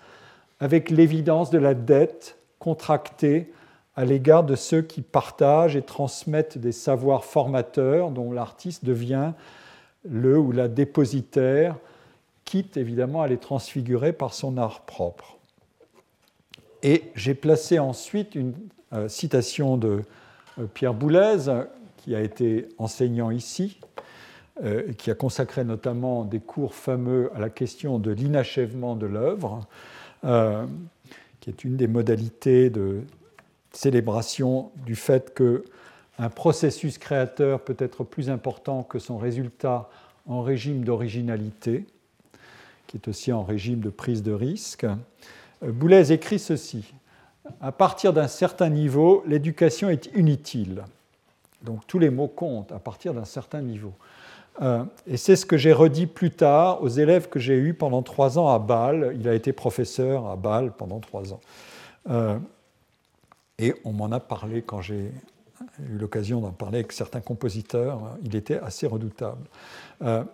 [0.58, 3.52] avec l'évidence de la dette contractée
[3.96, 9.32] à l'égard de ceux qui partagent et transmettent des savoirs formateurs dont l'artiste devient
[10.08, 11.76] le ou la dépositaire,
[12.44, 15.38] quitte évidemment à les transfigurer par son art propre.
[16.82, 18.52] Et j'ai placé ensuite une
[18.92, 20.02] euh, citation de
[20.58, 21.38] euh, Pierre Boulez,
[21.96, 23.80] qui a été enseignant ici,
[24.62, 29.66] euh, qui a consacré notamment des cours fameux à la question de l'inachèvement de l'œuvre,
[31.40, 33.02] qui est une des modalités de
[33.76, 35.64] célébration du fait que
[36.18, 39.88] un processus créateur peut être plus important que son résultat
[40.28, 41.86] en régime d'originalité,
[42.86, 44.84] qui est aussi en régime de prise de risque.
[44.84, 46.94] Euh, Boulez écrit ceci.
[47.60, 50.84] À partir d'un certain niveau, l'éducation est inutile.
[51.62, 53.92] Donc tous les mots comptent à partir d'un certain niveau.
[54.62, 58.02] Euh, et c'est ce que j'ai redit plus tard aux élèves que j'ai eus pendant
[58.02, 59.16] trois ans à Bâle.
[59.18, 61.40] Il a été professeur à Bâle pendant trois ans.
[62.08, 62.38] Euh,
[63.58, 65.12] et on m'en a parlé quand j'ai
[65.80, 68.00] eu l'occasion d'en parler avec certains compositeurs.
[68.24, 69.46] Il était assez redoutable.
[70.02, 70.24] Euh,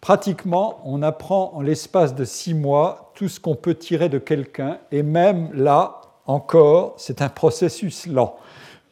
[0.00, 4.78] pratiquement, on apprend en l'espace de six mois tout ce qu'on peut tirer de quelqu'un.
[4.92, 8.36] Et même là, encore, c'est un processus lent.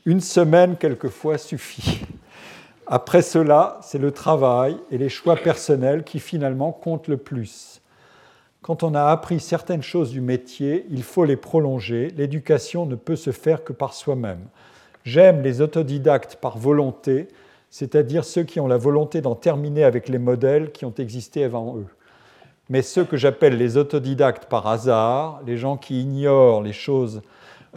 [0.04, 2.00] Une semaine, quelquefois, suffit.
[2.86, 7.77] Après cela, c'est le travail et les choix personnels qui finalement comptent le plus.
[8.68, 12.12] Quand on a appris certaines choses du métier, il faut les prolonger.
[12.18, 14.44] L'éducation ne peut se faire que par soi-même.
[15.04, 17.28] J'aime les autodidactes par volonté,
[17.70, 21.78] c'est-à-dire ceux qui ont la volonté d'en terminer avec les modèles qui ont existé avant
[21.78, 21.86] eux.
[22.68, 27.22] Mais ceux que j'appelle les autodidactes par hasard, les gens qui ignorent les choses,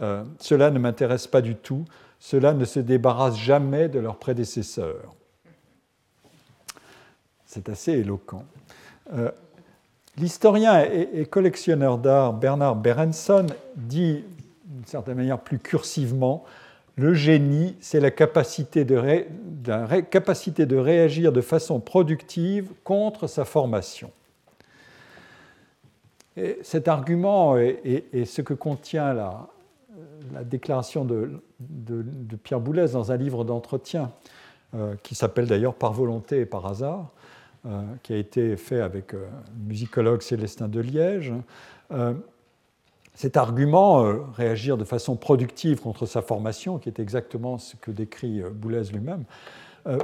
[0.02, 1.86] euh, cela ne m'intéresse pas du tout.
[2.18, 5.14] Cela ne se débarrasse jamais de leurs prédécesseurs.
[7.46, 8.44] C'est assez éloquent.
[9.14, 9.30] Euh,
[10.18, 14.24] L'historien et, collectionneur d'art Bernard Berenson dit,
[14.66, 16.44] d'une certaine manière plus cursivement,
[16.96, 18.96] le génie, c'est la capacité de,
[20.76, 24.10] réagir de façon productive contre sa formation.
[26.36, 29.48] Et cet argument est, ce que contient la,
[30.32, 31.42] la déclaration de,
[32.42, 34.10] Pierre Boulez dans un livre d'entretien
[34.74, 37.10] euh, qui s'appelle d'ailleurs Par volonté et par hasard.
[37.64, 39.24] Euh, qui a été fait avec euh,
[39.56, 41.32] le musicologue Célestin de Liège.
[41.92, 42.12] Euh,
[43.14, 44.02] cet argument,
[44.32, 49.24] réagir de façon productive contre sa formation, qui est exactement ce que décrit Boulez lui-même,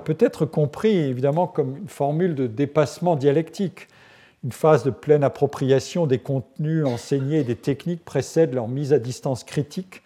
[0.04, 3.88] peut être compris évidemment comme une formule de dépassement dialectique.
[4.44, 8.98] Une phase de pleine appropriation des contenus enseignés et des techniques précède leur mise à
[8.98, 10.02] distance critique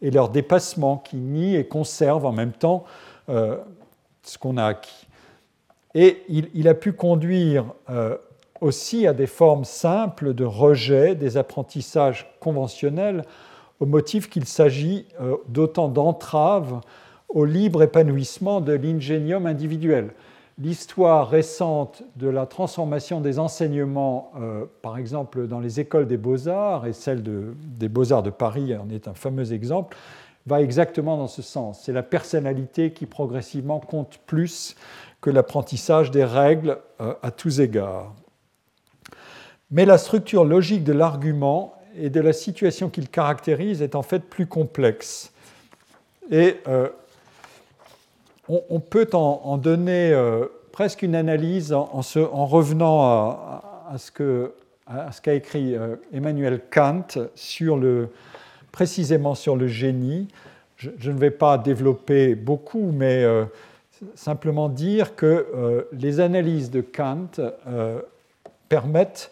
[0.00, 2.84] et leur dépassement qui nie et conserve en même temps
[3.28, 5.05] ce qu'on a acquis.
[5.98, 8.18] Et il, a pu conduire euh,
[8.60, 13.24] aussi à des formes simples de rejet des apprentissages conventionnels
[13.80, 16.82] au motif qu'il s'agit euh, d'autant d'entraves
[17.30, 20.10] au libre épanouissement de l'ingénium individuel.
[20.58, 26.86] L'histoire récente de la transformation des enseignements, euh, par exemple dans les écoles des beaux-arts,
[26.86, 29.96] et celle des beaux-arts de Paris en est un fameux exemple,
[30.46, 31.80] va exactement dans ce sens.
[31.82, 34.76] C'est la personnalité qui progressivement compte plus
[35.20, 38.14] que l'apprentissage des règles euh, à tous égards.
[39.70, 44.20] Mais la structure logique de l'argument et de la situation qu'il caractérise est en fait
[44.20, 45.32] plus complexe.
[46.30, 46.88] Et euh,
[48.48, 55.74] on, peut en, donner euh, presque une analyse en, en revenant à, ce qu'a écrit
[56.12, 58.10] Emmanuel Kant sur le,
[58.70, 60.28] précisément sur le génie.
[60.76, 63.24] Je, je, ne vais pas développer beaucoup, mais
[64.14, 68.00] simplement dire que euh, les analyses de Kant euh,
[68.68, 69.30] permettent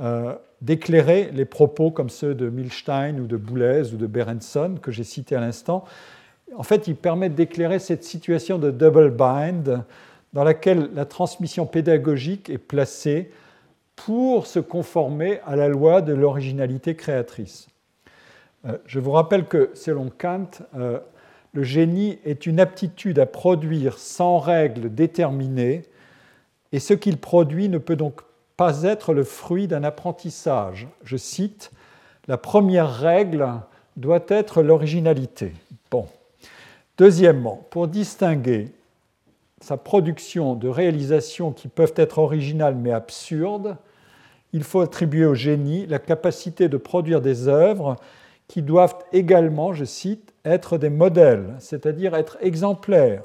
[0.00, 4.90] euh, d'éclairer les propos comme ceux de Milstein ou de Boulez ou de Berenson que
[4.90, 5.84] j'ai cités à l'instant.
[6.56, 9.82] En fait, ils permettent d'éclairer cette situation de double bind
[10.32, 13.30] dans laquelle la transmission pédagogique est placée
[13.96, 17.68] pour se conformer à la loi de l'originalité créatrice.
[18.86, 20.62] Je vous rappelle que selon Kant,
[21.52, 25.82] le génie est une aptitude à produire sans règles déterminées,
[26.72, 28.22] et ce qu'il produit ne peut donc
[28.56, 30.88] pas être le fruit d'un apprentissage.
[31.04, 31.70] Je cite,
[32.28, 33.46] La première règle
[33.96, 35.52] doit être l'originalité.
[35.90, 36.06] Bon.
[36.96, 38.68] Deuxièmement, pour distinguer
[39.60, 43.76] sa production de réalisations qui peuvent être originales mais absurdes,
[44.52, 47.96] il faut attribuer au génie la capacité de produire des œuvres
[48.48, 53.22] qui doivent également, je cite, être des modèles, c'est-à-dire être exemplaires,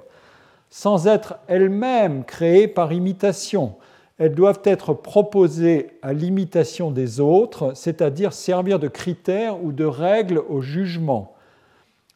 [0.69, 3.75] sans être elles-mêmes créées par imitation.
[4.17, 10.41] Elles doivent être proposées à l'imitation des autres, c'est-à-dire servir de critères ou de règles
[10.49, 11.35] au jugement.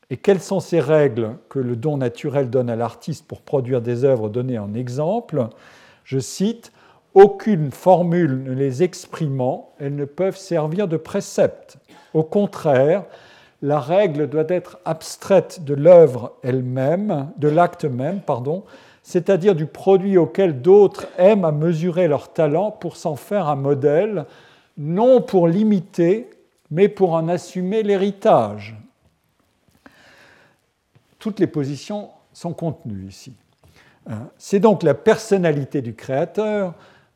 [0.10, 4.04] Et quelles sont ces règles que le don naturel donne à l'artiste pour produire des
[4.04, 5.48] œuvres données en exemple
[6.04, 6.74] Je cite
[7.14, 11.78] Aucune formule ne les exprimant, elles ne peuvent servir de précepte.
[12.14, 13.04] Au contraire,
[13.62, 18.64] la règle doit être abstraite de l'œuvre elle-même, de l'acte même, pardon,
[19.04, 24.26] c'est-à-dire du produit auquel d'autres aiment à mesurer leur talent pour s'en faire un modèle,
[24.78, 26.30] non pour l'imiter,
[26.70, 28.76] mais pour en assumer l'héritage.
[31.20, 33.34] Toutes les positions sont contenues ici.
[34.10, 36.74] Euh, c'est donc la personnalité du créateur,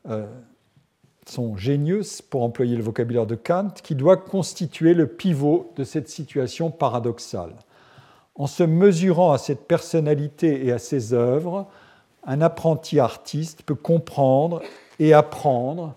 [0.08, 0.26] euh,
[1.28, 6.08] son génius, pour employer le vocabulaire de Kant, qui doit constituer le pivot de cette
[6.08, 7.52] situation paradoxale.
[8.36, 11.66] En se mesurant à cette personnalité et à ses œuvres,
[12.24, 14.62] un apprenti artiste peut comprendre
[14.98, 15.94] et apprendre,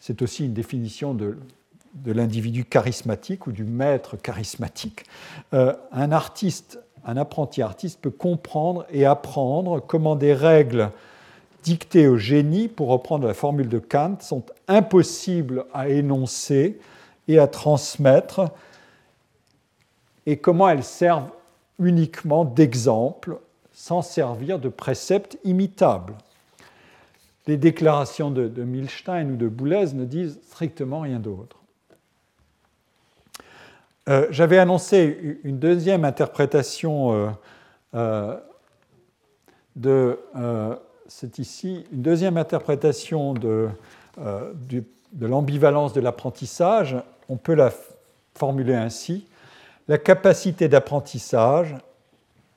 [0.00, 1.38] c'est aussi une définition de,
[1.94, 5.04] de l'individu charismatique ou du maître charismatique,
[5.54, 6.78] euh, un artiste
[7.08, 10.90] un apprenti artiste peut comprendre et apprendre comment des règles
[11.62, 16.78] dictées au génie, pour reprendre la formule de Kant, sont impossibles à énoncer
[17.26, 18.50] et à transmettre,
[20.26, 21.30] et comment elles servent
[21.78, 23.38] uniquement d'exemple,
[23.72, 26.14] sans servir de préceptes imitables.
[27.46, 31.56] Les déclarations de, Milstein ou de Boulez ne disent strictement rien d'autre.
[34.08, 37.30] Euh, j'avais annoncé une deuxième interprétation euh,
[37.94, 38.36] euh,
[39.76, 40.18] de,
[41.08, 43.68] c'est ici, une deuxième interprétation de,
[44.18, 46.96] de l'ambivalence de l'apprentissage.
[47.28, 47.72] On peut la
[48.34, 49.26] formuler ainsi.
[49.88, 51.74] La capacité d'apprentissage,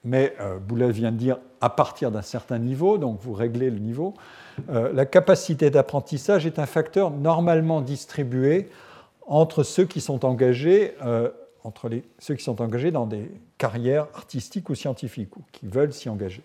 [0.03, 0.36] mais
[0.68, 4.14] Boulez vient de dire à partir d'un certain niveau, donc vous réglez le niveau,
[4.68, 8.69] la capacité d'apprentissage est un facteur normalement distribué
[9.28, 10.94] entre ceux qui sont engagés
[12.19, 16.41] ceux qui sont engagés dans des carrières artistiques ou scientifiques, ou qui veulent s'y engager.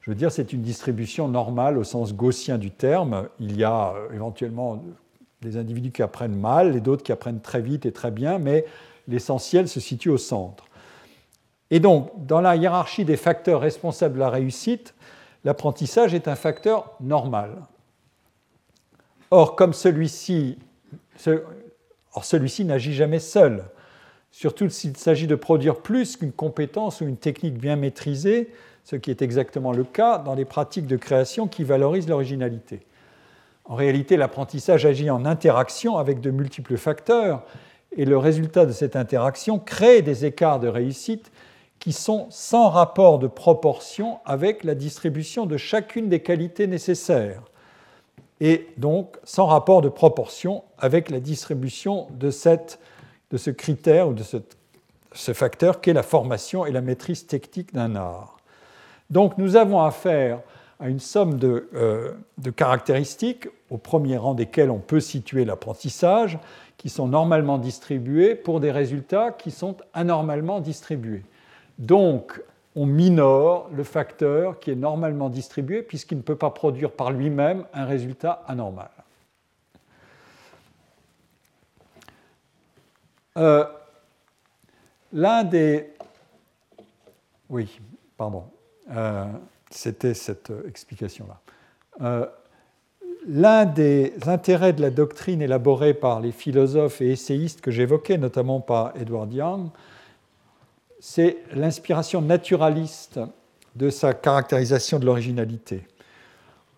[0.00, 3.28] Je veux dire, c'est une distribution normale au sens gaussien du terme.
[3.38, 4.82] Il y a euh, éventuellement
[5.42, 8.64] des individus qui apprennent mal, et d'autres qui apprennent très vite et très bien, mais
[9.08, 10.64] l'essentiel se situe au centre.
[11.70, 14.94] Et donc, dans la hiérarchie des facteurs responsables de la réussite,
[15.44, 17.50] l'apprentissage est un facteur normal.
[19.30, 20.58] Or, comme celui-ci
[21.16, 23.64] celui n'agit jamais seul
[24.30, 28.50] surtout s'il s'agit de produire plus qu'une compétence ou une technique bien maîtrisée,
[28.84, 32.80] ce qui est exactement le cas dans les pratiques de création qui valorisent l'originalité.
[33.64, 37.44] En réalité, l'apprentissage agit en interaction avec de multiples facteurs
[37.96, 41.30] et le résultat de cette interaction crée des écarts de réussite
[41.78, 47.42] qui sont sans rapport de proportion avec la distribution de chacune des qualités nécessaires
[48.40, 52.78] et donc sans rapport de proportion avec la distribution de cette
[53.30, 57.94] de ce critère ou de ce, facteur qu'est la formation et la maîtrise technique d'un
[57.94, 58.39] art.
[59.10, 60.40] Donc nous avons affaire
[60.78, 66.38] à une somme de, euh, de, caractéristiques, au premier rang desquelles on peut situer l'apprentissage,
[66.78, 71.22] qui sont normalement distribuées pour des résultats qui sont anormalement distribués.
[71.78, 72.40] Donc
[72.74, 77.66] on minore le facteur qui est normalement distribué puisqu'il ne peut pas produire par lui-même
[77.74, 78.90] un résultat anormal.
[83.36, 83.64] Euh,
[85.12, 85.92] l'un des...
[87.48, 87.80] Oui,
[88.16, 88.44] pardon.
[88.90, 89.24] Euh,
[89.70, 91.40] c'était cette explication-là.
[92.02, 92.26] Euh,
[93.26, 98.60] l'un des intérêts de la doctrine élaborée par les philosophes et essayistes que j'évoquais, notamment
[98.60, 99.68] par Edward Young,
[100.98, 103.20] c'est l'inspiration naturaliste
[103.76, 105.86] de sa caractérisation de l'originalité.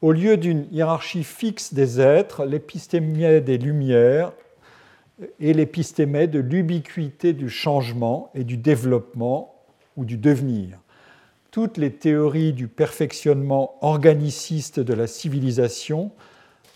[0.02, 4.32] Au lieu d'une hiérarchie fixe des êtres, l'épistémie des lumières
[5.38, 9.54] et l'épistémé de l'ubiquité du changement et du développement
[9.96, 10.81] ou du devenir.
[11.52, 16.10] Toutes les théories du perfectionnement organiciste de la civilisation,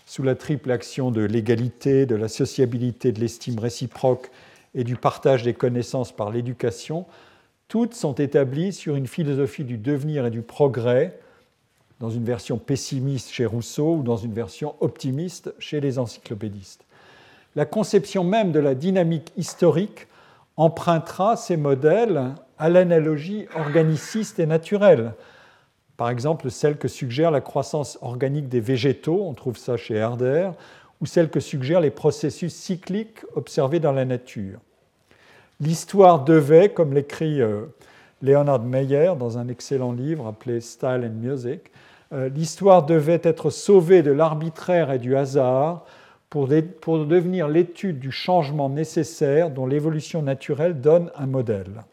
[0.05, 4.29] sous la triple action de l'égalité, de la sociabilité, de l'estime réciproque
[4.75, 7.07] et du partage des connaissances par l'éducation,
[7.67, 11.19] toutes sont établies sur une philosophie du devenir et du progrès,
[11.99, 16.85] dans une version pessimiste chez Rousseau ou dans une version optimiste chez les encyclopédistes.
[17.55, 20.05] La conception même de la dynamique historique
[20.55, 25.13] empruntera ces modèles à l'analogie organiciste et naturelle.
[25.97, 30.51] Par exemple, celle que suggère la croissance organique des végétaux, on trouve ça chez Herder,
[31.01, 34.59] ou celle que suggèrent les processus cycliques observés dans la nature.
[35.59, 37.65] L'histoire devait, comme l'écrit euh,
[38.21, 41.71] Leonard Meyer dans un excellent livre appelé Style and Music.
[42.13, 45.85] Euh, l'histoire devait être sauvée de l'arbitraire et du hasard
[46.29, 46.49] pour,
[46.81, 51.83] pour devenir l'étude du changement nécessaire dont l'évolution naturelle donne un modèle.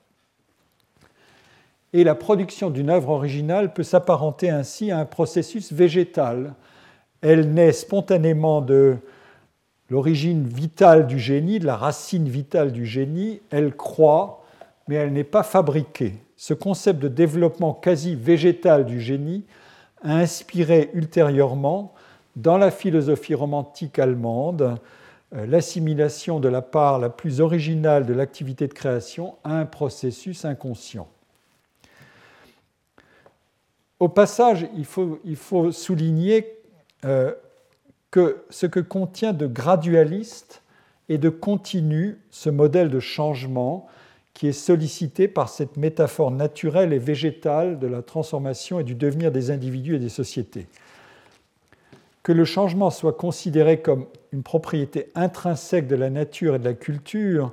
[1.94, 6.54] Et la production d'une œuvre originale peut s'apparenter ainsi à un processus végétal.
[7.22, 8.96] Elle naît spontanément de
[9.88, 14.42] l'origine vitale du génie, de la racine vitale du génie, elle croît,
[14.88, 16.14] mais elle n'est pas fabriquée.
[16.36, 19.44] Ce concept de développement quasi végétal du génie
[20.02, 21.94] a inspiré ultérieurement,
[22.34, 24.80] dans la philosophie romantique allemande,
[25.32, 30.44] euh, l'assimilation de la part la plus originale de l'activité de création à un processus
[30.44, 31.06] inconscient.
[34.00, 34.84] Au passage, il
[35.36, 36.58] faut, souligner
[37.04, 37.32] euh,
[38.10, 40.62] que ce que contient de gradualiste
[41.08, 43.86] et de continu ce modèle de changement
[44.32, 49.30] qui est sollicité par cette métaphore naturelle et végétale de la transformation et du devenir
[49.30, 50.66] des individus et des sociétés.
[52.24, 56.74] Que le changement soit considéré comme une propriété intrinsèque de la nature et de la
[56.74, 57.52] culture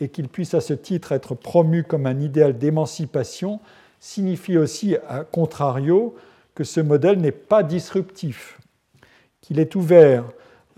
[0.00, 3.60] et qu'il puisse à ce titre être promu comme un idéal d'émancipation
[4.00, 6.14] signifie aussi, à contrario,
[6.54, 8.58] que ce modèle n'est pas disruptif
[9.40, 10.24] qu'il est ouvert,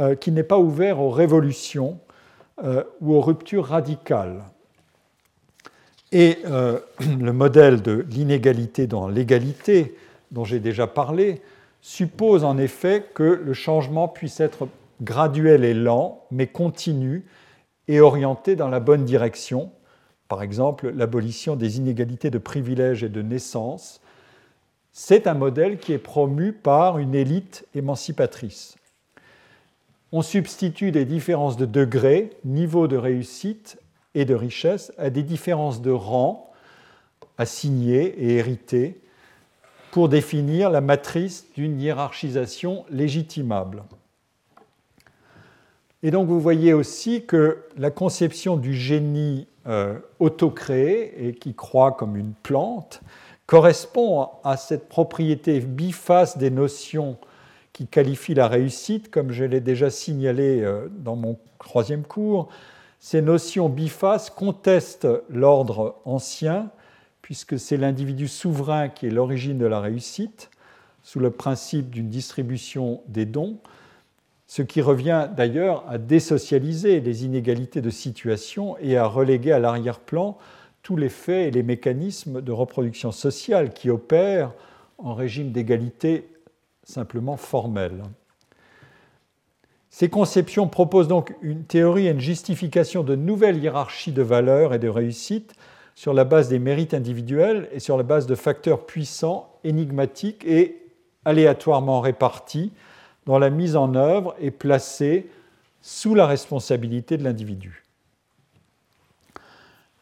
[0.01, 1.99] euh, n'est pas ouvert aux révolutions
[2.63, 4.43] euh, ou aux ruptures radicales.
[6.13, 6.79] Et euh,
[7.21, 9.97] le modèle de l'inégalité dans l'égalité,
[10.31, 11.41] dont j'ai déjà parlé,
[11.81, 14.69] suppose en effet que le changement puisse être
[15.01, 17.25] graduel et lent, mais continu
[17.87, 19.71] et orienté dans la bonne direction.
[20.29, 24.01] Par exemple, l'abolition des inégalités de privilèges et de naissance,
[24.93, 28.77] c'est un modèle qui est promu par une élite émancipatrice.
[30.13, 33.79] On substitue des différences de degré, niveau de réussite
[34.15, 36.51] et de richesse à des différences de rang
[37.37, 39.01] assignées et héritées
[39.91, 43.85] pour définir la matrice d'une hiérarchisation légitimable.
[46.03, 51.93] Et donc vous voyez aussi que la conception du génie euh, autocréé et qui croît
[51.93, 53.03] comme une plante
[53.49, 57.17] correspond à cette propriété biface des notions
[57.73, 62.49] qui qualifient la réussite, comme je l'ai déjà signalé euh, dans mon troisième cours.
[63.01, 66.71] Ces notions bifaces contestent l'ordre ancien,
[67.23, 70.51] puisque c'est l'individu souverain qui est l'origine de la réussite,
[71.03, 73.59] sous le principe d'une distribution des dons,
[74.49, 80.39] ce qui revient d'ailleurs à désocialiser les inégalités de situation et à reléguer à l'arrière-plan
[80.83, 84.55] tous les faits et les mécanismes de reproduction sociale qui opèrent
[84.97, 86.29] en régime d'égalité
[86.83, 88.03] simplement formel.
[89.91, 94.79] Ces conceptions proposent donc une théorie et une justification de nouvelles hiérarchies de valeurs et
[94.79, 95.53] de réussite
[95.95, 100.87] sur la base des mérites individuels et sur la base de facteurs puissants, énigmatiques et
[101.27, 102.73] aléatoirement répartis,
[103.29, 105.29] dont la mise en œuvre est placée
[105.83, 107.85] sous la responsabilité de l'individu.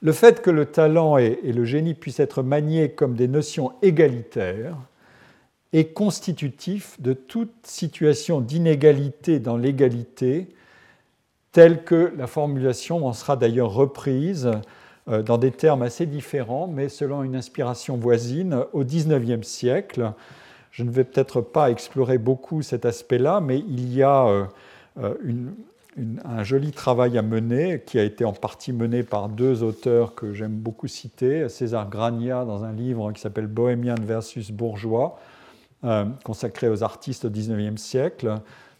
[0.00, 4.76] Le fait que le talent et, le génie puissent être maniés comme des notions égalitaires
[5.72, 10.46] est constitutif de toute situation d'inégalité dans l'égalité,
[11.50, 14.52] telle que la formulation en sera d'ailleurs reprise
[15.08, 20.12] euh, dans des termes assez différents, mais selon une inspiration voisine au XIXe siècle.
[20.76, 24.44] Je ne vais peut-être pas explorer beaucoup cet aspect-là, mais il y a euh,
[24.98, 25.14] euh,
[26.22, 30.34] un joli travail à mener qui a été en partie mené par deux auteurs que
[30.34, 35.18] j'aime beaucoup citer, César Grania dans un livre qui s'appelle Bohémien versus Bourgeois,
[35.84, 38.34] euh, consacré aux artistes au XIXe siècle.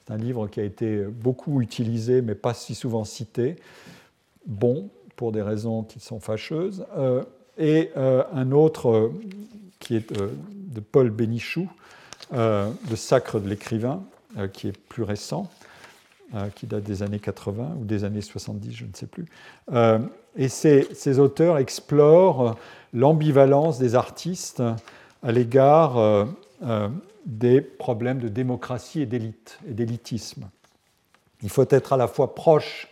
[0.05, 3.57] C'est un livre qui a été beaucoup utilisé mais pas si souvent cité.
[4.45, 6.85] Bon, pour des raisons qui sont fâcheuses.
[7.57, 9.13] Et un autre
[9.79, 10.13] qui est
[10.77, 11.69] de Paul Bénichou,
[12.33, 14.05] Le Sacre de l'écrivain,
[14.53, 15.51] qui est plus récent.
[16.35, 19.27] Euh, qui date des années 80 ou des années 70, je ne sais plus.
[19.73, 20.01] Euh,
[20.35, 22.57] et ces, auteurs explorent
[22.93, 24.61] l'ambivalence des artistes
[25.23, 26.25] à l'égard euh,
[27.27, 30.49] des problèmes de démocratie et d'élite et d'élitisme.
[31.45, 32.89] Il faut être à la fois proche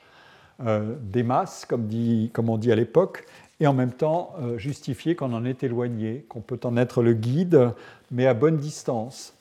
[0.61, 1.90] des masses, comme,
[2.32, 3.27] comme, on dit à l'époque,
[3.60, 7.70] et en même temps justifier qu'on en est éloigné, qu'on peut en être le guide,
[8.10, 9.35] mais à bonne distance.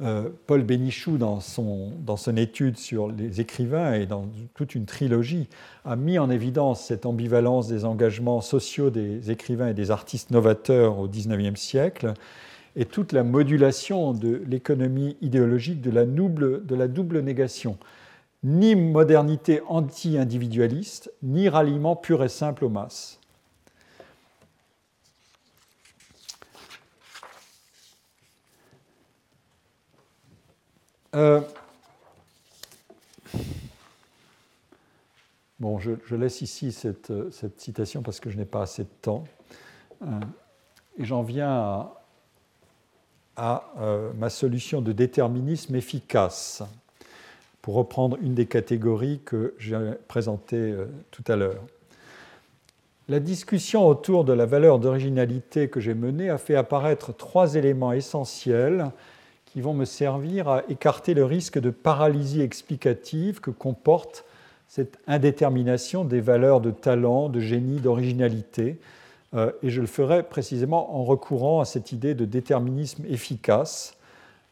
[0.00, 4.84] Euh, Paul Bénichou, dans son, dans son, étude sur les écrivains et dans toute une
[4.84, 5.48] trilogie,
[5.84, 10.98] a mis en évidence cette ambivalence des engagements sociaux des écrivains et des artistes novateurs
[10.98, 12.14] au XIXe siècle
[12.76, 17.76] et toute la modulation de l'économie idéologique de la double négation.
[18.42, 23.18] Ni modernité anti-individualiste, ni ralliement pur et simple aux masses.
[31.14, 31.40] Euh,
[35.58, 37.12] bon, je, laisse ici cette,
[37.56, 39.24] citation parce que je n'ai pas assez de temps.
[40.02, 40.20] Euh,
[40.98, 41.90] et j'en viens
[43.36, 46.62] à, euh, ma solution de déterminisme efficace,
[47.68, 49.76] pour reprendre une des catégories que j'ai
[50.08, 50.74] présentées
[51.10, 51.62] tout à l'heure.
[53.10, 57.92] La discussion autour de la valeur d'originalité que j'ai menée a fait apparaître trois éléments
[57.92, 58.90] essentiels
[59.44, 64.24] qui vont me servir à écarter le risque de paralysie explicative que comporte
[64.66, 68.78] cette indétermination des valeurs de talent, de génie, d'originalité.
[69.34, 73.98] Euh, et je le ferai précisément en recourant à cette idée de déterminisme efficace.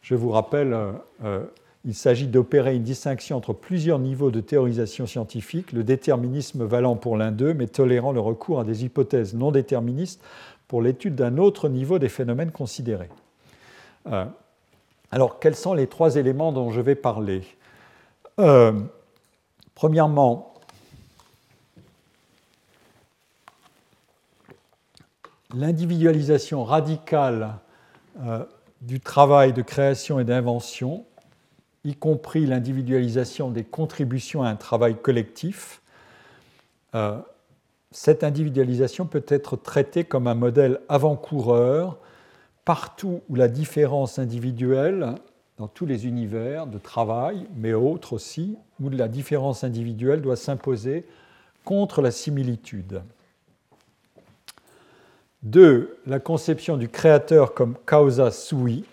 [0.02, 0.92] Je vous rappelle, euh,
[1.24, 1.44] euh,
[1.86, 7.16] il s'agit d'opérer une distinction entre plusieurs niveaux de théorisation scientifique, le déterminisme valant pour
[7.16, 10.20] l'un d'eux, mais tolérant le recours à des hypothèses non déterministes
[10.68, 13.08] pour l'étude d'un autre niveau des phénomènes considérés.
[15.12, 17.42] Alors, quels sont les trois éléments dont je vais parler?
[18.40, 18.72] Euh,
[19.76, 20.54] Premièrement,
[25.52, 27.58] l'individualisation radicale
[28.22, 28.42] euh,
[28.80, 31.04] du travail de création et d'invention,
[31.86, 35.80] y compris l'individualisation des contributions à un travail collectif.
[36.94, 37.18] Euh,
[37.92, 41.98] cette individualisation peut être traitée comme un modèle avant-coureur
[42.64, 45.14] partout où la différence individuelle,
[45.56, 51.06] dans tous les univers de travail, mais autres aussi, où la différence individuelle doit s'imposer
[51.64, 53.02] contre la similitude.
[55.44, 58.84] Deux, la conception du créateur comme causa sui,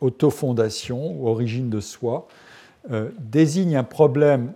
[0.00, 2.28] autofondation ou origine de soi,
[2.90, 4.52] euh, désigne un problème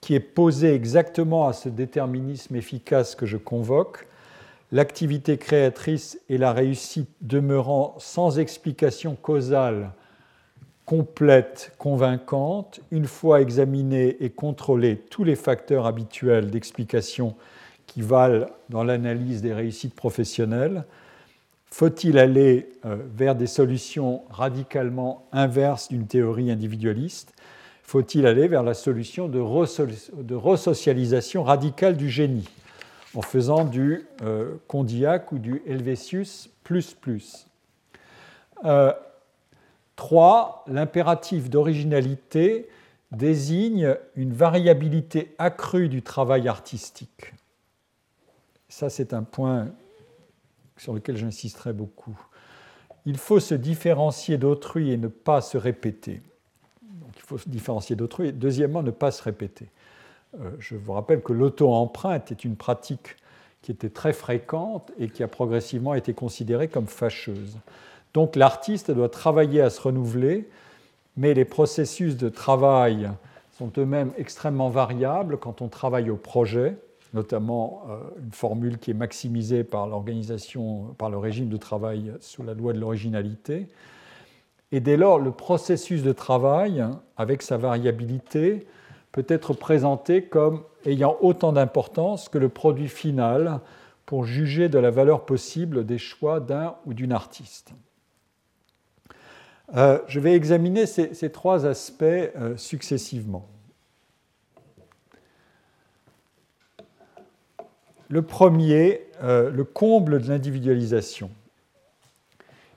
[0.00, 4.08] qui est posé exactement à ce déterminisme efficace que je convoque,
[4.72, 9.90] l'activité créatrice et la réussite demeurant sans explication causale
[10.86, 17.36] complète, convaincante, une fois examinés et contrôlés tous les facteurs habituels d'explication
[17.86, 20.84] qui valent dans l'analyse des réussites professionnelles,
[21.72, 27.32] faut-il aller euh, vers des solutions radicalement inverses d'une théorie individualiste?
[27.82, 32.48] Faut-il aller vers la solution de resocialisation radicale du génie
[33.14, 37.46] en faisant du euh, Condillac ou du Helvétius plus plus?
[38.62, 40.64] 3.
[40.68, 42.68] Euh, l'impératif d'originalité
[43.10, 47.34] désigne une variabilité accrue du travail artistique.
[48.68, 49.66] Ça, c'est un point
[50.80, 52.18] sur lequel j'insisterai beaucoup.
[53.04, 56.22] Il faut se différencier d'autrui et ne pas se répéter.
[56.82, 59.68] Il faut se différencier d'autrui et, deuxièmement, ne pas se répéter.
[60.40, 63.16] Euh, je vous rappelle que l'auto-empreinte est une pratique
[63.62, 67.58] qui était très fréquente et qui a progressivement été considérée comme fâcheuse.
[68.14, 70.48] Donc l'artiste doit travailler à se renouveler,
[71.16, 73.10] mais les processus de travail
[73.52, 76.76] sont eux-mêmes extrêmement variables quand on travaille au projet,
[77.14, 82.42] notamment euh, une formule qui est maximisée par l'organisation, par le régime de travail sous
[82.42, 83.68] la loi de l'originalité.
[84.72, 86.84] Et dès lors, le processus de travail,
[87.16, 88.66] avec sa variabilité,
[89.12, 93.60] peut être présenté comme ayant autant d'importance que le produit final
[94.06, 97.72] pour juger de la valeur possible des choix d'un ou d'une artiste.
[99.76, 103.48] Euh, je vais examiner ces, trois aspects euh, successivement.
[108.10, 111.30] Le premier, euh, le comble de l'individualisation.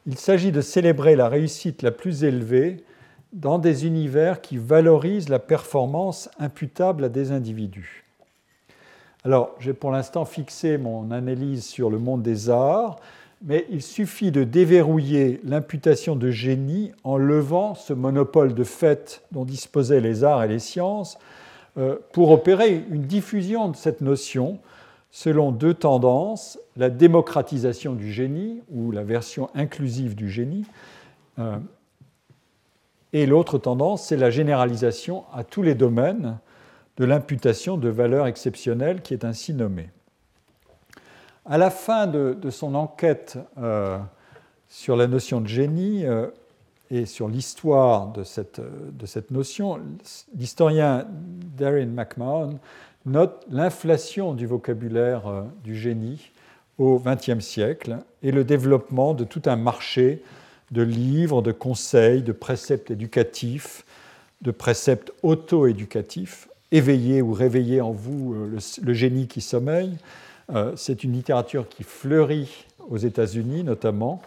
[0.05, 2.77] Il s'agit de célébrer la réussite la plus élevée
[3.33, 8.03] dans des univers qui valorisent la performance imputable à des individus.
[9.25, 12.99] Alors, j'ai pour l'instant fixé mon analyse sur le monde des arts,
[13.41, 19.45] mais il suffit de déverrouiller l'imputation de génie en levant ce monopole de fait dont
[19.45, 21.17] disposaient les arts et les sciences
[21.79, 24.59] euh, pour opérer une diffusion de cette notion
[25.13, 30.65] selon deux tendances, la démocratisation du génie ou la version inclusive du génie,
[31.37, 31.59] euh,
[33.13, 36.39] et l'autre tendance, c'est la généralisation à tous les domaines
[36.97, 39.91] de l'imputation de valeur exceptionnelle qui est ainsi nommée.
[41.45, 43.99] À la fin de, son enquête euh,
[44.67, 46.27] sur la notion de génie euh,
[46.89, 49.79] et sur l'histoire de cette, de cette notion,
[50.35, 51.05] l'historien
[51.55, 52.57] Darren McMahon
[53.05, 56.31] note l'inflation du vocabulaire euh, du génie
[56.77, 60.23] au XXe siècle et le développement de tout un marché
[60.71, 63.85] de livres, de conseils, de préceptes éducatifs,
[64.41, 69.97] de préceptes auto-éducatifs, éveiller ou réveiller en vous euh, le, génie qui sommeille.
[70.53, 74.21] Euh, c'est une littérature qui fleurit aux États-Unis notamment,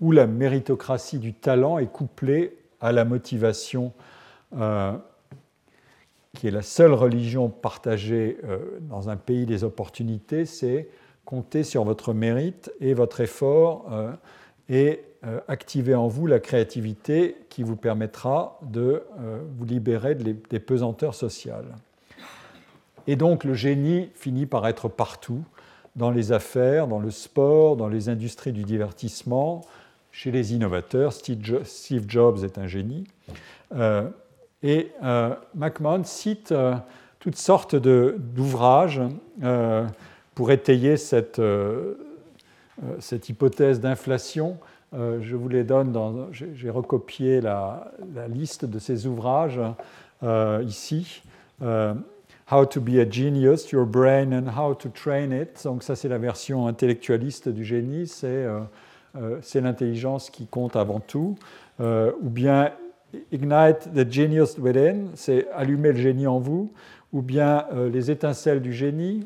[0.00, 3.92] où la méritocratie du talent est couplée à la motivation,
[6.34, 8.38] qui est la seule religion partagée
[8.82, 10.88] dans un pays des opportunités, c'est
[11.24, 13.88] compter sur votre mérite et votre effort
[14.68, 20.60] et euh, activer en vous la créativité qui vous permettra de euh, vous libérer des
[20.60, 21.76] pesanteurs sociales.
[23.06, 25.42] Et donc le génie finit par être partout,
[25.96, 29.62] dans les affaires, dans le sport, dans les industries du divertissement,
[30.10, 31.12] chez les innovateurs.
[31.12, 33.04] Steve Jobs est un génie.
[34.64, 34.92] Euh, et
[35.54, 36.54] McMahon cite
[37.20, 39.02] toutes sortes d'ouvrages
[40.34, 41.40] pour étayer cette,
[42.98, 44.58] cette hypothèse d'inflation
[44.94, 45.96] euh, je vous les donne,
[46.32, 47.92] j'ai recopié la,
[48.28, 49.60] liste de ces ouvrages
[50.22, 51.22] euh, ici.
[51.62, 51.94] Euh,
[52.50, 55.62] how to be a genius, your brain and how to train it.
[55.64, 61.36] Donc ça c'est la version intellectualiste du génie, c'est l'intelligence qui compte avant tout.
[61.80, 62.70] ou bien
[63.32, 66.72] Ignite the genius within, c'est allumer le génie en vous.
[67.12, 69.24] Ou bien les étincelles du génie.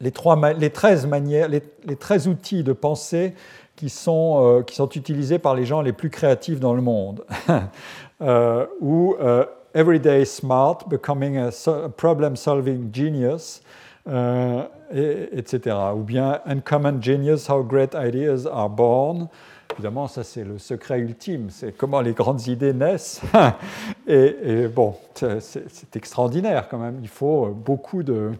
[0.00, 3.34] les, trois, les, 13 manières, les, les 13 outils de pensée
[3.76, 7.24] qui sont, euh, qui sont utilisés par les gens les plus créatifs dans le monde.
[8.22, 11.50] euh, ou euh, Everyday Smart, Becoming a,
[11.96, 13.62] Problem-Solving Genius,
[14.08, 14.62] euh,
[14.92, 15.76] etc.
[15.96, 19.28] Ou bien Uncommon Genius, How Great Ideas Are Born.
[19.74, 23.20] Évidemment, ça c'est le secret ultime, c'est comment les grandes idées naissent.
[24.06, 26.98] et, bon, c'est extraordinaire quand même.
[27.02, 28.32] Il faut beaucoup de,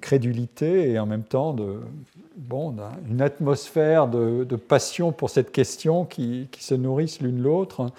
[0.00, 1.54] crédulité et en même temps
[2.36, 2.74] bon,
[3.08, 7.90] une atmosphère de, passion pour cette question qui, se nourrissent l'une l'autre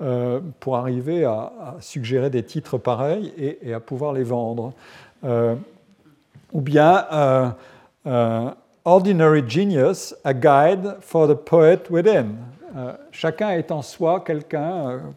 [0.00, 4.72] euh, pour arriver à, suggérer des titres pareils et, à pouvoir les vendre.
[5.24, 5.54] Euh,
[6.52, 7.06] ou bien
[8.06, 8.50] euh,
[8.84, 12.36] Ordinary Genius, a guide for the poet within.
[13.12, 15.14] chacun est en soi quelqu'un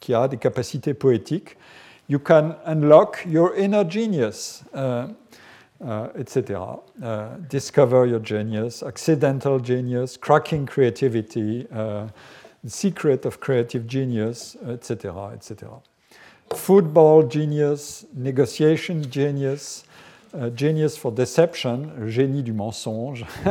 [0.00, 1.56] qui a des capacités poétiques.
[2.08, 4.62] You can unlock your inner genius.
[4.74, 5.08] Uh,
[6.16, 6.78] etc.
[7.48, 11.66] Discover your genius, accidental genius, cracking creativity,
[12.64, 15.68] secret of creative genius, etc., etc.
[16.54, 19.82] Football genius, negotiation genius,
[20.34, 23.24] uh, genius for deception, génie du mensonge,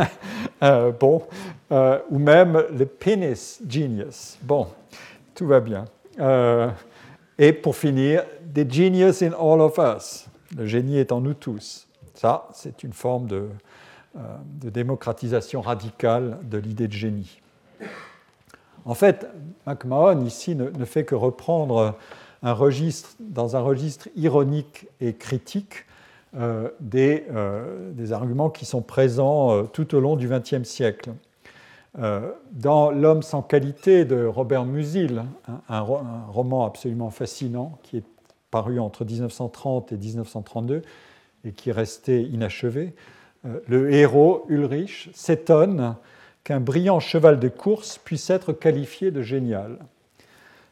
[0.62, 1.24] uh, bon,
[1.72, 4.38] uh, ou même le penis genius.
[4.42, 4.68] Bon,
[5.36, 5.86] tout va bien.
[7.38, 10.28] et pour finir, the genius in all of us,
[10.58, 11.88] le génie est en nous tous.
[12.14, 13.50] Ça, c'est une forme de,
[14.18, 14.20] euh,
[14.70, 17.42] démocratisation radicale de l'idée de génie.
[18.86, 19.26] En fait,
[19.66, 21.98] McMahon ici ne, fait que reprendre
[22.44, 25.86] un registre, dans un registre ironique et critique
[26.38, 31.12] euh, euh, des, arguments qui sont présents tout au long du XXe siècle.
[31.98, 35.24] dans L'homme sans qualité de Robert Musil,
[35.68, 38.06] un, roman absolument fascinant qui est
[38.50, 40.82] paru entre 1930 et 1932,
[41.44, 42.94] et qui restait inachevé,
[43.46, 45.96] euh, le héros Ulrich s'étonne
[46.44, 49.80] qu'un brillant cheval de course puisse être qualifié de génial.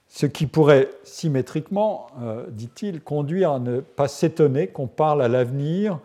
[0.09, 5.99] Ce qui pourrait symétriquement, euh, dit-il, conduire à ne pas s'étonner qu'on parle à l'avenir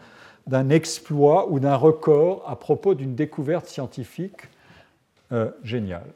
[0.47, 4.48] d'un exploit ou d'un record à propos d'une découverte scientifique
[5.32, 6.06] euh, géniale.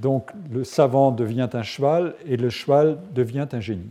[0.00, 3.90] donc le savant devient un cheval et le cheval devient un génie.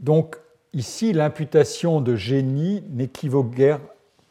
[0.00, 0.36] Donc
[0.72, 3.80] ici, l'imputation de génie n'équivaut guère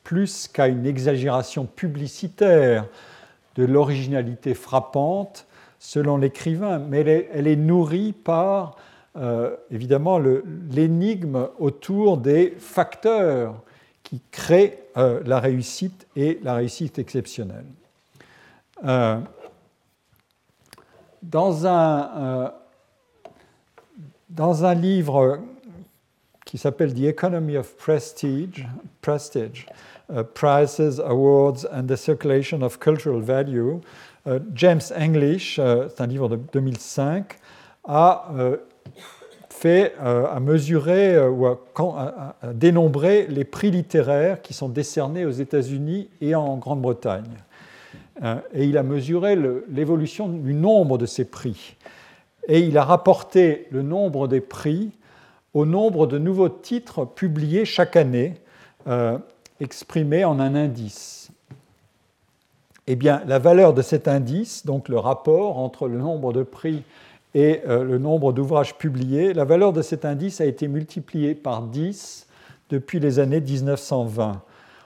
[0.03, 2.85] plus qu'à une exagération publicitaire
[3.59, 5.45] de l'originalité frappante
[5.79, 7.01] selon l'écrivain, mais
[7.33, 8.77] elle est, nourrie par
[9.17, 10.17] euh, évidemment
[10.71, 13.61] l'énigme autour des facteurs
[14.03, 17.65] qui créent euh, la réussite et la réussite exceptionnelle.
[18.85, 19.19] Euh,
[21.21, 22.53] dans un,
[24.29, 25.39] dans un livre
[26.45, 28.65] qui s'appelle The Economy of Prestige,
[29.01, 29.67] Prestige
[30.09, 33.79] uh, Prices, Awards and the Circulation of Cultural Value,
[34.25, 37.37] uh, James English, uh, c'est un livre de 2005,
[37.85, 38.29] a
[39.49, 41.59] fait à mesurer ou à,
[42.41, 47.35] à, dénombrer les prix littéraires qui sont décernés aux États-Unis et en Grande-Bretagne.
[48.53, 49.37] Et il a mesuré
[49.69, 51.75] l'évolution du nombre de ces prix.
[52.47, 54.91] Et il a rapporté le nombre des prix
[55.53, 58.35] au nombre de nouveaux titres publiés chaque année,
[58.87, 59.17] euh,
[59.59, 61.31] exprimés en un indice.
[62.87, 66.83] eh bien, la valeur de cet indice, donc le rapport entre le nombre de prix
[67.35, 71.61] et euh, le nombre d'ouvrages publiés, la valeur de cet indice a été multipliée par
[71.63, 72.27] 10
[72.69, 74.41] depuis les années 1920.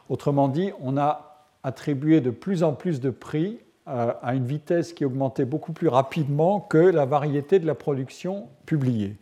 [0.09, 4.93] Autrement dit, on a attribué de plus en plus de prix euh, à une vitesse
[4.93, 9.15] qui augmentait beaucoup plus rapidement que la variété de la production publiée.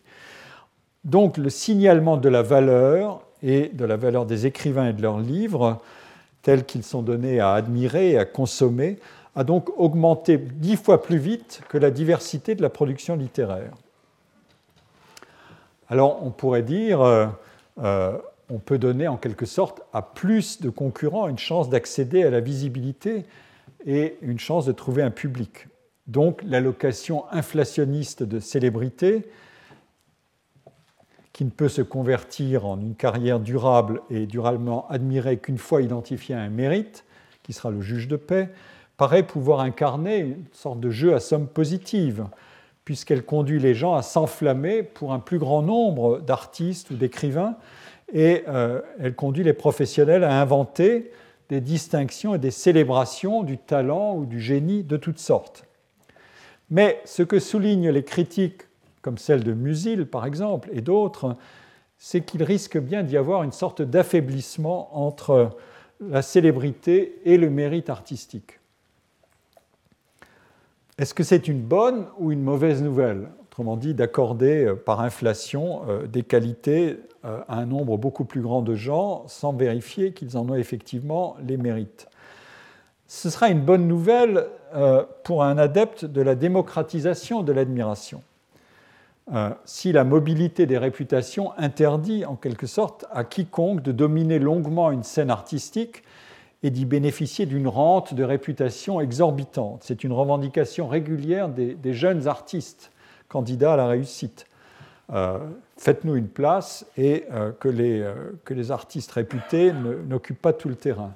[1.04, 5.20] Donc le signalement de la valeur et de la valeur des écrivains et de leurs
[5.20, 5.82] livres,
[6.42, 8.98] tels qu'ils sont donnés à admirer et à consommer,
[9.36, 13.74] a donc augmenté dix fois plus vite que la diversité de la production littéraire.
[15.90, 17.28] Alors on pourrait dire, euh,
[17.80, 18.18] euh,
[18.50, 22.42] on peut donner en quelque sorte à plus de concurrents une chance d'accéder à la
[22.42, 23.26] visibilité
[23.86, 25.68] et une chance de trouver un public.
[26.08, 29.30] Donc l'allocation inflationniste de célébrité,
[31.42, 36.36] qui ne peut se convertir en une carrière durable et durablement admirée qu'une fois identifié
[36.36, 37.04] à un mérite,
[37.42, 38.50] qui sera le juge de paix,
[38.96, 42.28] paraît pouvoir incarner une sorte de jeu à somme positive,
[42.86, 47.56] puisqu'elle conduit les gens à s'enflammer pour un plus grand nombre d'artistes ou d'écrivains,
[48.14, 51.10] et euh, elle conduit les professionnels à inventer
[51.50, 55.66] des distinctions et des célébrations du talent ou du génie de toutes sortes.
[56.70, 58.62] Mais ce que soulignent les critiques,
[59.02, 61.36] comme celle de Musil par exemple, et d'autres,
[61.98, 65.52] c'est qu'il risque bien d'y avoir une sorte d'affaiblissement entre
[66.00, 68.60] la célébrité et le mérite artistique.
[70.98, 73.30] Est-ce que c'est une bonne ou une mauvaise nouvelle?
[73.44, 78.42] Autrement dit, d'accorder euh, par inflation euh, des qualités euh, à un nombre beaucoup plus
[78.42, 82.08] grand de gens sans vérifier qu'ils en ont effectivement les mérites.
[83.08, 84.48] Ce sera une bonne nouvelle
[85.26, 88.24] pour un adepte de la démocratisation de l'admiration.
[89.64, 95.04] Si la mobilité des réputations interdit en quelque sorte à quiconque de dominer longuement une
[95.04, 96.04] scène artistique
[96.64, 99.82] et d'y bénéficier d'une rente de réputation exorbitante.
[99.84, 102.92] C'est une revendication régulière des, jeunes artistes
[103.30, 104.46] candidats à la réussite.
[105.12, 105.40] Euh,
[105.78, 108.14] faites-nous une place et euh, que, les, euh,
[108.46, 109.74] que, les, artistes réputés
[110.08, 111.14] n'occupent pas tout le terrain.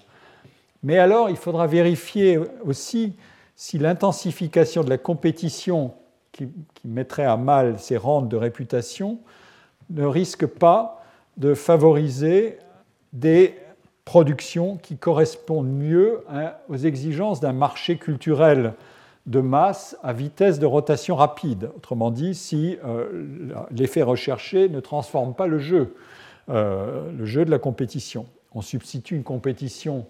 [0.83, 3.13] Mais alors, il faudra vérifier aussi
[3.55, 5.93] si l'intensification de la compétition
[6.35, 6.47] qui,
[6.83, 9.19] mettrait à mal ces rentes de réputation
[9.89, 11.03] ne risque pas
[11.37, 12.59] de favoriser
[13.13, 13.55] des
[14.05, 16.23] production qui correspondent mieux
[16.69, 18.73] aux exigences d'un marché culturel
[19.25, 21.71] de masse à vitesse de rotation rapide.
[21.75, 23.25] Autrement dit, si euh,
[23.71, 25.95] l'effet recherché ne transforme pas le jeu,
[26.49, 28.27] euh, le jeu de la compétition.
[28.53, 30.05] On substitue une compétition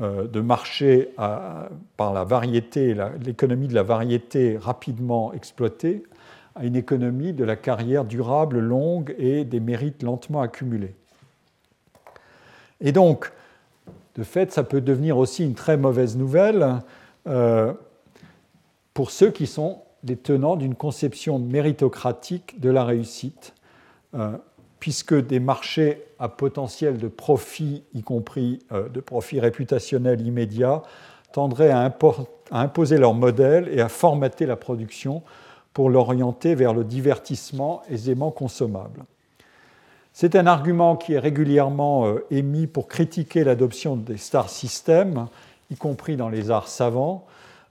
[0.00, 6.04] de marché par la variété, l'économie de la variété rapidement exploitée,
[6.54, 10.94] à une économie de la carrière durable, longue et des mérites lentement accumulés.
[12.80, 13.32] Et donc,
[14.16, 16.80] de fait, ça peut devenir aussi une très mauvaise nouvelle
[17.26, 17.72] euh,
[18.92, 23.54] pour ceux qui sont des tenants d'une conception méritocratique de la réussite,
[24.14, 24.36] euh,
[24.82, 30.82] puisque des marchés à potentiel de profit, y compris euh, de profit réputationnel immédiat,
[31.32, 31.96] tendraient à,
[32.50, 35.22] imposer leur modèle et à formater la production
[35.72, 39.04] pour l'orienter vers le divertissement aisément consommable.
[40.12, 45.28] C'est un argument qui est régulièrement euh, émis pour critiquer l'adoption des star systems,
[45.70, 47.24] y compris dans les arts savants,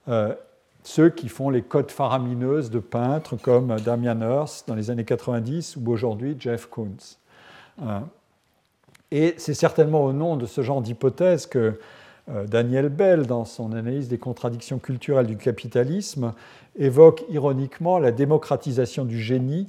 [0.08, 0.34] euh,
[0.82, 5.76] ceux qui font les codes faramineuses de peintres comme Damian Hirst dans les années 90
[5.76, 7.16] ou aujourd'hui Jeff Koons.
[7.82, 8.00] Euh,
[9.10, 11.78] et c'est certainement au nom de ce genre d'hypothèse que
[12.46, 16.32] Daniel Bell, dans son analyse des contradictions culturelles du capitalisme,
[16.78, 19.66] évoque ironiquement la démocratisation du génie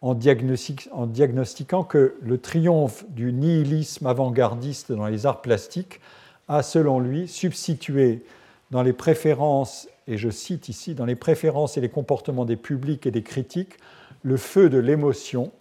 [0.00, 6.00] en, diagnostiquant que le triomphe du nihilisme avant-gardiste dans les arts plastiques
[6.46, 8.22] a, selon lui, substitué
[8.70, 13.06] dans les préférences, et je cite ici, dans les préférences et les comportements des publics
[13.06, 13.74] et des critiques,
[14.22, 15.52] le feu de l'émotion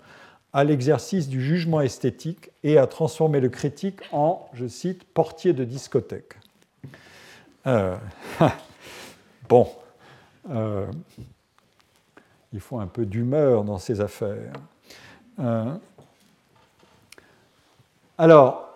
[0.53, 5.65] à l'exercice du jugement esthétique et a transformé le critique en, je cite, portier de
[5.65, 6.35] discothèque.
[7.67, 7.97] Euh,
[9.49, 9.67] bon.
[10.49, 10.85] Euh,
[12.53, 14.53] il faut un peu d'humeur dans ces affaires.
[15.39, 15.73] Euh,
[18.17, 18.69] alors,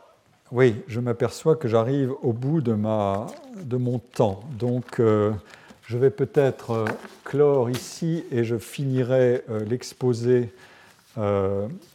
[0.52, 3.28] oui, je m'aperçois que j'arrive au bout de, ma,
[3.64, 4.42] de mon temps.
[4.60, 5.00] Donc,
[5.92, 6.86] je vais peut-être euh,
[7.26, 10.50] clore ici et je finirai l'exposé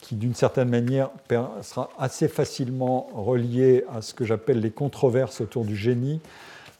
[0.02, 1.08] qui, d'une certaine manière,
[1.62, 6.20] sera assez facilement relié à ce que j'appelle les controverses autour du génie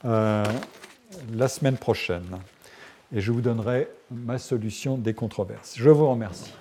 [0.05, 0.45] la
[1.49, 2.37] semaine prochaine
[3.15, 5.75] et je vous donnerai ma solution des controverses.
[5.77, 6.53] Je vous remercie.